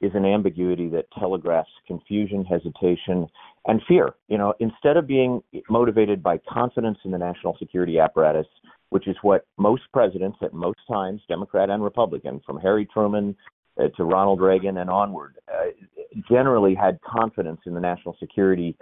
is 0.00 0.12
an 0.14 0.24
ambiguity 0.24 0.88
that 0.90 1.06
telegraphs 1.18 1.68
confusion, 1.84 2.44
hesitation, 2.44 3.26
and 3.66 3.82
fear. 3.88 4.14
You 4.28 4.38
know, 4.38 4.54
instead 4.60 4.96
of 4.96 5.08
being 5.08 5.42
motivated 5.68 6.22
by 6.22 6.38
confidence 6.48 6.98
in 7.04 7.10
the 7.10 7.18
national 7.18 7.56
security 7.58 7.98
apparatus, 7.98 8.46
which 8.90 9.08
is 9.08 9.16
what 9.22 9.44
most 9.58 9.82
presidents 9.92 10.38
at 10.42 10.54
most 10.54 10.78
times, 10.88 11.20
Democrat 11.26 11.68
and 11.68 11.82
Republican, 11.82 12.40
from 12.46 12.60
Harry 12.60 12.86
Truman 12.94 13.34
uh, 13.80 13.88
to 13.96 14.04
Ronald 14.04 14.40
Reagan 14.40 14.76
and 14.76 14.88
onward, 14.88 15.38
uh, 15.52 15.70
generally 16.30 16.76
had 16.76 17.00
confidence 17.02 17.58
in 17.66 17.74
the 17.74 17.80
national 17.80 18.16
security 18.20 18.76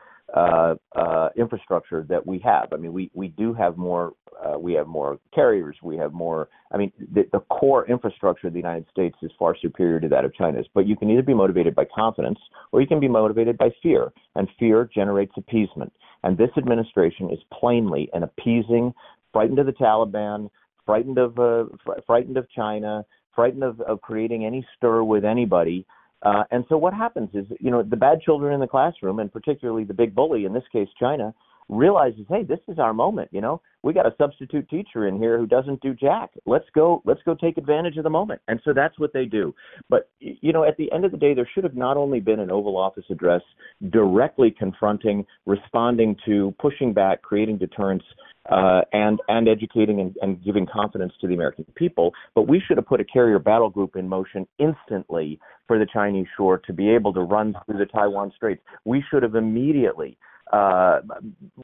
infrastructure 1.36 2.04
that 2.08 2.26
we 2.26 2.38
have. 2.40 2.72
I 2.72 2.76
mean, 2.76 2.92
we 2.92 3.10
we 3.14 3.28
do 3.28 3.54
have 3.54 3.76
more. 3.76 4.12
Uh, 4.44 4.58
we 4.58 4.72
have 4.72 4.88
more 4.88 5.18
carriers. 5.32 5.76
We 5.82 5.96
have 5.96 6.12
more. 6.12 6.48
I 6.72 6.76
mean, 6.76 6.92
the, 6.98 7.22
the 7.32 7.38
core 7.40 7.86
infrastructure 7.88 8.48
of 8.48 8.52
the 8.52 8.58
United 8.58 8.86
States 8.90 9.16
is 9.22 9.30
far 9.38 9.56
superior 9.60 10.00
to 10.00 10.08
that 10.08 10.24
of 10.24 10.34
China's. 10.34 10.66
But 10.74 10.86
you 10.86 10.96
can 10.96 11.08
either 11.08 11.22
be 11.22 11.34
motivated 11.34 11.74
by 11.74 11.84
confidence 11.84 12.38
or 12.72 12.80
you 12.80 12.86
can 12.86 13.00
be 13.00 13.08
motivated 13.08 13.56
by 13.56 13.70
fear, 13.82 14.12
and 14.34 14.48
fear 14.58 14.90
generates 14.92 15.32
appeasement. 15.36 15.92
And 16.24 16.36
this 16.36 16.50
administration 16.56 17.30
is 17.30 17.38
plainly 17.52 18.08
an 18.12 18.22
appeasing, 18.24 18.92
frightened 19.32 19.58
of 19.58 19.66
the 19.66 19.72
Taliban, 19.72 20.50
frightened 20.84 21.18
of 21.18 21.38
uh, 21.38 21.64
fr- 21.84 22.00
frightened 22.06 22.36
of 22.36 22.50
China, 22.50 23.04
frightened 23.34 23.62
of, 23.62 23.80
of 23.82 24.00
creating 24.00 24.44
any 24.44 24.66
stir 24.76 25.04
with 25.04 25.24
anybody 25.24 25.86
uh, 26.24 26.44
and 26.50 26.64
so 26.68 26.76
what 26.76 26.94
happens 26.94 27.28
is, 27.34 27.46
you 27.60 27.70
know, 27.70 27.82
the 27.82 27.96
bad 27.96 28.20
children 28.20 28.54
in 28.54 28.60
the 28.60 28.66
classroom, 28.66 29.18
and 29.18 29.32
particularly 29.32 29.84
the 29.84 29.94
big 29.94 30.14
bully, 30.14 30.44
in 30.44 30.52
this 30.52 30.64
case 30.72 30.88
China, 30.98 31.34
realizes, 31.68 32.26
hey, 32.28 32.42
this 32.42 32.58
is 32.68 32.78
our 32.78 32.92
moment. 32.92 33.28
You 33.32 33.40
know, 33.40 33.60
we 33.82 33.92
got 33.92 34.06
a 34.06 34.14
substitute 34.18 34.68
teacher 34.68 35.06
in 35.06 35.18
here 35.18 35.38
who 35.38 35.46
doesn't 35.46 35.80
do 35.80 35.94
jack. 35.94 36.30
Let's 36.46 36.66
go. 36.74 37.02
Let's 37.04 37.20
go 37.24 37.34
take 37.34 37.56
advantage 37.56 37.96
of 37.96 38.04
the 38.04 38.10
moment. 38.10 38.40
And 38.48 38.60
so 38.64 38.72
that's 38.72 38.98
what 38.98 39.12
they 39.12 39.24
do. 39.24 39.54
But 39.88 40.10
you 40.20 40.52
know, 40.52 40.64
at 40.64 40.76
the 40.76 40.90
end 40.92 41.04
of 41.04 41.10
the 41.10 41.16
day, 41.16 41.34
there 41.34 41.48
should 41.54 41.64
have 41.64 41.76
not 41.76 41.96
only 41.96 42.20
been 42.20 42.40
an 42.40 42.50
Oval 42.50 42.76
Office 42.76 43.04
address 43.10 43.42
directly 43.90 44.50
confronting, 44.50 45.24
responding 45.46 46.16
to, 46.26 46.54
pushing 46.58 46.92
back, 46.92 47.22
creating 47.22 47.58
deterrence 47.58 48.04
uh, 48.50 48.82
and 48.92 49.20
and 49.28 49.48
educating 49.48 50.00
and, 50.00 50.16
and 50.20 50.44
giving 50.44 50.66
confidence 50.66 51.12
to 51.20 51.26
the 51.26 51.34
American 51.34 51.64
people. 51.74 52.12
But 52.34 52.48
we 52.48 52.60
should 52.60 52.76
have 52.76 52.86
put 52.86 53.00
a 53.00 53.04
carrier 53.04 53.38
battle 53.38 53.70
group 53.70 53.96
in 53.96 54.08
motion 54.08 54.46
instantly 54.58 55.38
for 55.66 55.78
the 55.78 55.86
Chinese 55.90 56.26
shore 56.36 56.58
to 56.58 56.72
be 56.72 56.90
able 56.90 57.12
to 57.14 57.20
run 57.20 57.54
through 57.64 57.78
the 57.78 57.86
Taiwan 57.86 58.32
Straits. 58.36 58.62
We 58.84 59.02
should 59.10 59.22
have 59.22 59.34
immediately 59.34 60.18
uh, 60.52 61.00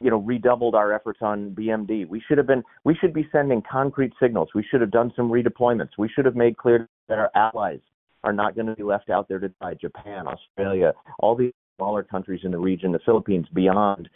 you 0.01 0.09
know, 0.09 0.17
redoubled 0.17 0.75
our 0.75 0.91
efforts 0.91 1.19
on 1.21 1.51
BMD. 1.51 2.07
We 2.07 2.21
should 2.27 2.37
have 2.37 2.47
been, 2.47 2.63
we 2.83 2.95
should 2.95 3.13
be 3.13 3.27
sending 3.31 3.61
concrete 3.61 4.11
signals. 4.21 4.49
We 4.55 4.65
should 4.69 4.81
have 4.81 4.91
done 4.91 5.13
some 5.15 5.29
redeployments. 5.29 5.91
We 5.97 6.09
should 6.09 6.25
have 6.25 6.35
made 6.35 6.57
clear 6.57 6.89
that 7.07 7.19
our 7.19 7.31
allies 7.35 7.79
are 8.23 8.33
not 8.33 8.55
going 8.55 8.67
to 8.67 8.75
be 8.75 8.83
left 8.83 9.09
out 9.09 9.27
there 9.29 9.39
to 9.39 9.49
die. 9.61 9.75
Japan, 9.79 10.25
Australia, 10.27 10.93
all 11.19 11.35
these 11.35 11.53
smaller 11.77 12.03
countries 12.03 12.41
in 12.43 12.51
the 12.51 12.57
region, 12.57 12.91
the 12.91 12.99
Philippines, 13.05 13.47
beyond 13.53 14.09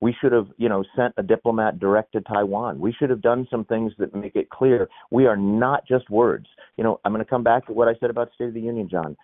we 0.00 0.14
should 0.20 0.32
have, 0.32 0.48
you 0.56 0.68
know, 0.68 0.84
sent 0.96 1.14
a 1.16 1.22
diplomat 1.22 1.78
direct 1.78 2.12
to 2.12 2.20
Taiwan. 2.20 2.78
We 2.78 2.92
should 2.92 3.10
have 3.10 3.22
done 3.22 3.46
some 3.50 3.64
things 3.64 3.92
that 3.98 4.14
make 4.14 4.36
it 4.36 4.50
clear 4.50 4.88
we 5.10 5.26
are 5.26 5.36
not 5.36 5.86
just 5.86 6.08
words. 6.10 6.46
You 6.76 6.84
know, 6.84 7.00
I'm 7.04 7.12
going 7.12 7.24
to 7.24 7.28
come 7.28 7.42
back 7.42 7.66
to 7.66 7.72
what 7.72 7.88
I 7.88 7.94
said 8.00 8.10
about 8.10 8.30
State 8.34 8.48
of 8.48 8.54
the 8.54 8.60
Union, 8.60 8.88
John. 8.88 9.16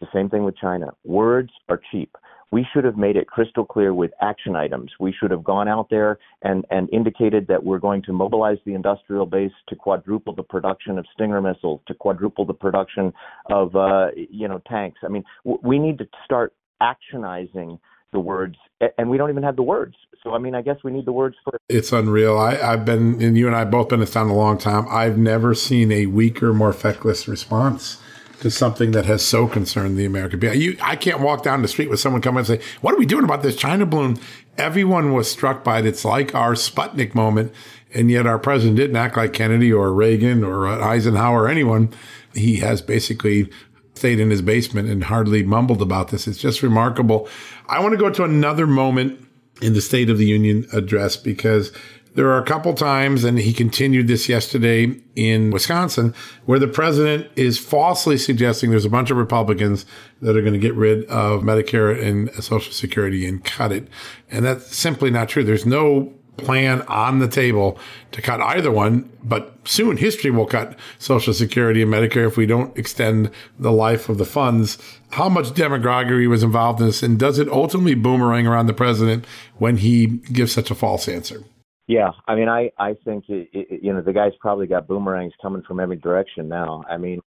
The 0.00 0.06
same 0.12 0.28
thing 0.28 0.44
with 0.44 0.56
China. 0.56 0.92
Words 1.04 1.50
are 1.68 1.80
cheap. 1.90 2.16
We 2.50 2.64
should 2.72 2.84
have 2.84 2.96
made 2.96 3.16
it 3.16 3.26
crystal 3.26 3.64
clear 3.64 3.94
with 3.94 4.12
action 4.20 4.54
items. 4.54 4.92
We 5.00 5.12
should 5.12 5.32
have 5.32 5.42
gone 5.42 5.66
out 5.66 5.88
there 5.90 6.18
and, 6.42 6.64
and 6.70 6.88
indicated 6.92 7.48
that 7.48 7.64
we're 7.64 7.80
going 7.80 8.02
to 8.02 8.12
mobilize 8.12 8.58
the 8.64 8.74
industrial 8.74 9.26
base 9.26 9.50
to 9.68 9.74
quadruple 9.74 10.34
the 10.34 10.42
production 10.42 10.98
of 10.98 11.06
Stinger 11.14 11.40
missiles, 11.40 11.80
to 11.88 11.94
quadruple 11.94 12.44
the 12.44 12.54
production 12.54 13.12
of, 13.50 13.74
uh, 13.74 14.08
you 14.14 14.46
know, 14.46 14.60
tanks. 14.68 15.00
I 15.02 15.08
mean, 15.08 15.24
w- 15.44 15.60
we 15.64 15.78
need 15.80 15.98
to 15.98 16.06
start 16.24 16.54
actionizing 16.80 17.80
the 18.14 18.20
words, 18.20 18.56
and 18.96 19.10
we 19.10 19.18
don't 19.18 19.28
even 19.28 19.42
have 19.42 19.56
the 19.56 19.62
words. 19.62 19.94
So, 20.22 20.32
I 20.32 20.38
mean, 20.38 20.54
I 20.54 20.62
guess 20.62 20.78
we 20.82 20.90
need 20.90 21.04
the 21.04 21.12
words 21.12 21.36
for. 21.44 21.58
It's 21.68 21.92
unreal. 21.92 22.38
I, 22.38 22.56
I've 22.56 22.86
been, 22.86 23.22
and 23.22 23.36
you 23.36 23.46
and 23.46 23.54
I 23.54 23.64
both 23.64 23.90
been 23.90 24.00
in 24.00 24.06
town 24.06 24.30
a 24.30 24.34
long 24.34 24.56
time. 24.56 24.86
I've 24.88 25.18
never 25.18 25.54
seen 25.54 25.92
a 25.92 26.06
weaker, 26.06 26.54
more 26.54 26.72
feckless 26.72 27.28
response 27.28 27.98
to 28.40 28.50
something 28.50 28.92
that 28.92 29.04
has 29.04 29.24
so 29.24 29.46
concerned 29.46 29.98
the 29.98 30.06
American 30.06 30.40
people. 30.40 30.56
You, 30.56 30.78
I 30.82 30.96
can't 30.96 31.20
walk 31.20 31.42
down 31.42 31.60
the 31.60 31.68
street 31.68 31.90
with 31.90 32.00
someone 32.00 32.22
come 32.22 32.38
and 32.38 32.46
say, 32.46 32.60
"What 32.80 32.94
are 32.94 32.98
we 32.98 33.06
doing 33.06 33.24
about 33.24 33.42
this 33.42 33.56
China 33.56 33.84
balloon?" 33.84 34.18
Everyone 34.56 35.12
was 35.12 35.30
struck 35.30 35.62
by 35.62 35.80
it. 35.80 35.86
It's 35.86 36.04
like 36.04 36.34
our 36.34 36.54
Sputnik 36.54 37.14
moment, 37.14 37.52
and 37.92 38.10
yet 38.10 38.26
our 38.26 38.38
president 38.38 38.76
didn't 38.76 38.96
act 38.96 39.16
like 39.16 39.34
Kennedy 39.34 39.72
or 39.72 39.92
Reagan 39.92 40.42
or 40.42 40.66
Eisenhower 40.66 41.42
or 41.42 41.48
anyone. 41.48 41.90
He 42.34 42.56
has 42.56 42.80
basically 42.80 43.50
stayed 43.94 44.20
in 44.20 44.30
his 44.30 44.42
basement 44.42 44.88
and 44.88 45.04
hardly 45.04 45.42
mumbled 45.42 45.82
about 45.82 46.08
this. 46.08 46.26
It's 46.26 46.38
just 46.38 46.62
remarkable. 46.62 47.28
I 47.68 47.80
want 47.80 47.92
to 47.92 47.98
go 47.98 48.10
to 48.10 48.24
another 48.24 48.66
moment 48.66 49.26
in 49.62 49.72
the 49.72 49.80
State 49.80 50.10
of 50.10 50.18
the 50.18 50.26
Union 50.26 50.66
address 50.72 51.16
because 51.16 51.72
there 52.14 52.28
are 52.28 52.38
a 52.38 52.44
couple 52.44 52.74
times, 52.74 53.24
and 53.24 53.38
he 53.38 53.52
continued 53.52 54.06
this 54.06 54.28
yesterday 54.28 55.00
in 55.16 55.50
Wisconsin, 55.50 56.14
where 56.44 56.60
the 56.60 56.68
president 56.68 57.28
is 57.34 57.58
falsely 57.58 58.16
suggesting 58.16 58.70
there's 58.70 58.84
a 58.84 58.90
bunch 58.90 59.10
of 59.10 59.16
Republicans 59.16 59.84
that 60.22 60.36
are 60.36 60.40
going 60.40 60.52
to 60.52 60.58
get 60.60 60.74
rid 60.74 61.04
of 61.06 61.42
Medicare 61.42 62.00
and 62.00 62.32
Social 62.42 62.72
Security 62.72 63.26
and 63.26 63.44
cut 63.44 63.72
it. 63.72 63.88
And 64.30 64.44
that's 64.44 64.76
simply 64.76 65.10
not 65.10 65.28
true. 65.28 65.42
There's 65.42 65.66
no 65.66 66.12
plan 66.36 66.82
on 66.82 67.18
the 67.18 67.28
table 67.28 67.78
to 68.12 68.22
cut 68.22 68.40
either 68.40 68.70
one, 68.70 69.10
but 69.22 69.56
soon 69.64 69.96
history 69.96 70.30
will 70.30 70.46
cut 70.46 70.78
Social 70.98 71.32
Security 71.32 71.82
and 71.82 71.92
Medicare 71.92 72.26
if 72.26 72.36
we 72.36 72.46
don't 72.46 72.76
extend 72.76 73.30
the 73.58 73.72
life 73.72 74.08
of 74.08 74.18
the 74.18 74.24
funds. 74.24 74.78
How 75.10 75.28
much 75.28 75.54
demagoguery 75.54 76.26
was 76.26 76.42
involved 76.42 76.80
in 76.80 76.86
this, 76.86 77.02
and 77.02 77.18
does 77.18 77.38
it 77.38 77.48
ultimately 77.48 77.94
boomerang 77.94 78.46
around 78.46 78.66
the 78.66 78.74
president 78.74 79.24
when 79.58 79.78
he 79.78 80.06
gives 80.06 80.52
such 80.52 80.70
a 80.70 80.74
false 80.74 81.08
answer? 81.08 81.44
Yeah, 81.86 82.12
I 82.26 82.34
mean, 82.34 82.48
I 82.48 82.70
I 82.78 82.94
think 83.04 83.28
it, 83.28 83.48
it, 83.52 83.82
you 83.82 83.92
know 83.92 84.00
the 84.00 84.12
guy's 84.12 84.32
probably 84.40 84.66
got 84.66 84.86
boomerangs 84.86 85.34
coming 85.42 85.62
from 85.62 85.80
every 85.80 85.96
direction 85.96 86.48
now. 86.48 86.82
I 86.88 86.96
mean, 86.96 87.20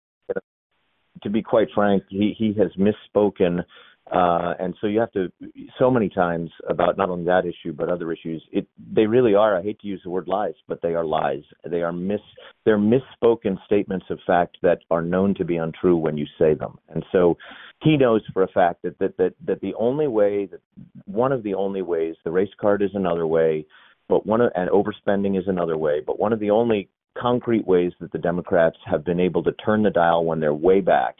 to 1.24 1.30
be 1.30 1.41
quite 1.41 1.68
frank, 1.76 2.03
he 2.10 2.34
he 2.38 2.53
has 2.53 2.72
misspoken 2.78 3.66
uh, 4.12 4.53
and 4.60 4.76
so 4.80 4.86
you 4.86 4.99
have 4.99 5.12
to 5.14 5.32
so 5.80 5.89
many 5.89 6.10
times 6.10 6.51
about 6.70 6.95
not 6.95 7.10
only 7.10 7.26
that 7.26 7.43
issue 7.45 7.74
but 7.74 7.89
other 7.89 8.12
issues. 8.12 8.43
It 8.51 8.68
they 8.93 9.08
really 9.08 9.34
are. 9.34 9.58
I 9.58 9.64
hate 9.64 9.80
to 9.80 9.88
use 9.88 10.01
the 10.03 10.12
word 10.12 10.28
lies, 10.28 10.53
but 10.68 10.80
they 10.84 10.93
are 10.93 11.03
lies. 11.03 11.41
They 11.68 11.82
are 11.82 11.91
mis 11.91 12.20
they're 12.66 12.78
misspoken 12.78 13.58
statements 13.66 14.06
of 14.12 14.20
fact 14.28 14.58
that 14.62 14.80
are 14.91 15.01
known 15.01 15.34
to 15.36 15.45
be 15.45 15.58
untrue 15.58 15.97
when 15.97 16.18
you 16.18 16.28
say 16.38 16.53
them. 16.53 16.78
And 16.89 17.03
so 17.12 17.36
he 17.82 17.97
knows 17.97 18.22
for 18.32 18.43
a 18.43 18.47
fact 18.47 18.84
that 18.84 18.99
that 18.99 19.18
that, 19.18 19.34
that 19.45 19.62
the 19.62 19.74
only 19.74 20.08
way 20.08 20.45
that 20.45 20.62
one 21.06 21.32
of 21.32 21.41
the 21.41 21.56
only 21.56 21.82
ways 21.82 22.16
the 22.24 22.32
race 22.32 22.53
card 22.62 22.84
is 22.84 22.91
another 22.93 23.26
way, 23.26 23.66
but 24.08 24.28
one 24.28 24.39
of, 24.39 24.51
and 24.53 24.70
overspending 24.70 25.38
is 25.38 25.47
another 25.47 25.78
way. 25.78 25.99
But 26.06 26.20
one 26.20 26.32
of 26.32 26.39
the 26.39 26.51
only 26.51 26.89
concrete 27.18 27.66
ways 27.66 27.93
that 28.01 28.12
the 28.12 28.20
Democrats 28.20 28.78
have 28.86 29.03
been 29.03 29.20
able 29.20 29.41
to 29.43 29.51
turn 29.53 29.82
the 29.82 29.89
dial 29.89 30.26
when 30.26 30.39
they're 30.39 30.53
way 30.53 30.80
back 30.80 31.16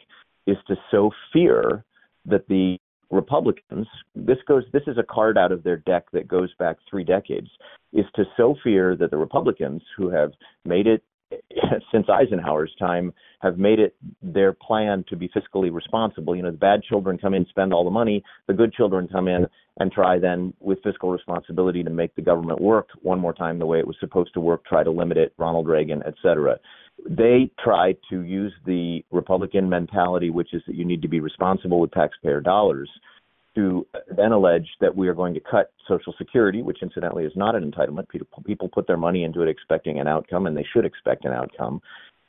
is 0.46 0.56
to 0.68 0.76
sow 0.92 1.10
fear 1.32 1.84
that 2.26 2.48
the 2.48 2.78
Republicans, 3.10 3.86
this 4.14 4.38
goes 4.48 4.64
this 4.72 4.82
is 4.86 4.98
a 4.98 5.02
card 5.02 5.38
out 5.38 5.52
of 5.52 5.62
their 5.62 5.76
deck 5.78 6.10
that 6.12 6.26
goes 6.26 6.52
back 6.58 6.76
three 6.90 7.04
decades, 7.04 7.48
is 7.92 8.04
to 8.14 8.24
sow 8.36 8.56
fear 8.62 8.96
that 8.96 9.10
the 9.10 9.16
Republicans 9.16 9.82
who 9.96 10.08
have 10.08 10.32
made 10.64 10.86
it 10.86 11.02
since 11.92 12.06
Eisenhower's 12.08 12.74
time 12.78 13.12
have 13.40 13.58
made 13.58 13.78
it 13.78 13.94
their 14.22 14.52
plan 14.52 15.04
to 15.08 15.16
be 15.16 15.28
fiscally 15.28 15.72
responsible. 15.72 16.34
You 16.34 16.42
know, 16.42 16.50
the 16.50 16.56
bad 16.56 16.82
children 16.82 17.18
come 17.18 17.34
in, 17.34 17.46
spend 17.46 17.72
all 17.72 17.84
the 17.84 17.90
money. 17.90 18.22
The 18.46 18.54
good 18.54 18.72
children 18.72 19.08
come 19.08 19.28
in 19.28 19.46
and 19.78 19.92
try 19.92 20.18
then, 20.18 20.54
with 20.60 20.82
fiscal 20.82 21.10
responsibility, 21.10 21.82
to 21.82 21.90
make 21.90 22.14
the 22.14 22.22
government 22.22 22.60
work 22.60 22.88
one 23.02 23.18
more 23.18 23.34
time 23.34 23.58
the 23.58 23.66
way 23.66 23.78
it 23.78 23.86
was 23.86 23.96
supposed 24.00 24.32
to 24.34 24.40
work. 24.40 24.64
Try 24.64 24.84
to 24.84 24.90
limit 24.90 25.18
it. 25.18 25.34
Ronald 25.38 25.68
Reagan, 25.68 26.02
et 26.06 26.14
cetera 26.22 26.58
they 27.08 27.50
try 27.62 27.94
to 28.10 28.22
use 28.22 28.52
the 28.64 29.04
Republican 29.10 29.68
mentality, 29.68 30.30
which 30.30 30.54
is 30.54 30.62
that 30.66 30.76
you 30.76 30.84
need 30.84 31.02
to 31.02 31.08
be 31.08 31.20
responsible 31.20 31.80
with 31.80 31.90
taxpayer 31.92 32.40
dollars, 32.40 32.90
to 33.56 33.86
then 34.16 34.30
allege 34.30 34.68
that 34.80 34.94
we 34.94 35.08
are 35.08 35.14
going 35.14 35.34
to 35.34 35.40
cut 35.40 35.72
Social 35.88 36.14
Security, 36.16 36.62
which 36.62 36.78
incidentally 36.82 37.24
is 37.24 37.32
not 37.34 37.56
an 37.56 37.68
entitlement. 37.70 38.08
People, 38.08 38.42
people 38.44 38.68
put 38.68 38.86
their 38.86 38.96
money 38.96 39.24
into 39.24 39.42
it 39.42 39.48
expecting 39.48 39.98
an 39.98 40.06
outcome, 40.06 40.46
and 40.46 40.56
they 40.56 40.66
should 40.72 40.84
expect 40.84 41.24
an 41.24 41.32
outcome. 41.32 41.80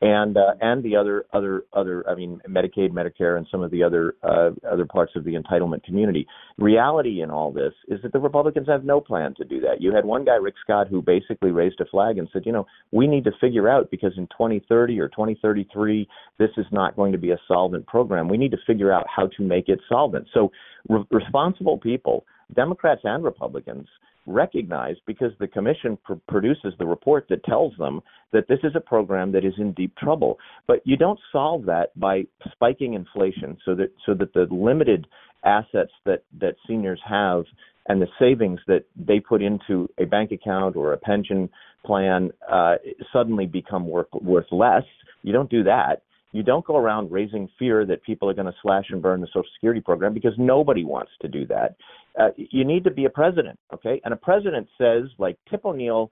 And 0.01 0.37
uh, 0.37 0.53
and 0.61 0.83
the 0.83 0.95
other 0.95 1.25
other 1.33 1.63
other 1.73 2.07
I 2.07 2.13
mean 2.13 2.39
Medicaid, 2.47 2.91
Medicare, 2.91 3.37
and 3.37 3.47
some 3.49 3.63
of 3.63 3.71
the 3.71 3.81
other 3.81 4.15
uh, 4.21 4.51
other 4.69 4.85
parts 4.85 5.13
of 5.15 5.23
the 5.23 5.33
entitlement 5.33 5.83
community. 5.83 6.27
Reality 6.59 7.21
in 7.21 7.31
all 7.31 7.51
this 7.51 7.73
is 7.87 7.99
that 8.03 8.13
the 8.13 8.19
Republicans 8.19 8.67
have 8.67 8.83
no 8.83 9.01
plan 9.01 9.33
to 9.37 9.43
do 9.43 9.59
that. 9.61 9.81
You 9.81 9.93
had 9.95 10.05
one 10.05 10.23
guy, 10.23 10.35
Rick 10.35 10.55
Scott, 10.63 10.87
who 10.87 11.01
basically 11.01 11.49
raised 11.49 11.81
a 11.81 11.85
flag 11.85 12.19
and 12.19 12.29
said, 12.31 12.43
you 12.45 12.51
know, 12.51 12.67
we 12.91 13.07
need 13.07 13.23
to 13.23 13.31
figure 13.41 13.67
out 13.67 13.89
because 13.89 14.13
in 14.17 14.27
2030 14.27 14.99
or 14.99 15.07
2033, 15.07 16.07
this 16.37 16.49
is 16.57 16.65
not 16.71 16.95
going 16.95 17.11
to 17.11 17.17
be 17.17 17.31
a 17.31 17.39
solvent 17.47 17.87
program. 17.87 18.29
We 18.29 18.37
need 18.37 18.51
to 18.51 18.57
figure 18.67 18.91
out 18.91 19.05
how 19.13 19.27
to 19.27 19.43
make 19.43 19.67
it 19.67 19.79
solvent. 19.89 20.27
So 20.31 20.51
re- 20.89 21.05
responsible 21.09 21.79
people, 21.79 22.25
Democrats 22.53 23.01
and 23.03 23.23
Republicans 23.23 23.87
recognized 24.27 24.99
because 25.07 25.31
the 25.39 25.47
commission 25.47 25.97
pr- 26.03 26.13
produces 26.27 26.73
the 26.77 26.85
report 26.85 27.25
that 27.29 27.43
tells 27.45 27.73
them 27.77 28.01
that 28.33 28.47
this 28.47 28.59
is 28.63 28.73
a 28.75 28.79
program 28.79 29.31
that 29.31 29.45
is 29.45 29.53
in 29.57 29.71
deep 29.73 29.95
trouble. 29.97 30.37
But 30.67 30.85
you 30.85 30.97
don't 30.97 31.19
solve 31.31 31.65
that 31.65 31.97
by 31.99 32.23
spiking 32.51 32.93
inflation 32.93 33.57
so 33.65 33.73
that 33.75 33.91
so 34.05 34.13
that 34.13 34.33
the 34.33 34.47
limited 34.51 35.07
assets 35.43 35.91
that 36.05 36.23
that 36.39 36.55
seniors 36.67 37.01
have 37.07 37.45
and 37.87 38.01
the 38.01 38.07
savings 38.19 38.59
that 38.67 38.83
they 38.95 39.19
put 39.19 39.41
into 39.41 39.89
a 39.97 40.05
bank 40.05 40.31
account 40.31 40.75
or 40.75 40.93
a 40.93 40.97
pension 40.97 41.49
plan 41.85 42.31
uh, 42.51 42.75
suddenly 43.13 43.45
become 43.45 43.87
worth, 43.87 44.07
worth 44.11 44.51
less. 44.51 44.83
You 45.23 45.31
don't 45.31 45.49
do 45.49 45.63
that. 45.63 46.01
You 46.33 46.43
don't 46.43 46.65
go 46.65 46.75
around 46.75 47.11
raising 47.11 47.49
fear 47.57 47.85
that 47.85 48.03
people 48.03 48.29
are 48.29 48.33
going 48.33 48.47
to 48.47 48.53
slash 48.61 48.85
and 48.89 49.01
burn 49.01 49.21
the 49.21 49.27
Social 49.27 49.49
Security 49.55 49.79
program 49.79 50.13
because 50.13 50.33
nobody 50.37 50.83
wants 50.83 51.11
to 51.21 51.29
do 51.29 51.47
that. 51.47 51.77
Uh, 52.19 52.29
you 52.35 52.65
need 52.65 52.83
to 52.83 52.91
be 52.91 53.05
a 53.05 53.09
president, 53.09 53.59
okay? 53.73 54.01
And 54.03 54.13
a 54.13 54.17
president 54.17 54.67
says, 54.77 55.03
like 55.19 55.37
Tip 55.49 55.65
O'Neill, 55.65 56.09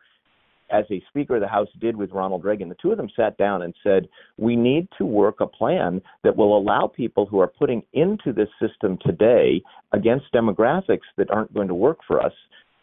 as 0.72 0.86
a 0.90 1.04
Speaker 1.10 1.36
of 1.36 1.42
the 1.42 1.48
House 1.48 1.68
did 1.80 1.96
with 1.96 2.12
Ronald 2.12 2.44
Reagan, 2.44 2.70
the 2.70 2.76
two 2.82 2.92
of 2.92 2.98
them 2.98 3.10
sat 3.16 3.38
down 3.38 3.62
and 3.62 3.74
said, 3.84 4.08
We 4.38 4.56
need 4.56 4.88
to 4.98 5.06
work 5.06 5.40
a 5.40 5.48
plan 5.48 6.02
that 6.24 6.36
will 6.36 6.58
allow 6.58 6.88
people 6.88 7.26
who 7.26 7.40
are 7.40 7.48
putting 7.48 7.84
into 7.94 8.34
this 8.34 8.50
system 8.60 8.98
today 9.06 9.62
against 9.94 10.34
demographics 10.34 11.06
that 11.18 11.30
aren't 11.30 11.54
going 11.54 11.68
to 11.68 11.76
work 11.76 12.00
for 12.08 12.22
us 12.22 12.34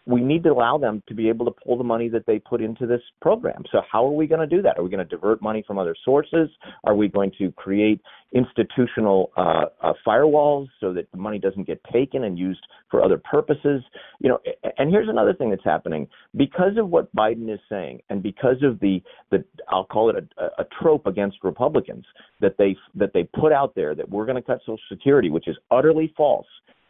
we 0.05 0.21
need 0.21 0.43
to 0.43 0.51
allow 0.51 0.79
them 0.79 1.03
to 1.07 1.15
be 1.15 1.29
able 1.29 1.47
to 1.47 1.53
pull 1.65 1.79
the 1.79 1.85
money 1.85 2.09
that 2.09 2.27
they 2.27 2.39
put 2.39 2.61
into 2.61 2.87
this 2.87 3.01
program. 3.21 3.63
So, 3.71 3.83
how 3.91 4.05
are 4.05 4.13
we 4.13 4.27
going 4.27 4.41
to 4.41 4.47
do 4.47 4.61
that? 4.63 4.79
Are 4.79 4.83
we 4.83 4.91
going 4.91 5.07
to 5.07 5.09
divert 5.09 5.41
money 5.41 5.63
from 5.67 5.79
other 5.79 5.95
sources? 6.05 6.49
Are 6.85 6.95
we 6.95 7.09
going 7.09 7.31
to 7.39 7.53
create 7.53 8.01
institutional 8.33 9.31
uh, 9.37 9.67
uh, 9.81 9.93
firewalls 10.07 10.69
so 10.81 10.93
that 10.93 11.11
the 11.13 11.19
money 11.19 11.39
doesn't 11.39 11.67
get 11.67 11.81
taken 11.93 12.25
and 12.25 12.37
used 12.37 12.67
for 12.91 13.05
other 13.05 13.17
purposes? 13.19 13.83
You 14.19 14.31
know, 14.31 14.39
and 14.77 14.91
here's 14.91 15.09
another 15.09 15.35
thing 15.35 15.51
that's 15.51 15.65
happening 15.65 16.09
because 16.37 16.77
of 16.79 16.89
what 16.89 17.15
Biden 17.15 17.53
is 17.53 17.61
saying, 17.69 18.01
and 18.11 18.23
because 18.23 18.63
of 18.63 18.81
the 18.81 19.01
the 19.31 19.45
I'll 19.69 19.85
call 19.85 20.11
it 20.11 20.17
a, 20.37 20.45
a 20.63 20.67
trope 20.81 21.07
against 21.07 21.39
Republicans 21.45 22.05
that 22.41 22.57
they 22.59 22.77
that 22.97 23.13
they 23.13 23.29
put 23.39 23.53
out 23.53 23.75
there 23.77 23.95
that 23.95 24.09
we're 24.09 24.27
going 24.27 24.37
to 24.37 24.43
cut 24.43 24.59
Social 24.61 24.79
Security, 24.91 25.31
which 25.31 25.47
is 25.47 25.57
utterly 25.71 26.13
false. 26.17 26.47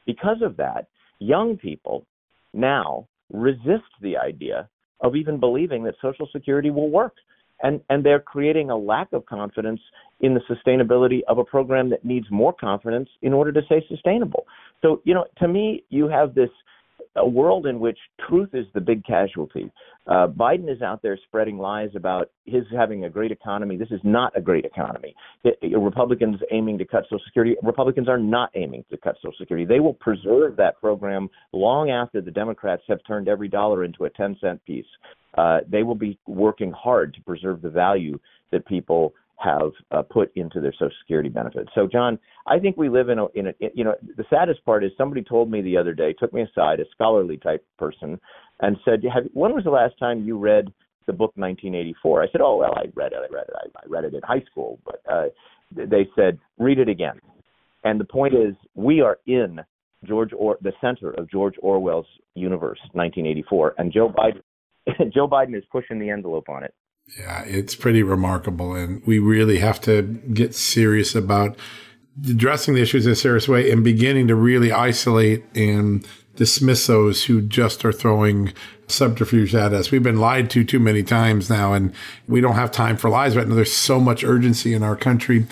Because 0.07 0.39
of 0.43 0.57
that, 0.57 0.89
young 1.19 1.57
people 1.57 2.07
now 2.53 3.09
resist 3.30 3.90
the 4.00 4.16
idea 4.16 4.68
of 5.00 5.16
even 5.16 5.40
believing 5.40 5.82
that 5.84 5.94
Social 6.00 6.28
Security 6.32 6.70
will 6.70 6.90
work. 6.90 7.14
And, 7.64 7.80
and 7.90 8.05
they're 8.05 8.18
creating 8.18 8.70
a 8.70 8.76
lack 8.76 9.12
of 9.12 9.24
confidence 9.26 9.80
in 10.20 10.34
the 10.34 10.40
sustainability 10.50 11.20
of 11.28 11.38
a 11.38 11.44
program 11.44 11.90
that 11.90 12.05
needs 12.05 12.26
more 12.28 12.53
confidence 12.53 13.09
in 13.22 13.32
order 13.32 13.53
to 13.53 13.62
stay 13.66 13.84
sustainable. 13.88 14.46
So, 14.80 15.00
you 15.05 15.14
know, 15.14 15.26
to 15.38 15.46
me, 15.46 15.84
you 15.88 16.09
have 16.09 16.34
this 16.34 16.50
a 17.17 17.27
world 17.27 17.67
in 17.67 17.79
which 17.79 17.99
truth 18.29 18.51
is 18.55 18.67
the 18.75 18.81
big 18.81 19.05
casualty. 19.05 19.71
Uh, 20.07 20.27
Biden 20.27 20.71
is 20.71 20.83
out 20.83 21.03
there 21.03 21.19
spreading 21.25 21.59
lies 21.59 21.91
about 21.95 22.31
his 22.45 22.65
having 22.77 23.05
a 23.05 23.11
great 23.11 23.31
economy. 23.31 23.77
This 23.77 23.91
is 23.91 24.01
not 24.03 24.37
a 24.37 24.41
great 24.41 24.65
economy. 24.65 25.15
It, 25.45 25.59
it, 25.63 25.79
Republicans 25.79 26.39
aiming 26.51 26.79
to 26.79 26.85
cut 26.85 27.05
Social 27.05 27.21
Security. 27.27 27.57
Republicans 27.63 28.09
are 28.09 28.19
not 28.19 28.51
aiming 28.55 28.85
to 28.91 28.97
cut 28.97 29.17
Social 29.17 29.35
Security. 29.39 29.67
They 29.67 29.81
will 29.81 29.95
preserve 29.95 30.57
that 30.57 30.81
program 30.81 31.29
long 31.53 31.91
after 31.91 32.21
the 32.21 32.31
Democrats 32.31 32.83
have 32.89 33.01
turned 33.07 33.29
every 33.29 33.49
dollar 33.49 33.85
into 33.85 34.05
a 34.05 34.11
10 34.11 34.39
cent 34.41 34.65
piece. 34.65 34.87
Uh, 35.37 35.61
they 35.69 35.83
will 35.83 35.95
be 35.95 36.19
working 36.27 36.73
hard 36.73 37.15
to 37.15 37.23
preserve 37.23 37.63
the 37.63 37.71
value 37.71 38.19
that 38.51 38.67
people 38.67 39.15
have 39.43 39.72
uh, 39.90 40.03
put 40.03 40.30
into 40.36 40.61
their 40.61 40.72
Social 40.72 40.93
Security 41.03 41.28
benefits. 41.28 41.70
So, 41.74 41.88
John, 41.90 42.18
I 42.47 42.59
think 42.59 42.76
we 42.76 42.88
live 42.88 43.09
in 43.09 43.18
a, 43.18 43.26
in 43.34 43.49
a, 43.49 43.53
you 43.74 43.84
know, 43.84 43.95
the 44.16 44.24
saddest 44.30 44.64
part 44.64 44.84
is 44.84 44.93
somebody 44.97 45.22
told 45.22 45.51
me 45.51 45.61
the 45.61 45.76
other 45.76 45.95
day, 45.95 46.12
took 46.12 46.32
me 46.32 46.43
aside, 46.43 46.80
a 46.80 46.84
scholarly 46.93 47.38
type 47.38 47.64
person, 47.78 48.20
and 48.61 48.76
said, 48.84 49.03
have, 49.12 49.24
"When 49.32 49.55
was 49.55 49.64
the 49.64 49.70
last 49.70 49.99
time 49.99 50.24
you 50.24 50.38
read 50.38 50.72
the 51.07 51.12
book 51.12 51.32
1984?" 51.36 52.22
I 52.22 52.26
said, 52.30 52.40
"Oh, 52.40 52.57
well, 52.57 52.74
I 52.76 52.84
read 52.95 53.12
it. 53.12 53.18
I 53.18 53.34
read 53.34 53.47
it. 53.49 53.55
I, 53.57 53.66
I 53.78 53.88
read 53.88 54.05
it 54.05 54.14
in 54.14 54.20
high 54.22 54.45
school." 54.51 54.78
But 54.84 55.03
uh, 55.11 55.24
they 55.74 56.09
said, 56.14 56.38
"Read 56.59 56.78
it 56.78 56.88
again." 56.88 57.18
And 57.84 57.99
the 57.99 58.05
point 58.05 58.34
is, 58.34 58.55
we 58.74 59.01
are 59.01 59.18
in 59.26 59.61
George 60.05 60.30
or 60.36 60.59
the 60.62 60.72
center 60.80 61.11
of 61.12 61.30
George 61.30 61.55
Orwell's 61.61 62.07
universe, 62.34 62.78
1984, 62.93 63.74
and 63.78 63.93
Joe 63.93 64.12
Biden, 64.12 65.12
Joe 65.14 65.28
Biden 65.28 65.57
is 65.57 65.64
pushing 65.70 65.99
the 65.99 66.11
envelope 66.11 66.49
on 66.49 66.62
it. 66.64 66.74
Yeah, 67.19 67.43
it's 67.45 67.75
pretty 67.75 68.03
remarkable. 68.03 68.75
And 68.75 69.03
we 69.07 69.19
really 69.19 69.59
have 69.59 69.81
to 69.83 70.03
get 70.03 70.55
serious 70.55 71.15
about 71.15 71.57
addressing 72.29 72.75
the 72.75 72.83
issues 72.83 73.07
in 73.07 73.13
a 73.13 73.17
serious 73.17 73.49
way 73.49 73.71
and 73.71 73.85
beginning 73.85 74.29
to 74.29 74.35
really 74.35 74.73
isolate 74.73 75.45
and 75.55 76.07
dismiss 76.37 76.87
those 76.87 77.25
who 77.25 77.43
just 77.43 77.85
are 77.85 77.93
throwing 77.93 78.53
subterfuge 78.87 79.55
at 79.55 79.73
us. 79.73 79.91
We've 79.91 80.03
been 80.03 80.19
lied 80.19 80.51
to 80.51 80.65
too 80.65 80.79
many 80.79 81.03
times 81.03 81.51
now, 81.51 81.73
and 81.73 81.93
we 82.29 82.41
don't 82.41 82.55
have 82.55 82.71
time 82.71 82.97
for 82.97 83.11
lies 83.11 83.37
right 83.37 83.47
now. 83.47 83.55
There's 83.55 83.73
so 83.73 84.01
much 84.01 84.25
urgency 84.25 84.75
in 84.75 84.83
our 84.83 84.97
country. 84.97 85.47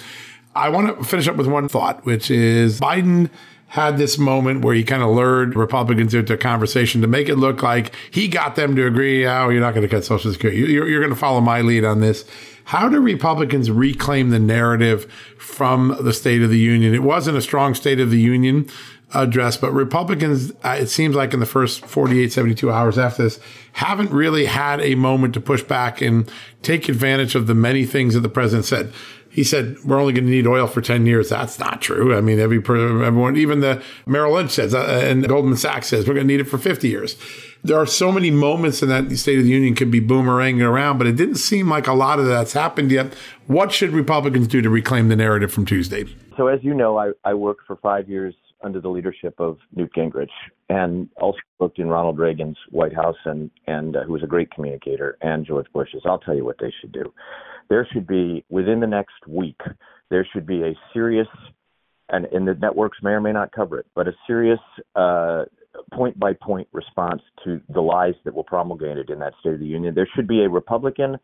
I 0.55 0.69
want 0.69 0.99
to 0.99 1.05
finish 1.05 1.29
up 1.29 1.37
with 1.37 1.47
one 1.47 1.69
thought, 1.69 2.05
which 2.05 2.31
is 2.31 2.81
Biden 2.81 3.31
had 3.71 3.99
this 3.99 4.19
moment 4.19 4.65
where 4.65 4.75
he 4.75 4.83
kind 4.83 5.01
of 5.01 5.11
lured 5.11 5.55
Republicans 5.55 6.13
into 6.13 6.33
a 6.33 6.37
conversation 6.37 7.01
to 7.01 7.07
make 7.07 7.29
it 7.29 7.37
look 7.37 7.63
like 7.63 7.95
he 8.11 8.27
got 8.27 8.57
them 8.57 8.75
to 8.75 8.85
agree, 8.85 9.25
oh, 9.25 9.49
you're 9.49 9.61
not 9.61 9.75
going 9.75 9.87
to 9.87 9.89
cut 9.89 10.05
Social 10.05 10.33
Security. 10.33 10.61
You're, 10.61 10.89
you're 10.89 11.01
going 11.01 11.15
to 11.15 11.19
follow 11.19 11.41
my 11.41 11.61
lead 11.61 11.85
on 11.85 12.01
this. 12.01 12.25
How 12.65 12.89
do 12.89 13.01
Republicans 13.01 13.71
reclaim 13.71 14.31
the 14.31 14.41
narrative 14.41 15.05
from 15.39 15.97
the 16.01 16.13
State 16.13 16.43
of 16.43 16.51
the 16.51 16.59
Union? 16.59 16.95
It 16.95 17.05
wasn't 17.05 17.37
a 17.37 17.41
strong 17.41 17.75
State 17.77 18.01
of 18.01 18.11
the 18.11 18.21
Union 18.21 18.69
address, 19.15 19.57
but 19.57 19.73
Republicans, 19.73 20.51
uh, 20.65 20.77
it 20.81 20.89
seems 20.89 21.15
like 21.15 21.33
in 21.33 21.39
the 21.39 21.47
first 21.47 21.87
48, 21.87 22.33
72 22.33 22.73
hours 22.73 22.99
after 22.99 23.23
this, 23.23 23.39
haven't 23.75 24.11
really 24.11 24.47
had 24.47 24.81
a 24.81 24.97
moment 24.97 25.33
to 25.35 25.41
push 25.41 25.63
back 25.63 26.01
and 26.01 26.29
take 26.63 26.89
advantage 26.89 27.37
of 27.37 27.47
the 27.47 27.55
many 27.55 27.85
things 27.85 28.15
that 28.15 28.21
the 28.21 28.29
president 28.29 28.65
said 28.65 28.93
he 29.31 29.45
said 29.45 29.79
we're 29.85 30.01
only 30.01 30.13
going 30.13 30.27
to 30.27 30.31
need 30.31 30.47
oil 30.47 30.67
for 30.67 30.81
10 30.81 31.07
years. 31.07 31.31
That's 31.31 31.59
not 31.59 31.81
true. 31.81 32.15
I 32.15 32.21
mean 32.21 32.39
every 32.39 32.59
everyone 32.59 33.37
even 33.37 33.61
the 33.61 33.83
merrill 34.05 34.35
lynch 34.35 34.51
says 34.51 34.75
uh, 34.75 35.03
and 35.05 35.27
goldman 35.27 35.57
sachs 35.57 35.89
says 35.89 36.07
we're 36.07 36.15
going 36.15 36.27
to 36.27 36.33
need 36.33 36.41
it 36.41 36.49
for 36.49 36.59
50 36.59 36.89
years. 36.89 37.17
There 37.63 37.79
are 37.79 37.87
so 37.87 38.11
many 38.11 38.31
moments 38.31 38.83
in 38.83 38.89
that 38.89 39.09
the 39.09 39.17
state 39.17 39.39
of 39.39 39.45
the 39.45 39.51
union 39.51 39.75
could 39.75 39.91
be 39.91 40.01
boomeranging 40.01 40.63
around 40.63 40.99
but 40.99 41.07
it 41.07 41.17
didn't 41.17 41.37
seem 41.37 41.69
like 41.69 41.87
a 41.87 41.93
lot 41.93 42.19
of 42.19 42.27
that's 42.27 42.53
happened 42.53 42.91
yet. 42.91 43.15
What 43.47 43.73
should 43.73 43.91
republicans 43.91 44.49
do 44.49 44.61
to 44.61 44.69
reclaim 44.69 45.09
the 45.09 45.17
narrative 45.17 45.53
from 45.53 45.65
tuesday? 45.65 46.05
So 46.37 46.49
as 46.49 46.61
you 46.63 46.75
know 46.75 46.99
i, 46.99 47.13
I 47.25 47.35
worked 47.35 47.67
for 47.67 47.77
five 47.77 48.09
years 48.09 48.35
under 48.63 48.79
the 48.79 48.91
leadership 48.91 49.35
of 49.39 49.57
Newt 49.75 49.91
Gingrich, 49.95 50.29
and 50.69 51.09
also 51.17 51.39
worked 51.59 51.79
in 51.79 51.89
Ronald 51.89 52.19
Reagan's 52.19 52.59
White 52.69 52.95
House, 52.95 53.17
and 53.25 53.51
and 53.67 53.97
uh, 53.97 54.03
who 54.03 54.13
was 54.13 54.23
a 54.23 54.27
great 54.27 54.51
communicator, 54.51 55.17
and 55.23 55.47
George 55.47 55.65
Bush's. 55.73 56.03
I'll 56.05 56.19
tell 56.19 56.35
you 56.35 56.45
what 56.45 56.59
they 56.61 56.71
should 56.83 56.93
do 56.93 57.11
there 57.69 57.87
should 57.93 58.07
be 58.07 58.45
within 58.49 58.81
the 58.81 58.87
next 58.87 59.27
week 59.27 59.61
there 60.11 60.27
should 60.33 60.47
be 60.47 60.63
a 60.63 60.75
serious 60.93 61.29
and, 62.11 62.27
and 62.27 62.47
the 62.47 62.55
networks 62.55 62.99
may 63.03 63.11
or 63.11 63.21
may 63.21 63.33
not 63.33 63.53
cover 63.53 63.79
it, 63.79 63.87
but 63.95 64.09
a 64.09 64.13
serious 64.27 64.59
uh, 64.97 65.45
point 65.93 66.19
by 66.19 66.33
point 66.33 66.69
response 66.73 67.23
to 67.45 67.61
the 67.73 67.81
lies 67.81 68.15
that 68.25 68.35
were 68.35 68.43
promulgated 68.43 69.11
in 69.11 69.21
that 69.21 69.33
State 69.41 69.55
of 69.55 69.61
the 69.61 69.67
Union. 69.67 69.95
There 69.95 70.09
should 70.15 70.27
be 70.27 70.43
a 70.43 70.49
Republican 70.49 71.17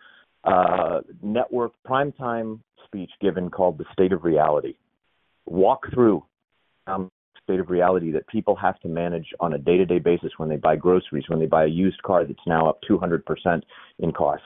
uh, 0.45 1.01
network 1.23 1.73
primetime 1.87 2.61
speech 2.85 3.11
given 3.21 3.51
called 3.51 3.79
the 3.79 3.85
State 3.93 4.13
of 4.13 4.25
Reality. 4.25 4.75
Walk 5.45 5.87
through 5.93 6.25
um, 6.87 7.11
state 7.47 7.61
of 7.61 7.71
reality 7.71 8.11
that 8.11 8.27
people 8.27 8.57
have 8.57 8.79
to 8.81 8.89
manage 8.89 9.27
on 9.39 9.53
a 9.53 9.59
day 9.59 9.77
to 9.77 9.87
day 9.87 10.01
basis 10.01 10.33
when 10.37 10.49
they 10.49 10.57
buy 10.57 10.75
groceries, 10.75 11.25
when 11.29 11.39
they 11.39 11.47
buy 11.47 11.65
a 11.65 11.69
used 11.69 12.03
car 12.03 12.25
that's 12.25 12.39
now 12.47 12.69
up 12.69 12.81
200% 12.91 13.63
in 14.01 14.13
cost. 14.13 14.43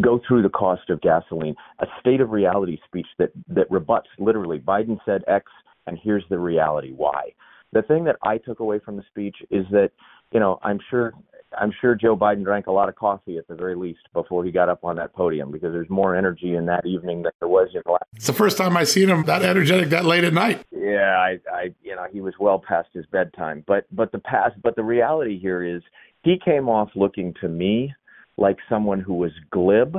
Go 0.00 0.20
through 0.26 0.42
the 0.42 0.48
cost 0.48 0.90
of 0.90 1.00
gasoline. 1.00 1.54
A 1.80 1.86
state 2.00 2.20
of 2.20 2.30
reality 2.30 2.78
speech 2.84 3.06
that, 3.18 3.30
that 3.48 3.70
rebuts 3.70 4.08
literally 4.18 4.58
Biden 4.58 4.98
said 5.04 5.22
X, 5.28 5.46
and 5.86 5.98
here's 6.02 6.24
the 6.28 6.38
reality 6.38 6.92
why. 6.92 7.32
The 7.72 7.82
thing 7.82 8.04
that 8.04 8.16
I 8.22 8.38
took 8.38 8.60
away 8.60 8.80
from 8.80 8.96
the 8.96 9.04
speech 9.08 9.36
is 9.50 9.64
that, 9.70 9.90
you 10.32 10.40
know, 10.40 10.58
I'm 10.62 10.80
sure 10.90 11.12
I'm 11.58 11.72
sure 11.80 11.94
Joe 11.94 12.16
Biden 12.16 12.44
drank 12.44 12.66
a 12.66 12.72
lot 12.72 12.88
of 12.88 12.96
coffee 12.96 13.38
at 13.38 13.46
the 13.48 13.54
very 13.54 13.74
least 13.74 14.00
before 14.12 14.44
he 14.44 14.50
got 14.50 14.68
up 14.68 14.84
on 14.84 14.96
that 14.96 15.14
podium 15.14 15.50
because 15.50 15.72
there's 15.72 15.88
more 15.88 16.16
energy 16.16 16.54
in 16.54 16.66
that 16.66 16.84
evening 16.86 17.22
than 17.22 17.32
there 17.40 17.48
was 17.48 17.68
in 17.74 17.82
the 17.84 17.92
last. 17.92 18.04
It's 18.14 18.26
the 18.26 18.32
first 18.32 18.58
time 18.58 18.76
I've 18.76 18.88
seen 18.88 19.08
him 19.08 19.24
that 19.24 19.42
energetic 19.42 19.90
that 19.90 20.04
late 20.04 20.24
at 20.24 20.32
night. 20.32 20.64
Yeah, 20.70 21.16
I, 21.18 21.38
I, 21.52 21.74
you 21.82 21.94
know, 21.94 22.06
he 22.12 22.20
was 22.20 22.34
well 22.38 22.62
past 22.66 22.88
his 22.92 23.06
bedtime. 23.06 23.64
But, 23.66 23.86
but 23.94 24.12
the 24.12 24.18
past, 24.18 24.54
but 24.62 24.76
the 24.76 24.84
reality 24.84 25.38
here 25.38 25.62
is 25.62 25.82
he 26.22 26.38
came 26.44 26.68
off 26.68 26.90
looking 26.94 27.34
to 27.40 27.48
me 27.48 27.94
like 28.36 28.56
someone 28.68 29.00
who 29.00 29.14
was 29.14 29.32
glib, 29.50 29.96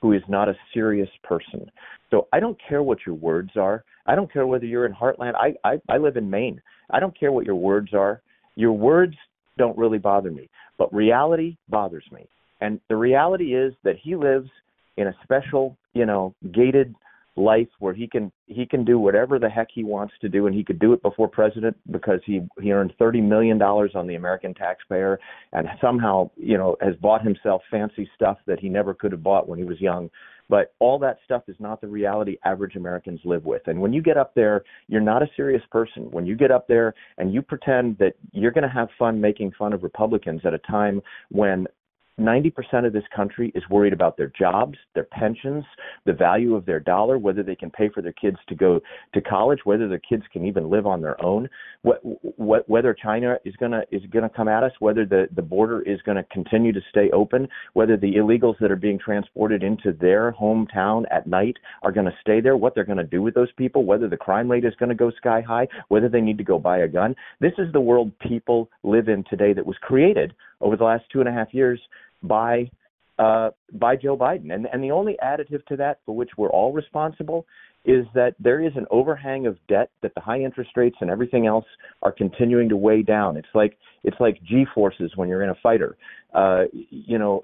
who 0.00 0.12
is 0.12 0.22
not 0.28 0.48
a 0.48 0.56
serious 0.72 1.08
person. 1.22 1.70
So 2.10 2.28
I 2.32 2.40
don't 2.40 2.58
care 2.68 2.82
what 2.82 2.98
your 3.06 3.14
words 3.14 3.50
are. 3.56 3.84
I 4.06 4.14
don't 4.14 4.32
care 4.32 4.46
whether 4.46 4.66
you're 4.66 4.86
in 4.86 4.92
Heartland. 4.92 5.34
I, 5.34 5.54
I, 5.68 5.80
I 5.88 5.98
live 5.98 6.16
in 6.16 6.30
Maine. 6.30 6.60
I 6.90 7.00
don't 7.00 7.18
care 7.18 7.32
what 7.32 7.46
your 7.46 7.56
words 7.56 7.94
are. 7.94 8.22
Your 8.54 8.72
words 8.72 9.16
don't 9.56 9.76
really 9.76 9.98
bother 9.98 10.30
me, 10.30 10.48
but 10.78 10.92
reality 10.94 11.56
bothers 11.68 12.04
me. 12.12 12.26
And 12.60 12.80
the 12.88 12.96
reality 12.96 13.54
is 13.54 13.74
that 13.84 13.96
he 14.02 14.16
lives 14.16 14.48
in 14.96 15.08
a 15.08 15.14
special, 15.24 15.76
you 15.92 16.06
know, 16.06 16.34
gated 16.52 16.94
life 17.36 17.68
where 17.80 17.94
he 17.94 18.06
can 18.06 18.30
he 18.46 18.64
can 18.64 18.84
do 18.84 18.98
whatever 18.98 19.38
the 19.38 19.48
heck 19.48 19.66
he 19.74 19.82
wants 19.82 20.14
to 20.20 20.28
do 20.28 20.46
and 20.46 20.54
he 20.54 20.62
could 20.62 20.78
do 20.78 20.92
it 20.92 21.02
before 21.02 21.26
president 21.26 21.76
because 21.90 22.20
he 22.24 22.40
he 22.60 22.72
earned 22.72 22.92
30 22.98 23.20
million 23.20 23.58
dollars 23.58 23.90
on 23.96 24.06
the 24.06 24.14
American 24.14 24.54
taxpayer 24.54 25.18
and 25.52 25.66
somehow 25.80 26.30
you 26.36 26.56
know 26.56 26.76
has 26.80 26.94
bought 26.96 27.22
himself 27.22 27.60
fancy 27.70 28.08
stuff 28.14 28.38
that 28.46 28.60
he 28.60 28.68
never 28.68 28.94
could 28.94 29.10
have 29.10 29.22
bought 29.22 29.48
when 29.48 29.58
he 29.58 29.64
was 29.64 29.80
young 29.80 30.08
but 30.48 30.74
all 30.78 30.98
that 30.98 31.18
stuff 31.24 31.42
is 31.48 31.56
not 31.58 31.80
the 31.80 31.88
reality 31.88 32.36
average 32.44 32.76
Americans 32.76 33.20
live 33.24 33.44
with. 33.44 33.62
And 33.66 33.80
when 33.80 33.92
you 33.92 34.02
get 34.02 34.16
up 34.16 34.34
there 34.34 34.64
you're 34.88 35.00
not 35.00 35.22
a 35.22 35.26
serious 35.36 35.62
person. 35.70 36.10
When 36.10 36.26
you 36.26 36.36
get 36.36 36.50
up 36.50 36.68
there 36.68 36.94
and 37.18 37.32
you 37.32 37.42
pretend 37.42 37.98
that 37.98 38.14
you're 38.32 38.52
going 38.52 38.62
to 38.62 38.68
have 38.68 38.88
fun 38.98 39.20
making 39.20 39.52
fun 39.58 39.72
of 39.72 39.82
Republicans 39.82 40.42
at 40.44 40.54
a 40.54 40.58
time 40.58 41.00
when 41.30 41.66
90% 42.18 42.86
of 42.86 42.92
this 42.92 43.04
country 43.14 43.50
is 43.54 43.62
worried 43.68 43.92
about 43.92 44.16
their 44.16 44.32
jobs, 44.38 44.78
their 44.94 45.04
pensions, 45.04 45.64
the 46.06 46.12
value 46.12 46.54
of 46.54 46.64
their 46.64 46.78
dollar, 46.78 47.18
whether 47.18 47.42
they 47.42 47.56
can 47.56 47.70
pay 47.70 47.88
for 47.88 48.02
their 48.02 48.12
kids 48.12 48.36
to 48.48 48.54
go 48.54 48.80
to 49.12 49.20
college, 49.20 49.60
whether 49.64 49.88
their 49.88 49.98
kids 49.98 50.22
can 50.32 50.46
even 50.46 50.70
live 50.70 50.86
on 50.86 51.00
their 51.00 51.22
own, 51.24 51.48
what, 51.82 52.00
what, 52.36 52.68
whether 52.68 52.94
China 52.94 53.36
is 53.44 53.54
going 53.56 53.72
to 53.72 53.82
is 53.90 54.02
going 54.12 54.22
to 54.22 54.28
come 54.28 54.48
at 54.48 54.62
us, 54.62 54.72
whether 54.78 55.04
the, 55.04 55.26
the 55.34 55.42
border 55.42 55.82
is 55.82 56.00
going 56.02 56.16
to 56.16 56.22
continue 56.24 56.72
to 56.72 56.80
stay 56.88 57.10
open, 57.12 57.48
whether 57.72 57.96
the 57.96 58.14
illegals 58.14 58.58
that 58.60 58.70
are 58.70 58.76
being 58.76 58.98
transported 58.98 59.62
into 59.62 59.92
their 60.00 60.32
hometown 60.32 61.04
at 61.10 61.26
night 61.26 61.56
are 61.82 61.92
going 61.92 62.06
to 62.06 62.16
stay 62.20 62.40
there, 62.40 62.56
what 62.56 62.74
they're 62.74 62.84
going 62.84 62.98
to 62.98 63.04
do 63.04 63.22
with 63.22 63.34
those 63.34 63.52
people, 63.52 63.84
whether 63.84 64.08
the 64.08 64.16
crime 64.16 64.48
rate 64.48 64.64
is 64.64 64.74
going 64.78 64.88
to 64.88 64.94
go 64.94 65.10
sky 65.10 65.40
high, 65.40 65.66
whether 65.88 66.08
they 66.08 66.20
need 66.20 66.38
to 66.38 66.44
go 66.44 66.58
buy 66.58 66.78
a 66.78 66.88
gun. 66.88 67.14
This 67.40 67.52
is 67.58 67.72
the 67.72 67.80
world 67.80 68.12
people 68.20 68.70
live 68.84 69.08
in 69.08 69.24
today 69.28 69.52
that 69.52 69.66
was 69.66 69.76
created 69.82 70.32
over 70.60 70.76
the 70.76 70.84
last 70.84 71.04
two 71.12 71.20
and 71.20 71.28
a 71.28 71.32
half 71.32 71.52
years 71.52 71.80
by 72.26 72.70
uh, 73.18 73.50
by 73.72 73.94
Joe 73.96 74.16
Biden. 74.16 74.52
And 74.52 74.66
and 74.72 74.82
the 74.82 74.90
only 74.90 75.16
additive 75.22 75.64
to 75.66 75.76
that, 75.76 76.00
for 76.04 76.14
which 76.14 76.30
we're 76.36 76.50
all 76.50 76.72
responsible, 76.72 77.46
is 77.84 78.06
that 78.14 78.34
there 78.40 78.60
is 78.60 78.72
an 78.76 78.86
overhang 78.90 79.46
of 79.46 79.58
debt 79.68 79.90
that 80.02 80.14
the 80.14 80.20
high 80.20 80.40
interest 80.40 80.70
rates 80.74 80.96
and 81.00 81.10
everything 81.10 81.46
else 81.46 81.66
are 82.02 82.12
continuing 82.12 82.68
to 82.70 82.76
weigh 82.76 83.02
down. 83.02 83.36
It's 83.36 83.54
like 83.54 83.76
it's 84.02 84.16
like 84.20 84.42
G 84.42 84.64
forces 84.74 85.12
when 85.16 85.28
you're 85.28 85.42
in 85.42 85.50
a 85.50 85.54
fighter. 85.62 85.96
Uh, 86.34 86.64
you 86.90 87.18
know, 87.18 87.42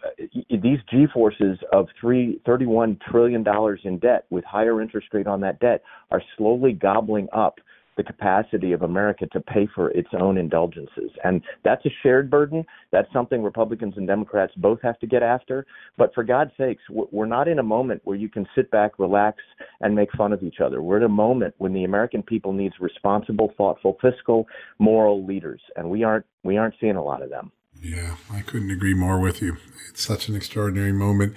these 0.51 0.79
G 0.91 1.07
forces 1.13 1.59
of 1.73 1.87
three 2.01 2.41
thirty 2.45 2.67
one 2.67 2.99
trillion 3.11 3.43
dollars 3.43 3.81
in 3.85 3.99
debt 3.99 4.25
with 4.31 4.45
higher 4.45 4.81
interest 4.81 5.09
rate 5.13 5.27
on 5.27 5.41
that 5.43 5.61
debt 5.61 5.83
are 6.11 6.23
slowly 6.37 6.73
gobbling 6.73 7.29
up 7.33 7.57
the 7.97 8.03
capacity 8.03 8.73
of 8.73 8.83
America 8.83 9.27
to 9.33 9.41
pay 9.41 9.69
for 9.75 9.91
its 9.91 10.09
own 10.19 10.39
indulgences. 10.39 11.11
And 11.25 11.43
that's 11.65 11.85
a 11.87 11.91
shared 12.03 12.31
burden. 12.31 12.65
That's 12.93 13.13
something 13.13 13.43
Republicans 13.43 13.95
and 13.97 14.07
Democrats 14.07 14.53
both 14.57 14.81
have 14.83 14.99
to 15.01 15.07
get 15.07 15.23
after. 15.23 15.67
But 15.99 16.15
for 16.15 16.25
God's 16.25 16.53
sakes, 16.57 16.83
we're 16.89 17.27
not 17.27 17.49
in 17.49 17.59
a 17.59 17.63
moment 17.63 18.01
where 18.05 18.17
you 18.17 18.29
can 18.29 18.47
sit 18.55 18.71
back, 18.71 18.99
relax, 18.99 19.39
and 19.81 19.95
make 19.95 20.11
fun 20.13 20.33
of 20.33 20.43
each 20.43 20.61
other. 20.65 20.83
We're 20.83 20.99
in 20.99 21.05
a 21.05 21.09
moment 21.09 21.55
when 21.59 21.73
the 21.73 21.85
American 21.85 22.23
people 22.23 22.53
needs 22.53 22.75
responsible, 22.81 23.53
thoughtful, 23.57 23.99
fiscal, 24.01 24.47
moral 24.79 25.25
leaders, 25.25 25.61
and 25.77 25.91
we 25.91 26.05
aren't 26.05 26.27
we 26.43 26.57
aren't 26.57 26.75
seeing 26.81 26.97
a 26.97 27.05
lot 27.05 27.23
of 27.23 27.31
them. 27.31 27.53
Yeah, 27.83 28.17
I 28.31 28.43
couldn't 28.43 28.71
agree 28.71 28.95
more 28.95 29.21
with 29.21 29.41
you. 29.41 29.57
It's 29.89 30.05
such 30.05 30.29
an 30.29 30.37
extraordinary 30.37 30.93
moment. 30.93 31.35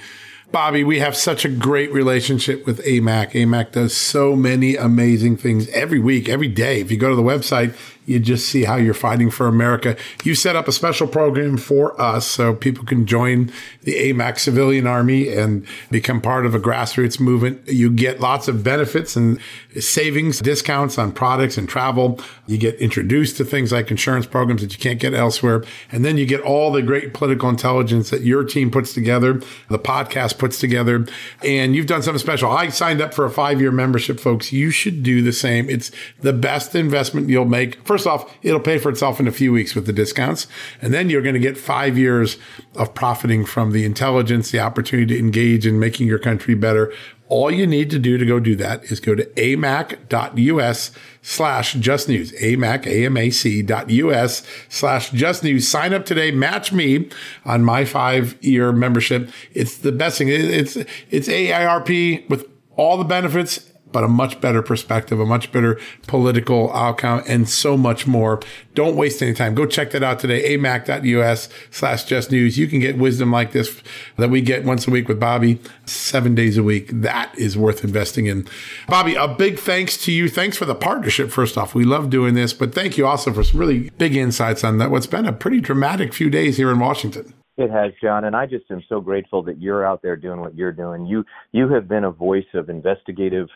Bobby, 0.52 0.84
we 0.84 1.00
have 1.00 1.16
such 1.16 1.46
a 1.46 1.50
great 1.50 1.92
relationship 1.92 2.66
with 2.66 2.84
AMAC. 2.86 3.32
AMAC 3.32 3.72
does 3.72 3.96
so 3.96 4.36
many 4.36 4.76
amazing 4.76 5.38
things 5.38 5.68
every 5.70 6.00
week, 6.00 6.30
every 6.30 6.48
day. 6.48 6.80
If 6.80 6.92
you 6.92 6.98
go 6.98 7.10
to 7.10 7.16
the 7.16 7.24
website, 7.24 7.76
you 8.06 8.20
just 8.20 8.48
see 8.50 8.66
how 8.66 8.76
you're 8.76 8.94
fighting 8.94 9.30
for 9.30 9.48
America. 9.48 9.96
You 10.24 10.36
set 10.36 10.56
up 10.56 10.68
a 10.68 10.72
special 10.72 11.08
program 11.08 11.58
for 11.58 12.00
us 12.00 12.28
so 12.28 12.54
people 12.54 12.84
can 12.86 13.06
join 13.06 13.52
the 13.84 13.94
AMAC 13.94 14.40
civilian 14.40 14.88
army 14.88 15.30
and 15.30 15.66
become 15.90 16.20
part 16.20 16.46
of 16.46 16.54
a 16.54 16.60
grassroots 16.60 17.20
movement. 17.20 17.68
You 17.68 17.90
get 17.90 18.20
lots 18.20 18.48
of 18.48 18.64
benefits 18.64 19.16
and 19.16 19.40
savings, 19.80 20.40
discounts 20.40 20.98
on 20.98 21.14
products 21.14 21.58
and 21.58 21.68
travel. 21.68 22.20
You 22.46 22.58
get 22.58 22.76
introduced 22.76 23.38
to 23.38 23.46
things 23.46 23.72
like 23.72 23.90
insurance 23.90 24.26
programs 24.26 24.62
that 24.62 24.74
you 24.74 24.80
can't 24.80 25.00
get 25.00 25.14
elsewhere. 25.14 25.64
And 25.92 26.04
then 26.04 26.18
you 26.18 26.26
get 26.26 26.42
all 26.42 26.72
the 26.72 26.82
great 26.82 27.14
political 27.14 27.50
intelligence 27.50 28.10
that 28.10 28.22
your 28.22 28.44
team 28.44 28.70
puts 28.70 28.94
together, 28.94 29.42
the 29.70 29.80
podcast 29.80 30.33
puts 30.34 30.60
together, 30.60 31.06
and 31.44 31.76
you've 31.76 31.88
done 31.88 32.02
something 32.02 32.20
special. 32.20 32.52
I 32.52 32.70
signed 32.70 33.02
up 33.02 33.14
for 33.14 33.26
a 33.26 33.30
five 33.30 33.62
year 33.62 33.72
membership, 33.72 34.20
folks. 34.20 34.52
You 34.52 34.72
should 34.72 35.04
do 35.04 35.22
the 35.22 35.34
same. 35.34 35.70
It's 35.70 35.92
the 36.22 36.34
best 36.34 36.76
investment 36.76 37.30
you'll 37.30 37.46
make 37.46 37.84
First 37.86 38.08
off, 38.08 38.36
it'll 38.42 38.60
pay 38.60 38.78
for 38.78 38.90
itself 38.90 39.20
in 39.20 39.28
a 39.28 39.32
few 39.32 39.52
weeks 39.52 39.76
with 39.76 39.86
the 39.86 39.94
discounts. 39.94 40.48
And 40.82 40.94
then 40.94 41.10
you're 41.10 41.22
going 41.22 41.36
to 41.36 41.40
get 41.40 41.58
five 41.58 41.98
years 41.98 42.38
of 42.76 42.94
profiting 42.94 43.46
from 43.46 43.72
the 43.72 43.86
intelligence, 43.86 44.52
the 44.52 44.60
opportunity 44.60 45.14
to 45.14 45.20
engage 45.20 45.68
in 45.68 45.80
making 45.80 46.08
your 46.08 46.20
country 46.20 46.56
better. 46.56 46.94
All 47.34 47.50
you 47.50 47.66
need 47.66 47.90
to 47.90 47.98
do 47.98 48.20
to 48.20 48.28
go 48.28 48.40
do 48.40 48.56
that 48.58 48.84
is 48.92 49.00
go 49.00 49.16
to 49.16 49.26
amac.us 49.26 50.92
slash 51.24 51.74
just 51.74 52.08
news, 52.08 52.32
amac, 52.34 52.86
A-M-A-C 52.86 53.64
dot 53.64 53.90
US 53.90 54.46
slash 54.70 55.10
just 55.10 55.44
news. 55.44 55.68
Sign 55.68 55.96
up 55.96 56.06
today. 56.06 56.30
Match 56.30 56.72
me 56.72 57.10
on 57.44 57.64
my 57.64 57.86
five 57.86 58.38
year 58.44 58.72
membership. 58.72 59.32
It's 59.52 59.78
the 59.78 59.92
best 59.92 60.20
thing. 60.20 60.28
It's, 60.30 60.76
it's 61.10 61.28
AARP 61.28 62.30
with 62.30 62.48
all 62.76 62.98
the 62.98 63.04
benefits 63.04 63.68
but 63.94 64.04
a 64.04 64.08
much 64.10 64.42
better 64.42 64.62
perspective, 64.62 65.20
a 65.20 65.26
much 65.26 65.52
better 65.52 65.80
political 66.08 66.74
outcome, 66.74 67.24
and 67.28 67.48
so 67.48 67.78
much 67.78 68.06
more. 68.06 68.42
Don't 68.74 68.98
waste 68.98 69.22
any 69.22 69.34
time. 69.34 69.56
Go 69.56 69.66
check 69.66 69.92
that 69.92 70.04
out 70.04 70.20
today, 70.20 70.58
amac.us 70.58 71.48
slash 71.72 72.04
just 72.04 72.32
news. 72.32 72.58
You 72.58 72.68
can 72.68 72.80
get 72.80 72.98
wisdom 72.98 73.32
like 73.32 73.52
this 73.52 73.82
that 74.18 74.30
we 74.30 74.42
get 74.42 74.66
once 74.66 74.88
a 74.88 74.92
week 74.92 75.08
with 75.08 75.20
Bobby, 75.20 75.62
seven 75.86 76.36
days 76.36 76.58
a 76.58 76.64
week. 76.64 76.90
That 76.92 77.34
is 77.38 77.58
worth 77.58 77.84
investing 77.84 78.26
in. 78.26 78.48
Bobby, 78.90 79.16
a 79.16 79.28
big 79.28 79.60
thanks 79.60 79.96
to 80.06 80.12
you. 80.12 80.28
Thanks 80.28 80.58
for 80.58 80.66
the 80.66 80.76
partnership, 80.76 81.30
first 81.30 81.58
off. 81.58 81.76
We 81.76 81.86
love 81.86 82.10
doing 82.10 82.34
this, 82.34 82.52
but 82.52 82.74
thank 82.74 82.98
you 82.98 83.06
also 83.06 83.32
for 83.32 83.44
some 83.44 83.60
really 83.60 83.92
big 83.92 84.16
insights 84.16 84.64
on 84.64 84.80
that. 84.80 84.92
What's 84.92 85.08
been 85.08 85.26
a 85.26 85.34
pretty 85.34 85.62
dramatic 85.62 86.14
few 86.14 86.30
days 86.30 86.58
here 86.58 86.72
in 86.72 86.80
Washington. 86.80 87.34
It 87.56 87.70
has, 87.70 87.92
John, 88.02 88.26
and 88.26 88.36
I 88.36 88.48
just 88.48 88.66
am 88.72 88.82
so 88.90 89.00
grateful 89.00 89.44
that 89.44 89.62
you're 89.62 89.86
out 89.86 90.02
there 90.02 90.16
doing 90.16 90.40
what 90.40 90.56
you're 90.56 90.72
doing. 90.72 91.06
You 91.06 91.24
you 91.52 91.70
have 91.70 91.88
been 91.88 92.04
a 92.04 92.10
voice 92.12 92.48
of 92.56 92.68
investigative 92.68 93.48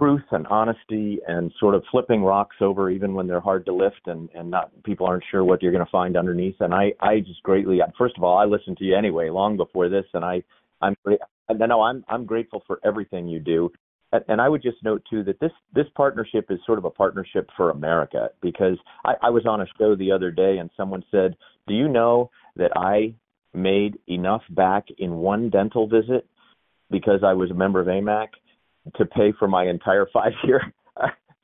truth 0.00 0.24
and 0.30 0.46
honesty 0.46 1.18
and 1.28 1.52
sort 1.60 1.74
of 1.74 1.82
flipping 1.90 2.24
rocks 2.24 2.56
over 2.60 2.90
even 2.90 3.12
when 3.12 3.26
they're 3.26 3.40
hard 3.40 3.66
to 3.66 3.72
lift 3.72 4.00
and 4.06 4.30
and 4.34 4.50
not 4.50 4.70
people 4.82 5.06
aren't 5.06 5.24
sure 5.30 5.44
what 5.44 5.62
you're 5.62 5.72
going 5.72 5.84
to 5.84 5.90
find 5.90 6.16
underneath. 6.16 6.56
And 6.60 6.72
i 6.74 6.92
i 7.00 7.20
just 7.20 7.42
greatly 7.42 7.80
first 7.98 8.16
of 8.16 8.24
all 8.24 8.38
i 8.38 8.44
listened 8.44 8.78
to 8.78 8.84
you 8.84 8.96
anyway 8.96 9.28
long 9.28 9.56
before 9.56 9.88
this 9.88 10.06
and 10.14 10.24
i 10.24 10.42
i'm 10.80 10.96
no 11.54 11.82
i'm 11.82 12.02
i'm 12.08 12.24
grateful 12.24 12.62
for 12.66 12.80
everything 12.84 13.28
you 13.28 13.38
do. 13.38 13.70
And 14.28 14.40
I 14.40 14.48
would 14.48 14.60
just 14.60 14.82
note 14.82 15.04
too 15.08 15.22
that 15.24 15.38
this 15.38 15.52
this 15.72 15.86
partnership 15.94 16.46
is 16.50 16.58
sort 16.66 16.78
of 16.78 16.84
a 16.84 16.90
partnership 16.90 17.48
for 17.56 17.70
America 17.70 18.30
because 18.42 18.76
I, 19.04 19.14
I 19.22 19.30
was 19.30 19.46
on 19.46 19.60
a 19.60 19.66
show 19.78 19.94
the 19.94 20.10
other 20.10 20.32
day 20.32 20.58
and 20.58 20.68
someone 20.76 21.04
said, 21.12 21.36
"Do 21.68 21.74
you 21.74 21.86
know 21.86 22.30
that 22.56 22.72
I 22.74 23.14
made 23.54 24.00
enough 24.08 24.42
back 24.50 24.86
in 24.98 25.18
one 25.18 25.48
dental 25.48 25.86
visit 25.86 26.26
because 26.90 27.20
I 27.24 27.34
was 27.34 27.52
a 27.52 27.54
member 27.54 27.80
of 27.80 27.86
AMAC 27.86 28.30
to 28.96 29.06
pay 29.06 29.32
for 29.38 29.48
my 29.48 29.68
entire 29.68 30.06
five 30.12 30.32
year 30.44 30.72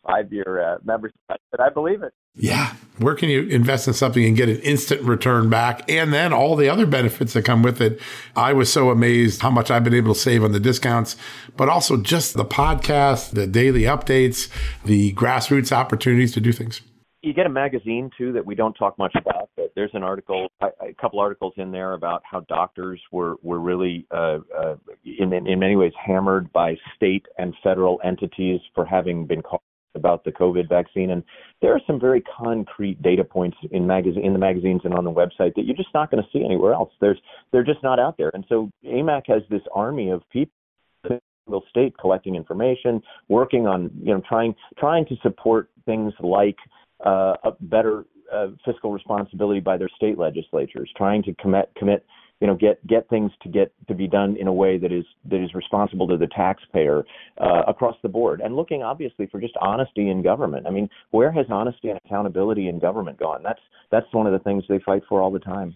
five 0.07 0.33
year 0.33 0.63
uh, 0.63 0.79
membership. 0.85 1.17
But 1.29 1.61
I 1.61 1.69
believe 1.69 2.03
it. 2.03 2.13
Yeah. 2.35 2.75
Where 2.99 3.15
can 3.15 3.29
you 3.29 3.43
invest 3.49 3.89
in 3.89 3.95
something 3.95 4.25
and 4.25 4.37
get 4.37 4.49
an 4.49 4.61
instant 4.61 5.03
return 5.03 5.51
back? 5.51 5.91
And 5.91 6.13
then 6.13 6.33
all 6.33 6.55
the 6.55 6.69
other 6.69 6.87
benefits 6.87 7.33
that 7.33 7.45
come 7.45 7.63
with 7.63 7.81
it. 7.81 8.01
I 8.37 8.53
was 8.53 8.73
so 8.73 8.91
amazed 8.91 9.43
how 9.43 9.51
much 9.51 9.71
I've 9.71 9.85
been 9.85 9.95
able 9.95 10.15
to 10.15 10.21
save 10.21 10.45
on 10.45 10.53
the 10.53 10.61
discounts, 10.61 11.17
but 11.57 11.69
also 11.69 11.97
just 11.97 12.35
the 12.35 12.45
podcast, 12.45 13.31
the 13.31 13.47
daily 13.47 13.83
updates, 13.83 14.49
the 14.85 15.13
grassroots 15.15 15.73
opportunities 15.73 16.33
to 16.33 16.41
do 16.41 16.53
things 16.53 16.83
you 17.27 17.35
get 17.35 17.45
a 17.45 17.51
magazine 17.51 18.09
too 18.17 18.33
that 18.33 18.47
we 18.47 18.55
don't 18.55 18.75
talk 18.75 18.97
much 18.99 19.15
about. 19.17 19.51
There's 19.77 19.91
an 19.93 20.03
article, 20.03 20.49
a 20.61 20.95
couple 21.01 21.21
articles 21.21 21.53
in 21.59 21.71
there 21.71 21.93
about 21.93 22.23
how 22.29 22.41
doctors 22.41 23.01
were 23.13 23.37
were 23.43 23.61
really, 23.61 24.07
uh, 24.11 24.39
uh, 24.59 24.77
in 25.05 25.33
in 25.33 25.59
many 25.59 25.77
ways, 25.77 25.93
hammered 26.05 26.51
by 26.53 26.77
state 26.97 27.27
and 27.39 27.55
federal 27.63 28.01
entities 28.03 28.61
for 28.75 28.87
having 28.87 29.27
been 29.27 29.43
called 29.43 29.61
about 29.95 30.25
the 30.25 30.33
COVID 30.33 30.69
vaccine. 30.69 31.11
And 31.11 31.23
there 31.61 31.73
are 31.73 31.81
some 31.87 32.01
very 32.01 32.23
concrete 32.23 33.03
data 33.03 33.23
points 33.23 33.57
in 33.71 33.87
magazine 33.87 34.25
in 34.25 34.33
the 34.33 34.39
magazines 34.39 34.81
and 34.85 34.95
on 34.95 35.05
the 35.05 35.13
website 35.13 35.55
that 35.55 35.65
you're 35.65 35.77
just 35.77 35.93
not 35.95 36.11
going 36.11 36.23
to 36.23 36.29
see 36.33 36.45
anywhere 36.45 36.73
else. 36.73 36.93
There's 37.01 37.19
they're 37.53 37.65
just 37.65 37.83
not 37.83 37.99
out 37.99 38.17
there. 38.17 38.31
And 38.33 38.45
so 38.49 38.71
AMAC 38.85 39.23
has 39.29 39.43
this 39.51 39.63
army 39.75 40.11
of 40.11 40.23
people 40.31 40.53
state 41.69 41.97
collecting 41.99 42.35
information, 42.35 43.03
working 43.29 43.67
on 43.67 43.91
you 44.03 44.15
know 44.15 44.23
trying 44.29 44.55
trying 44.79 45.05
to 45.07 45.17
support 45.23 45.71
things 45.85 46.13
like 46.21 46.57
uh, 47.05 47.35
a 47.45 47.53
better 47.61 48.07
uh, 48.33 48.49
fiscal 48.65 48.93
responsibility 48.93 49.61
by 49.61 49.77
their 49.77 49.91
state 49.97 50.19
legislatures, 50.19 50.91
trying 50.97 51.23
to 51.25 51.35
commit 51.35 51.71
commit 51.77 52.05
you 52.41 52.47
know 52.47 52.55
get 52.55 52.85
get 52.87 53.09
things 53.09 53.31
to 53.43 53.49
get 53.49 53.73
to 53.89 53.95
be 53.95 54.07
done 54.07 54.37
in 54.39 54.47
a 54.47 54.53
way 54.53 54.79
that 54.79 54.93
is 54.93 55.05
that 55.25 55.43
is 55.43 55.55
responsible 55.55 56.07
to 56.09 56.17
the 56.17 56.27
taxpayer 56.27 57.05
uh, 57.41 57.63
across 57.67 57.97
the 58.03 58.09
board 58.09 58.41
and 58.41 58.57
looking 58.57 58.83
obviously 58.83 59.27
for 59.27 59.41
just 59.41 59.55
honesty 59.61 60.11
in 60.11 60.23
government 60.23 60.67
i 60.67 60.71
mean 60.71 60.89
where 61.11 61.33
has 61.33 61.47
honesty 61.51 61.89
and 61.89 61.99
accountability 62.05 62.69
in 62.69 62.79
government 62.79 63.19
gone 63.19 63.43
that's 63.43 63.61
that's 63.91 64.07
one 64.13 64.27
of 64.27 64.33
the 64.33 64.39
things 64.41 64.65
they 64.69 64.79
fight 64.81 65.03
for 65.09 65.23
all 65.23 65.31
the 65.31 65.39
time 65.39 65.75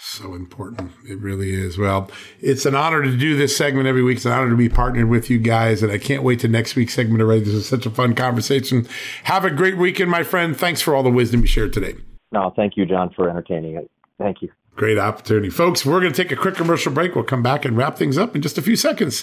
so 0.00 0.34
important. 0.34 0.92
It 1.08 1.18
really 1.20 1.54
is. 1.54 1.78
Well, 1.78 2.10
it's 2.40 2.66
an 2.66 2.74
honor 2.74 3.02
to 3.02 3.16
do 3.16 3.36
this 3.36 3.56
segment 3.56 3.86
every 3.86 4.02
week. 4.02 4.16
It's 4.16 4.26
an 4.26 4.32
honor 4.32 4.50
to 4.50 4.56
be 4.56 4.68
partnered 4.68 5.08
with 5.08 5.30
you 5.30 5.38
guys. 5.38 5.82
And 5.82 5.90
I 5.90 5.96
can't 5.96 6.22
wait 6.22 6.40
to 6.40 6.48
next 6.48 6.76
week's 6.76 6.92
segment 6.92 7.22
already. 7.22 7.40
This 7.40 7.54
is 7.54 7.66
such 7.66 7.86
a 7.86 7.90
fun 7.90 8.14
conversation. 8.14 8.86
Have 9.24 9.46
a 9.46 9.50
great 9.50 9.78
weekend, 9.78 10.10
my 10.10 10.22
friend. 10.22 10.54
Thanks 10.54 10.82
for 10.82 10.94
all 10.94 11.02
the 11.02 11.10
wisdom 11.10 11.40
you 11.40 11.46
shared 11.46 11.72
today. 11.72 11.94
No, 12.30 12.52
thank 12.54 12.76
you, 12.76 12.84
John, 12.84 13.10
for 13.14 13.30
entertaining 13.30 13.76
it. 13.76 13.90
Thank 14.18 14.42
you. 14.42 14.50
Great 14.74 14.98
opportunity. 14.98 15.50
Folks, 15.50 15.84
we're 15.84 16.00
going 16.00 16.12
to 16.12 16.22
take 16.22 16.32
a 16.32 16.36
quick 16.36 16.54
commercial 16.54 16.92
break. 16.92 17.14
We'll 17.14 17.24
come 17.24 17.42
back 17.42 17.64
and 17.64 17.76
wrap 17.76 17.98
things 17.98 18.16
up 18.16 18.34
in 18.34 18.42
just 18.42 18.56
a 18.56 18.62
few 18.62 18.76
seconds. 18.76 19.22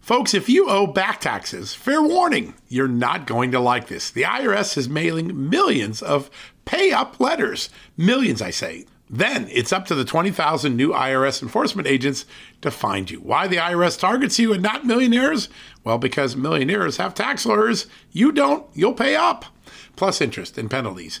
Folks, 0.00 0.34
if 0.34 0.48
you 0.48 0.68
owe 0.68 0.86
back 0.86 1.20
taxes, 1.20 1.74
fair 1.74 2.00
warning, 2.00 2.54
you're 2.68 2.86
not 2.86 3.26
going 3.26 3.50
to 3.50 3.58
like 3.58 3.88
this. 3.88 4.10
The 4.10 4.22
IRS 4.22 4.76
is 4.76 4.88
mailing 4.88 5.50
millions 5.50 6.00
of 6.00 6.30
pay 6.64 6.92
up 6.92 7.18
letters. 7.18 7.70
Millions, 7.96 8.40
I 8.40 8.50
say. 8.50 8.86
Then 9.08 9.48
it's 9.50 9.72
up 9.72 9.86
to 9.86 9.94
the 9.94 10.04
20,000 10.04 10.76
new 10.76 10.90
IRS 10.90 11.42
enforcement 11.42 11.88
agents 11.88 12.24
to 12.60 12.70
find 12.70 13.10
you. 13.10 13.18
Why 13.20 13.46
the 13.46 13.56
IRS 13.56 13.98
targets 13.98 14.38
you 14.38 14.52
and 14.52 14.62
not 14.62 14.84
millionaires? 14.84 15.48
Well, 15.82 15.98
because 15.98 16.36
millionaires 16.36 16.98
have 16.98 17.14
tax 17.14 17.46
lawyers. 17.46 17.86
You 18.12 18.32
don't, 18.32 18.66
you'll 18.74 18.94
pay 18.94 19.16
up. 19.16 19.46
Plus 19.96 20.20
interest 20.20 20.58
and 20.58 20.70
penalties. 20.70 21.20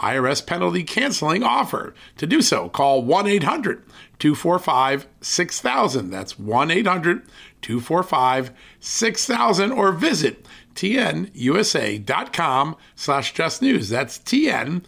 IRS 0.00 0.44
penalty 0.44 0.82
canceling 0.82 1.42
offer. 1.42 1.94
To 2.16 2.26
do 2.26 2.42
so, 2.42 2.68
call 2.68 3.02
1 3.02 3.26
800 3.26 3.82
245 4.18 5.06
6000. 5.20 6.10
That's 6.10 6.38
1 6.38 6.70
800 6.70 7.22
245 7.62 8.50
6000 8.80 9.72
or 9.72 9.92
visit 9.92 10.44
tnusa.com 10.74 12.76
slash 12.94 13.32
just 13.32 13.62
news. 13.62 13.88
That's 13.88 14.18
tnusa.com 14.18 14.82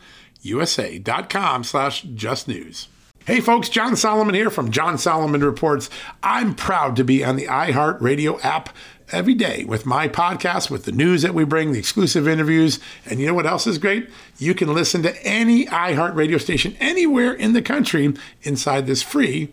slash 1.65 2.03
just 2.03 2.49
news. 2.49 2.89
Hey 3.25 3.41
folks, 3.41 3.69
John 3.69 3.95
Solomon 3.95 4.35
here 4.35 4.51
from 4.51 4.73
John 4.73 4.99
Solomon 4.99 5.45
Reports. 5.45 5.89
I'm 6.25 6.57
proud 6.57 6.97
to 6.97 7.05
be 7.05 7.25
on 7.25 7.37
the 7.37 7.47
iHeartRadio 7.47 8.45
app 8.45 8.71
every 9.13 9.35
day 9.35 9.65
with 9.65 9.87
my 9.87 10.09
podcast, 10.09 10.71
with 10.71 10.85
the 10.85 10.93
news 10.93 11.23
that 11.23 11.35
we 11.35 11.45
bring, 11.45 11.73
the 11.73 11.79
exclusive 11.79 12.27
interviews. 12.27 12.81
And 13.07 13.21
you 13.21 13.27
know 13.27 13.35
what 13.35 13.47
else 13.47 13.67
is 13.67 13.79
great? 13.79 14.09
You 14.39 14.55
can 14.55 14.73
listen 14.73 15.03
to 15.03 15.27
any 15.27 15.67
iHeart 15.67 16.15
radio 16.15 16.39
station 16.39 16.77
anywhere 16.81 17.33
in 17.33 17.53
the 17.53 17.63
country 17.63 18.15
inside 18.43 18.87
this 18.87 19.03
free 19.03 19.53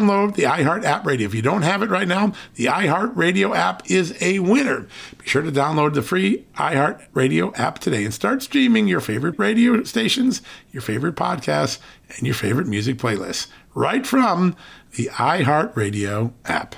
the 0.07 0.43
iHeart 0.43 0.83
app 0.83 1.05
radio. 1.05 1.25
If 1.25 1.35
you 1.35 1.41
don't 1.41 1.61
have 1.61 1.81
it 1.81 1.89
right 1.89 2.07
now, 2.07 2.33
the 2.55 2.65
iHeart 2.65 3.15
Radio 3.15 3.53
app 3.53 3.89
is 3.89 4.15
a 4.21 4.39
winner. 4.39 4.87
Be 5.17 5.27
sure 5.27 5.41
to 5.41 5.51
download 5.51 5.93
the 5.93 6.01
free 6.01 6.45
iHeart 6.55 7.05
Radio 7.13 7.53
app 7.55 7.79
today 7.79 8.03
and 8.03 8.13
start 8.13 8.41
streaming 8.41 8.87
your 8.87 9.01
favorite 9.01 9.37
radio 9.37 9.83
stations, 9.83 10.41
your 10.71 10.81
favorite 10.81 11.15
podcasts, 11.15 11.79
and 12.17 12.25
your 12.25 12.35
favorite 12.35 12.67
music 12.67 12.97
playlists 12.97 13.47
right 13.73 14.05
from 14.05 14.55
the 14.95 15.07
iHeart 15.13 15.75
Radio 15.75 16.33
app. 16.45 16.75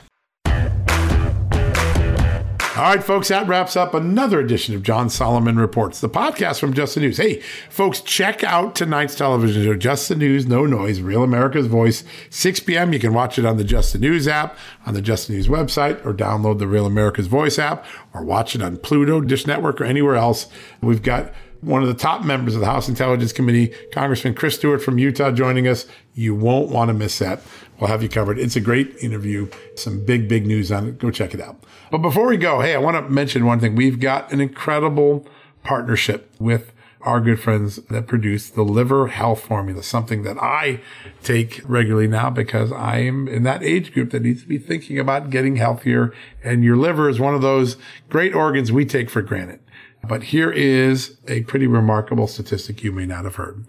All 2.76 2.82
right, 2.82 3.03
folks, 3.03 3.28
that 3.28 3.47
wraps 3.47 3.76
up 3.76 3.93
another 3.93 4.39
edition 4.39 4.74
of 4.74 4.82
John 4.82 5.07
Solomon 5.07 5.59
Reports, 5.59 6.01
the 6.01 6.09
podcast 6.09 6.59
from 6.59 6.74
Just 6.74 6.95
the 6.95 7.01
News. 7.01 7.17
Hey, 7.17 7.39
folks, 7.69 8.01
check 8.01 8.43
out 8.43 8.74
tonight's 8.74 9.13
television 9.13 9.63
show, 9.63 9.76
Just 9.76 10.09
the 10.09 10.15
News, 10.15 10.47
No 10.47 10.65
Noise, 10.65 10.99
Real 10.99 11.21
America's 11.21 11.67
Voice, 11.67 12.03
6 12.32 12.61
p.m. 12.61 12.91
You 12.91 12.97
can 12.97 13.13
watch 13.13 13.38
it 13.38 13.45
on 13.45 13.57
the 13.57 13.63
Just 13.63 13.93
the 13.93 13.99
News 13.99 14.28
app, 14.28 14.57
on 14.88 14.95
the 14.95 15.03
Just 15.03 15.28
the 15.28 15.36
News 15.36 15.47
website, 15.47 16.03
or 16.03 16.15
download 16.15 16.57
the 16.57 16.65
Real 16.65 16.88
America's 16.88 17.28
Voice 17.28 17.59
app, 17.59 17.86
or 18.11 18.24
watch 18.24 18.55
it 18.55 18.63
on 18.63 18.78
Pluto, 18.78 19.21
Dish 19.21 19.45
Network, 19.45 19.80
or 19.80 19.86
anywhere 19.86 20.15
else. 20.15 20.47
We've 20.82 21.03
got 21.03 21.32
one 21.61 21.84
of 21.84 21.88
the 21.88 21.93
top 21.93 22.26
members 22.26 22.55
of 22.55 22.61
the 22.61 22.65
House 22.65 22.89
Intelligence 22.89 23.34
Committee, 23.34 23.71
Congressman 23.91 24.34
Chris 24.34 24.55
Stewart 24.55 24.82
from 24.82 24.97
Utah, 24.97 25.30
joining 25.30 25.67
us. 25.67 25.86
You 26.15 26.34
won't 26.34 26.69
want 26.69 26.89
to 26.89 26.93
miss 26.95 27.19
that. 27.19 27.41
We'll 27.84 27.92
have 27.92 28.02
you 28.02 28.08
covered. 28.08 28.40
It's 28.40 28.56
a 28.56 28.62
great 28.62 28.96
interview. 29.02 29.50
Some 29.76 30.06
big, 30.06 30.30
big 30.30 30.46
news 30.46 30.72
on 30.72 30.88
it. 30.88 31.00
Go 31.00 31.12
check 31.12 31.34
it 31.34 31.42
out. 31.42 31.62
But 31.92 31.98
before 31.98 32.28
we 32.28 32.38
go, 32.38 32.62
hey, 32.62 32.76
I 32.76 32.78
want 32.78 32.96
to 32.96 33.12
mention 33.12 33.46
one 33.46 33.60
thing. 33.60 33.76
We've 33.76 34.00
got 34.00 34.32
an 34.32 34.40
incredible 34.40 35.28
partnership 35.64 36.32
with 36.40 36.72
our 37.02 37.20
good 37.20 37.42
friends 37.42 37.76
that 37.90 38.08
produce 38.08 38.50
the 38.50 38.64
liver 38.64 39.08
health 39.08 39.44
formula, 39.44 39.84
something 39.84 40.24
that 40.24 40.38
I 40.38 40.80
take 41.24 41.60
regularly 41.66 42.08
now 42.08 42.30
because 42.30 42.72
I 42.72 43.00
am 43.00 43.28
in 43.28 43.44
that 43.44 43.64
age 43.64 43.92
group 43.92 44.12
that 44.12 44.22
needs 44.22 44.44
to 44.44 44.48
be 44.48 44.60
thinking 44.60 44.98
about 44.98 45.30
getting 45.30 45.58
healthier. 45.58 46.14
And 46.42 46.64
your 46.64 46.78
liver 46.78 47.10
is 47.10 47.20
one 47.20 47.36
of 47.36 47.42
those 47.42 47.76
great 48.10 48.34
organs 48.34 48.72
we 48.72 48.86
take 48.86 49.10
for 49.10 49.22
granted. 49.22 49.60
But 50.08 50.24
here 50.24 50.54
is 50.54 51.18
a 51.28 51.42
pretty 51.42 51.68
remarkable 51.68 52.28
statistic 52.28 52.82
you 52.82 52.94
may 52.94 53.06
not 53.06 53.26
have 53.26 53.36
heard. 53.36 53.66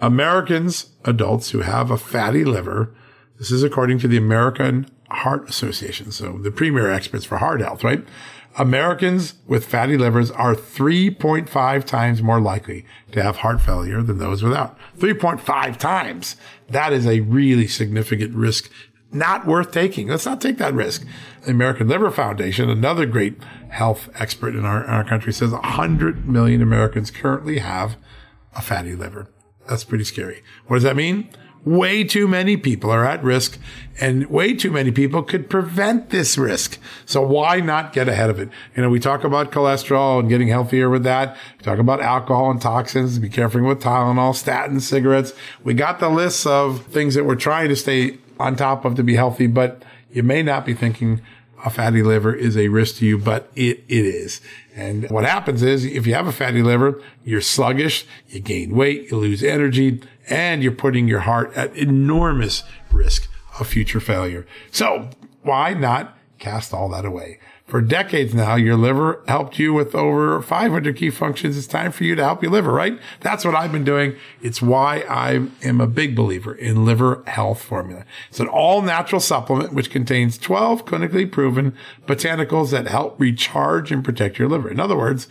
Americans, 0.00 0.92
adults 1.04 1.50
who 1.50 1.62
have 1.62 1.90
a 1.90 1.98
fatty 1.98 2.44
liver, 2.44 2.94
this 3.38 3.50
is 3.50 3.62
according 3.62 3.98
to 4.00 4.08
the 4.08 4.16
American 4.16 4.88
Heart 5.10 5.48
Association. 5.48 6.10
So 6.10 6.38
the 6.38 6.50
premier 6.50 6.90
experts 6.90 7.24
for 7.24 7.38
heart 7.38 7.60
health, 7.60 7.84
right? 7.84 8.04
Americans 8.58 9.34
with 9.46 9.66
fatty 9.66 9.98
livers 9.98 10.30
are 10.30 10.54
3.5 10.54 11.84
times 11.84 12.22
more 12.22 12.40
likely 12.40 12.86
to 13.12 13.22
have 13.22 13.36
heart 13.36 13.60
failure 13.60 14.02
than 14.02 14.18
those 14.18 14.42
without. 14.42 14.78
3.5 14.98 15.76
times. 15.76 16.36
That 16.70 16.92
is 16.92 17.06
a 17.06 17.20
really 17.20 17.66
significant 17.66 18.34
risk. 18.34 18.70
Not 19.12 19.46
worth 19.46 19.72
taking. 19.72 20.08
Let's 20.08 20.26
not 20.26 20.40
take 20.40 20.58
that 20.58 20.74
risk. 20.74 21.06
The 21.44 21.50
American 21.50 21.88
Liver 21.88 22.10
Foundation, 22.10 22.70
another 22.70 23.06
great 23.06 23.40
health 23.68 24.08
expert 24.14 24.56
in 24.56 24.64
our, 24.64 24.82
in 24.82 24.90
our 24.90 25.04
country, 25.04 25.32
says 25.32 25.52
100 25.52 26.26
million 26.26 26.62
Americans 26.62 27.10
currently 27.10 27.58
have 27.58 27.96
a 28.54 28.62
fatty 28.62 28.94
liver. 28.94 29.28
That's 29.68 29.84
pretty 29.84 30.04
scary. 30.04 30.42
What 30.66 30.76
does 30.76 30.82
that 30.84 30.96
mean? 30.96 31.28
Way 31.66 32.04
too 32.04 32.28
many 32.28 32.56
people 32.56 32.90
are 32.90 33.04
at 33.04 33.22
risk 33.24 33.58
and 34.00 34.26
way 34.30 34.54
too 34.54 34.70
many 34.70 34.92
people 34.92 35.22
could 35.22 35.50
prevent 35.50 36.10
this 36.10 36.38
risk. 36.38 36.78
So 37.04 37.20
why 37.20 37.60
not 37.60 37.92
get 37.92 38.08
ahead 38.08 38.30
of 38.30 38.38
it? 38.38 38.48
You 38.76 38.82
know, 38.82 38.88
we 38.88 39.00
talk 39.00 39.24
about 39.24 39.50
cholesterol 39.50 40.20
and 40.20 40.28
getting 40.28 40.46
healthier 40.46 40.88
with 40.88 41.02
that. 41.02 41.36
We 41.58 41.64
talk 41.64 41.80
about 41.80 42.00
alcohol 42.00 42.52
and 42.52 42.62
toxins. 42.62 43.18
Be 43.18 43.28
careful 43.28 43.62
with 43.62 43.82
Tylenol, 43.82 44.32
statins, 44.32 44.82
cigarettes. 44.82 45.32
We 45.64 45.74
got 45.74 45.98
the 45.98 46.08
lists 46.08 46.46
of 46.46 46.86
things 46.86 47.16
that 47.16 47.24
we're 47.24 47.34
trying 47.34 47.68
to 47.68 47.76
stay 47.76 48.18
on 48.38 48.54
top 48.54 48.84
of 48.84 48.94
to 48.94 49.02
be 49.02 49.16
healthy, 49.16 49.48
but 49.48 49.82
you 50.12 50.22
may 50.22 50.42
not 50.42 50.64
be 50.64 50.72
thinking 50.72 51.20
a 51.64 51.70
fatty 51.70 52.02
liver 52.02 52.34
is 52.34 52.56
a 52.56 52.68
risk 52.68 52.96
to 52.96 53.06
you, 53.06 53.18
but 53.18 53.50
it, 53.54 53.84
it 53.88 54.04
is. 54.04 54.40
And 54.74 55.08
what 55.10 55.24
happens 55.24 55.62
is 55.62 55.84
if 55.84 56.06
you 56.06 56.14
have 56.14 56.26
a 56.26 56.32
fatty 56.32 56.62
liver, 56.62 57.00
you're 57.24 57.40
sluggish, 57.40 58.06
you 58.28 58.40
gain 58.40 58.74
weight, 58.74 59.10
you 59.10 59.16
lose 59.16 59.42
energy, 59.42 60.02
and 60.28 60.62
you're 60.62 60.72
putting 60.72 61.08
your 61.08 61.20
heart 61.20 61.52
at 61.54 61.74
enormous 61.76 62.62
risk 62.92 63.28
of 63.58 63.66
future 63.66 64.00
failure. 64.00 64.46
So 64.70 65.10
why 65.42 65.74
not 65.74 66.18
cast 66.38 66.74
all 66.74 66.88
that 66.90 67.04
away? 67.04 67.40
For 67.66 67.80
decades 67.80 68.32
now, 68.32 68.54
your 68.54 68.76
liver 68.76 69.24
helped 69.26 69.58
you 69.58 69.74
with 69.74 69.92
over 69.92 70.40
500 70.40 70.96
key 70.96 71.10
functions. 71.10 71.58
It's 71.58 71.66
time 71.66 71.90
for 71.90 72.04
you 72.04 72.14
to 72.14 72.22
help 72.22 72.40
your 72.40 72.52
liver, 72.52 72.70
right? 72.72 72.96
That's 73.22 73.44
what 73.44 73.56
I've 73.56 73.72
been 73.72 73.82
doing. 73.82 74.14
It's 74.40 74.62
why 74.62 75.04
I 75.08 75.48
am 75.64 75.80
a 75.80 75.88
big 75.88 76.14
believer 76.14 76.54
in 76.54 76.84
liver 76.84 77.24
health 77.26 77.60
formula. 77.60 78.04
It's 78.28 78.38
an 78.38 78.46
all 78.46 78.82
natural 78.82 79.20
supplement 79.20 79.72
which 79.72 79.90
contains 79.90 80.38
12 80.38 80.84
clinically 80.84 81.30
proven 81.30 81.76
botanicals 82.06 82.70
that 82.70 82.86
help 82.86 83.18
recharge 83.18 83.90
and 83.90 84.04
protect 84.04 84.38
your 84.38 84.48
liver. 84.48 84.70
In 84.70 84.78
other 84.78 84.96
words, 84.96 85.26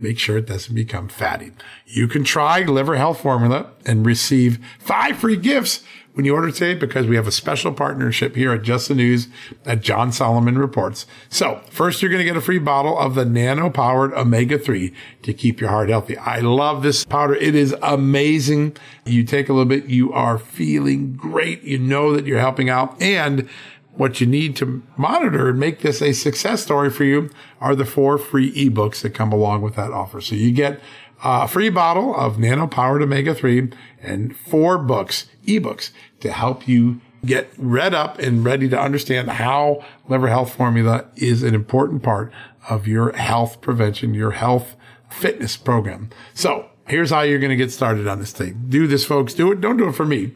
make 0.00 0.18
sure 0.18 0.36
it 0.36 0.46
doesn't 0.46 0.74
become 0.74 1.08
fatty. 1.08 1.52
You 1.86 2.08
can 2.08 2.24
try 2.24 2.60
liver 2.60 2.96
health 2.96 3.20
formula 3.20 3.70
and 3.84 4.04
receive 4.04 4.58
five 4.78 5.18
free 5.18 5.36
gifts 5.36 5.82
when 6.16 6.24
you 6.24 6.34
order 6.34 6.50
today 6.50 6.72
because 6.72 7.06
we 7.06 7.14
have 7.14 7.26
a 7.26 7.32
special 7.32 7.74
partnership 7.74 8.36
here 8.36 8.50
at 8.52 8.62
Just 8.62 8.88
the 8.88 8.94
News 8.94 9.28
at 9.66 9.82
John 9.82 10.12
Solomon 10.12 10.56
Reports. 10.56 11.04
So 11.28 11.60
first, 11.68 12.00
you're 12.00 12.10
going 12.10 12.20
to 12.20 12.24
get 12.24 12.38
a 12.38 12.40
free 12.40 12.58
bottle 12.58 12.98
of 12.98 13.14
the 13.14 13.26
nano 13.26 13.68
powered 13.68 14.14
omega 14.14 14.58
3 14.58 14.94
to 15.22 15.34
keep 15.34 15.60
your 15.60 15.68
heart 15.68 15.90
healthy. 15.90 16.16
I 16.16 16.40
love 16.40 16.82
this 16.82 17.04
powder. 17.04 17.34
It 17.34 17.54
is 17.54 17.76
amazing. 17.82 18.78
You 19.04 19.24
take 19.24 19.50
a 19.50 19.52
little 19.52 19.68
bit, 19.68 19.86
you 19.86 20.10
are 20.14 20.38
feeling 20.38 21.12
great. 21.12 21.62
You 21.62 21.78
know 21.78 22.14
that 22.14 22.24
you're 22.24 22.40
helping 22.40 22.70
out 22.70 23.00
and 23.00 23.46
what 23.96 24.20
you 24.20 24.26
need 24.26 24.56
to 24.56 24.82
monitor 24.96 25.48
and 25.48 25.58
make 25.58 25.80
this 25.80 26.02
a 26.02 26.12
success 26.12 26.62
story 26.62 26.90
for 26.90 27.04
you 27.04 27.30
are 27.60 27.74
the 27.74 27.84
four 27.84 28.18
free 28.18 28.52
ebooks 28.54 29.02
that 29.02 29.10
come 29.10 29.32
along 29.32 29.62
with 29.62 29.74
that 29.74 29.92
offer. 29.92 30.20
So 30.20 30.34
you 30.34 30.52
get 30.52 30.80
a 31.22 31.48
free 31.48 31.70
bottle 31.70 32.14
of 32.14 32.38
nano 32.38 32.66
powered 32.66 33.02
omega 33.02 33.34
3 33.34 33.70
and 34.02 34.36
four 34.36 34.78
books, 34.78 35.26
ebooks 35.46 35.90
to 36.20 36.30
help 36.30 36.68
you 36.68 37.00
get 37.24 37.50
read 37.56 37.94
up 37.94 38.18
and 38.18 38.44
ready 38.44 38.68
to 38.68 38.78
understand 38.78 39.28
how 39.28 39.84
liver 40.08 40.28
health 40.28 40.54
formula 40.54 41.06
is 41.16 41.42
an 41.42 41.54
important 41.54 42.02
part 42.02 42.32
of 42.68 42.86
your 42.86 43.12
health 43.12 43.60
prevention, 43.60 44.14
your 44.14 44.32
health 44.32 44.76
fitness 45.10 45.56
program. 45.56 46.10
So 46.34 46.68
here's 46.86 47.10
how 47.10 47.22
you're 47.22 47.38
going 47.38 47.50
to 47.50 47.56
get 47.56 47.72
started 47.72 48.06
on 48.06 48.20
this 48.20 48.32
thing. 48.32 48.66
Do 48.68 48.86
this, 48.86 49.04
folks. 49.04 49.34
Do 49.34 49.50
it. 49.52 49.60
Don't 49.60 49.76
do 49.76 49.88
it 49.88 49.92
for 49.92 50.04
me. 50.04 50.34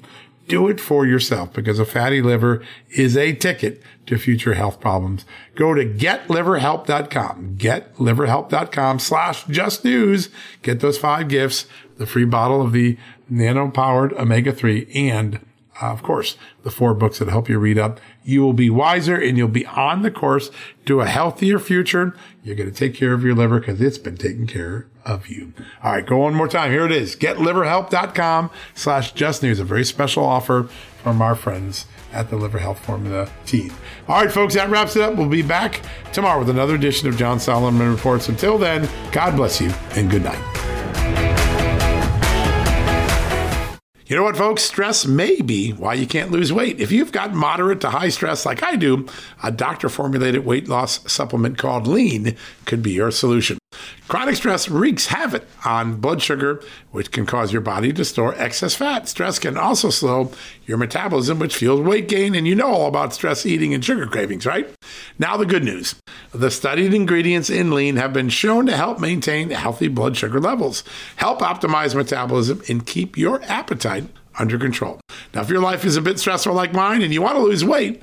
Do 0.50 0.66
it 0.66 0.80
for 0.80 1.06
yourself 1.06 1.52
because 1.52 1.78
a 1.78 1.84
fatty 1.84 2.20
liver 2.20 2.60
is 2.90 3.16
a 3.16 3.32
ticket 3.32 3.80
to 4.06 4.18
future 4.18 4.54
health 4.54 4.80
problems. 4.80 5.24
Go 5.54 5.74
to 5.74 5.84
getliverhelp.com, 5.84 7.56
getliverhelp.com 7.56 8.98
slash 8.98 9.44
just 9.44 9.84
news. 9.84 10.28
Get 10.62 10.80
those 10.80 10.98
five 10.98 11.28
gifts, 11.28 11.66
the 11.98 12.06
free 12.06 12.24
bottle 12.24 12.60
of 12.60 12.72
the 12.72 12.98
nano 13.28 13.70
powered 13.70 14.12
omega 14.14 14.52
3 14.52 14.88
and 14.92 15.38
uh, 15.80 15.86
of 15.86 16.02
course, 16.02 16.36
the 16.62 16.70
four 16.70 16.94
books 16.94 17.20
that 17.20 17.28
help 17.28 17.48
you 17.48 17.58
read 17.58 17.78
up. 17.78 18.00
You 18.22 18.42
will 18.42 18.52
be 18.52 18.70
wiser 18.70 19.16
and 19.16 19.36
you'll 19.38 19.48
be 19.48 19.66
on 19.66 20.02
the 20.02 20.10
course 20.10 20.50
to 20.86 21.00
a 21.00 21.06
healthier 21.06 21.58
future. 21.58 22.14
You're 22.42 22.56
going 22.56 22.70
to 22.70 22.76
take 22.76 22.94
care 22.94 23.12
of 23.12 23.24
your 23.24 23.34
liver 23.34 23.60
because 23.60 23.80
it's 23.80 23.98
been 23.98 24.16
taking 24.16 24.46
care 24.46 24.86
of 25.04 25.28
you. 25.28 25.52
All 25.82 25.92
right, 25.92 26.06
go 26.06 26.18
one 26.18 26.34
more 26.34 26.48
time. 26.48 26.70
Here 26.70 26.84
it 26.84 26.92
is. 26.92 27.16
GetLiverHelp.com 27.16 28.50
slash 28.74 29.12
just 29.12 29.42
news. 29.42 29.58
A 29.58 29.64
very 29.64 29.84
special 29.84 30.24
offer 30.24 30.64
from 31.02 31.22
our 31.22 31.34
friends 31.34 31.86
at 32.12 32.28
the 32.28 32.36
Liver 32.36 32.58
Health 32.58 32.84
Formula 32.84 33.30
team. 33.46 33.72
All 34.08 34.22
right, 34.22 34.32
folks, 34.32 34.54
that 34.54 34.68
wraps 34.70 34.96
it 34.96 35.02
up. 35.02 35.16
We'll 35.16 35.28
be 35.28 35.42
back 35.42 35.80
tomorrow 36.12 36.40
with 36.40 36.50
another 36.50 36.74
edition 36.74 37.08
of 37.08 37.16
John 37.16 37.40
Solomon 37.40 37.90
Reports. 37.90 38.28
Until 38.28 38.58
then, 38.58 38.88
God 39.12 39.36
bless 39.36 39.60
you 39.60 39.70
and 39.94 40.10
good 40.10 40.24
night. 40.24 41.29
You 44.10 44.16
know 44.16 44.24
what, 44.24 44.36
folks? 44.36 44.64
Stress 44.64 45.06
may 45.06 45.40
be 45.40 45.70
why 45.70 45.94
you 45.94 46.04
can't 46.04 46.32
lose 46.32 46.52
weight. 46.52 46.80
If 46.80 46.90
you've 46.90 47.12
got 47.12 47.32
moderate 47.32 47.80
to 47.82 47.90
high 47.90 48.08
stress 48.08 48.44
like 48.44 48.60
I 48.60 48.74
do, 48.74 49.06
a 49.40 49.52
doctor 49.52 49.88
formulated 49.88 50.44
weight 50.44 50.66
loss 50.66 51.08
supplement 51.10 51.58
called 51.58 51.86
Lean 51.86 52.34
could 52.64 52.82
be 52.82 52.90
your 52.90 53.12
solution. 53.12 53.56
Chronic 54.08 54.34
stress 54.34 54.68
wreaks 54.68 55.06
havoc 55.06 55.44
on 55.64 56.00
blood 56.00 56.20
sugar, 56.20 56.60
which 56.90 57.12
can 57.12 57.24
cause 57.24 57.52
your 57.52 57.62
body 57.62 57.92
to 57.92 58.04
store 58.04 58.34
excess 58.34 58.74
fat. 58.74 59.08
Stress 59.08 59.38
can 59.38 59.56
also 59.56 59.90
slow 59.90 60.32
your 60.66 60.76
metabolism, 60.76 61.38
which 61.38 61.54
fuels 61.54 61.80
weight 61.80 62.08
gain. 62.08 62.34
And 62.34 62.48
you 62.48 62.56
know 62.56 62.66
all 62.66 62.88
about 62.88 63.14
stress 63.14 63.46
eating 63.46 63.72
and 63.72 63.84
sugar 63.84 64.06
cravings, 64.06 64.44
right? 64.44 64.68
Now, 65.20 65.36
the 65.36 65.46
good 65.46 65.62
news 65.62 65.94
the 66.32 66.50
studied 66.50 66.94
ingredients 66.94 67.50
in 67.50 67.72
lean 67.72 67.96
have 67.96 68.12
been 68.12 68.28
shown 68.28 68.66
to 68.66 68.76
help 68.76 69.00
maintain 69.00 69.50
healthy 69.50 69.88
blood 69.88 70.16
sugar 70.16 70.40
levels, 70.40 70.84
help 71.16 71.40
optimize 71.40 71.94
metabolism, 71.94 72.62
and 72.68 72.86
keep 72.86 73.16
your 73.16 73.42
appetite 73.44 74.04
under 74.38 74.58
control. 74.58 75.00
Now, 75.34 75.42
if 75.42 75.48
your 75.48 75.60
life 75.60 75.84
is 75.84 75.96
a 75.96 76.02
bit 76.02 76.18
stressful 76.18 76.54
like 76.54 76.72
mine 76.72 77.02
and 77.02 77.12
you 77.12 77.20
want 77.22 77.36
to 77.36 77.42
lose 77.42 77.64
weight, 77.64 78.02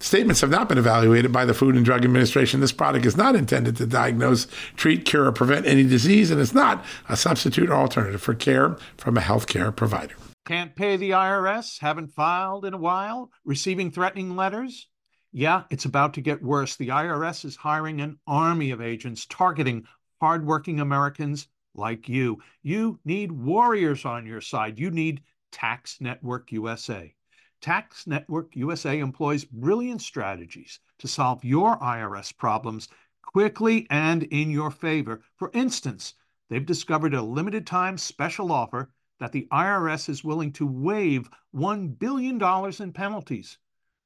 Statements 0.00 0.40
have 0.40 0.50
not 0.50 0.68
been 0.68 0.78
evaluated 0.78 1.32
by 1.32 1.44
the 1.44 1.54
Food 1.54 1.74
and 1.74 1.84
Drug 1.84 2.04
Administration. 2.04 2.60
This 2.60 2.70
product 2.70 3.04
is 3.04 3.16
not 3.16 3.34
intended 3.34 3.76
to 3.76 3.86
diagnose, 3.86 4.46
treat, 4.76 5.04
cure, 5.04 5.26
or 5.26 5.32
prevent 5.32 5.66
any 5.66 5.82
disease, 5.82 6.30
and 6.30 6.40
is 6.40 6.54
not 6.54 6.84
a 7.08 7.16
substitute 7.16 7.68
or 7.68 7.74
alternative 7.74 8.22
for 8.22 8.34
care 8.34 8.76
from 8.96 9.16
a 9.16 9.20
healthcare 9.20 9.74
provider. 9.74 10.14
Can't 10.46 10.76
pay 10.76 10.96
the 10.96 11.10
IRS? 11.10 11.80
Haven't 11.80 12.12
filed 12.12 12.64
in 12.64 12.74
a 12.74 12.78
while? 12.78 13.30
Receiving 13.44 13.90
threatening 13.90 14.36
letters? 14.36 14.88
Yeah, 15.32 15.64
it's 15.68 15.84
about 15.84 16.14
to 16.14 16.20
get 16.20 16.42
worse. 16.42 16.76
The 16.76 16.88
IRS 16.88 17.44
is 17.44 17.56
hiring 17.56 18.00
an 18.00 18.18
army 18.26 18.70
of 18.70 18.80
agents 18.80 19.26
targeting 19.26 19.84
hardworking 20.20 20.80
Americans 20.80 21.48
like 21.74 22.08
you. 22.08 22.38
You 22.62 23.00
need 23.04 23.32
warriors 23.32 24.04
on 24.04 24.26
your 24.26 24.40
side. 24.40 24.78
You 24.78 24.90
need 24.90 25.22
Tax 25.50 26.00
Network 26.00 26.52
USA. 26.52 27.14
Tax 27.60 28.06
Network 28.06 28.54
USA 28.54 29.00
employs 29.00 29.44
brilliant 29.44 30.00
strategies 30.00 30.78
to 30.98 31.08
solve 31.08 31.44
your 31.44 31.76
IRS 31.78 32.36
problems 32.36 32.88
quickly 33.22 33.86
and 33.90 34.22
in 34.22 34.50
your 34.50 34.70
favor. 34.70 35.22
For 35.36 35.50
instance, 35.52 36.14
they've 36.48 36.64
discovered 36.64 37.14
a 37.14 37.22
limited 37.22 37.66
time 37.66 37.98
special 37.98 38.52
offer 38.52 38.90
that 39.18 39.32
the 39.32 39.48
IRS 39.50 40.08
is 40.08 40.22
willing 40.22 40.52
to 40.52 40.66
waive 40.66 41.28
$1 41.54 41.98
billion 41.98 42.40
in 42.80 42.92
penalties. 42.92 43.58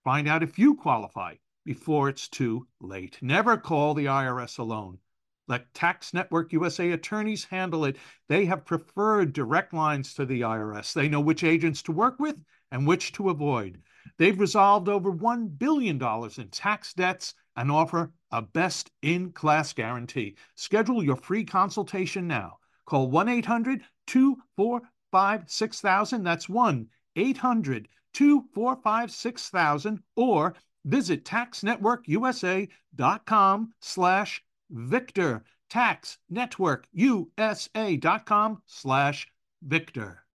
Find 0.02 0.26
out 0.26 0.42
if 0.42 0.58
you 0.58 0.74
qualify 0.74 1.34
before 1.64 2.08
it's 2.08 2.28
too 2.28 2.66
late. 2.80 3.18
Never 3.20 3.56
call 3.56 3.94
the 3.94 4.06
IRS 4.06 4.58
alone. 4.58 4.98
Let 5.46 5.74
Tax 5.74 6.14
Network 6.14 6.52
USA 6.52 6.92
attorneys 6.92 7.44
handle 7.44 7.84
it. 7.84 7.96
They 8.28 8.46
have 8.46 8.64
preferred 8.64 9.32
direct 9.32 9.74
lines 9.74 10.14
to 10.14 10.24
the 10.24 10.40
IRS. 10.40 10.94
They 10.94 11.08
know 11.08 11.20
which 11.20 11.44
agents 11.44 11.82
to 11.82 11.92
work 11.92 12.18
with 12.18 12.36
and 12.72 12.84
which 12.86 13.12
to 13.12 13.30
avoid. 13.30 13.80
They've 14.18 14.40
resolved 14.40 14.88
over 14.88 15.12
$1 15.12 15.58
billion 15.58 16.02
in 16.02 16.48
tax 16.48 16.94
debts 16.94 17.34
and 17.54 17.70
offer 17.70 18.10
a 18.32 18.42
best 18.42 18.90
in 19.02 19.30
class 19.30 19.72
guarantee. 19.72 20.34
Schedule 20.56 21.04
your 21.04 21.14
free 21.16 21.44
consultation 21.44 22.26
now. 22.26 22.58
Call 22.86 23.08
1 23.10 23.28
800 23.28 23.82
245 24.06 25.44
6000. 25.46 26.24
That's 26.24 26.48
1 26.48 26.88
800 27.14 27.88
245 28.14 29.12
6000 29.12 30.02
or 30.16 30.54
visit 30.84 31.24
taxnetworkusa.com 31.24 33.72
slash 33.80 34.42
victor 34.70 35.44
taxnetworkusa.com 35.70 38.62
slash 38.66 39.28
victor 39.62 40.22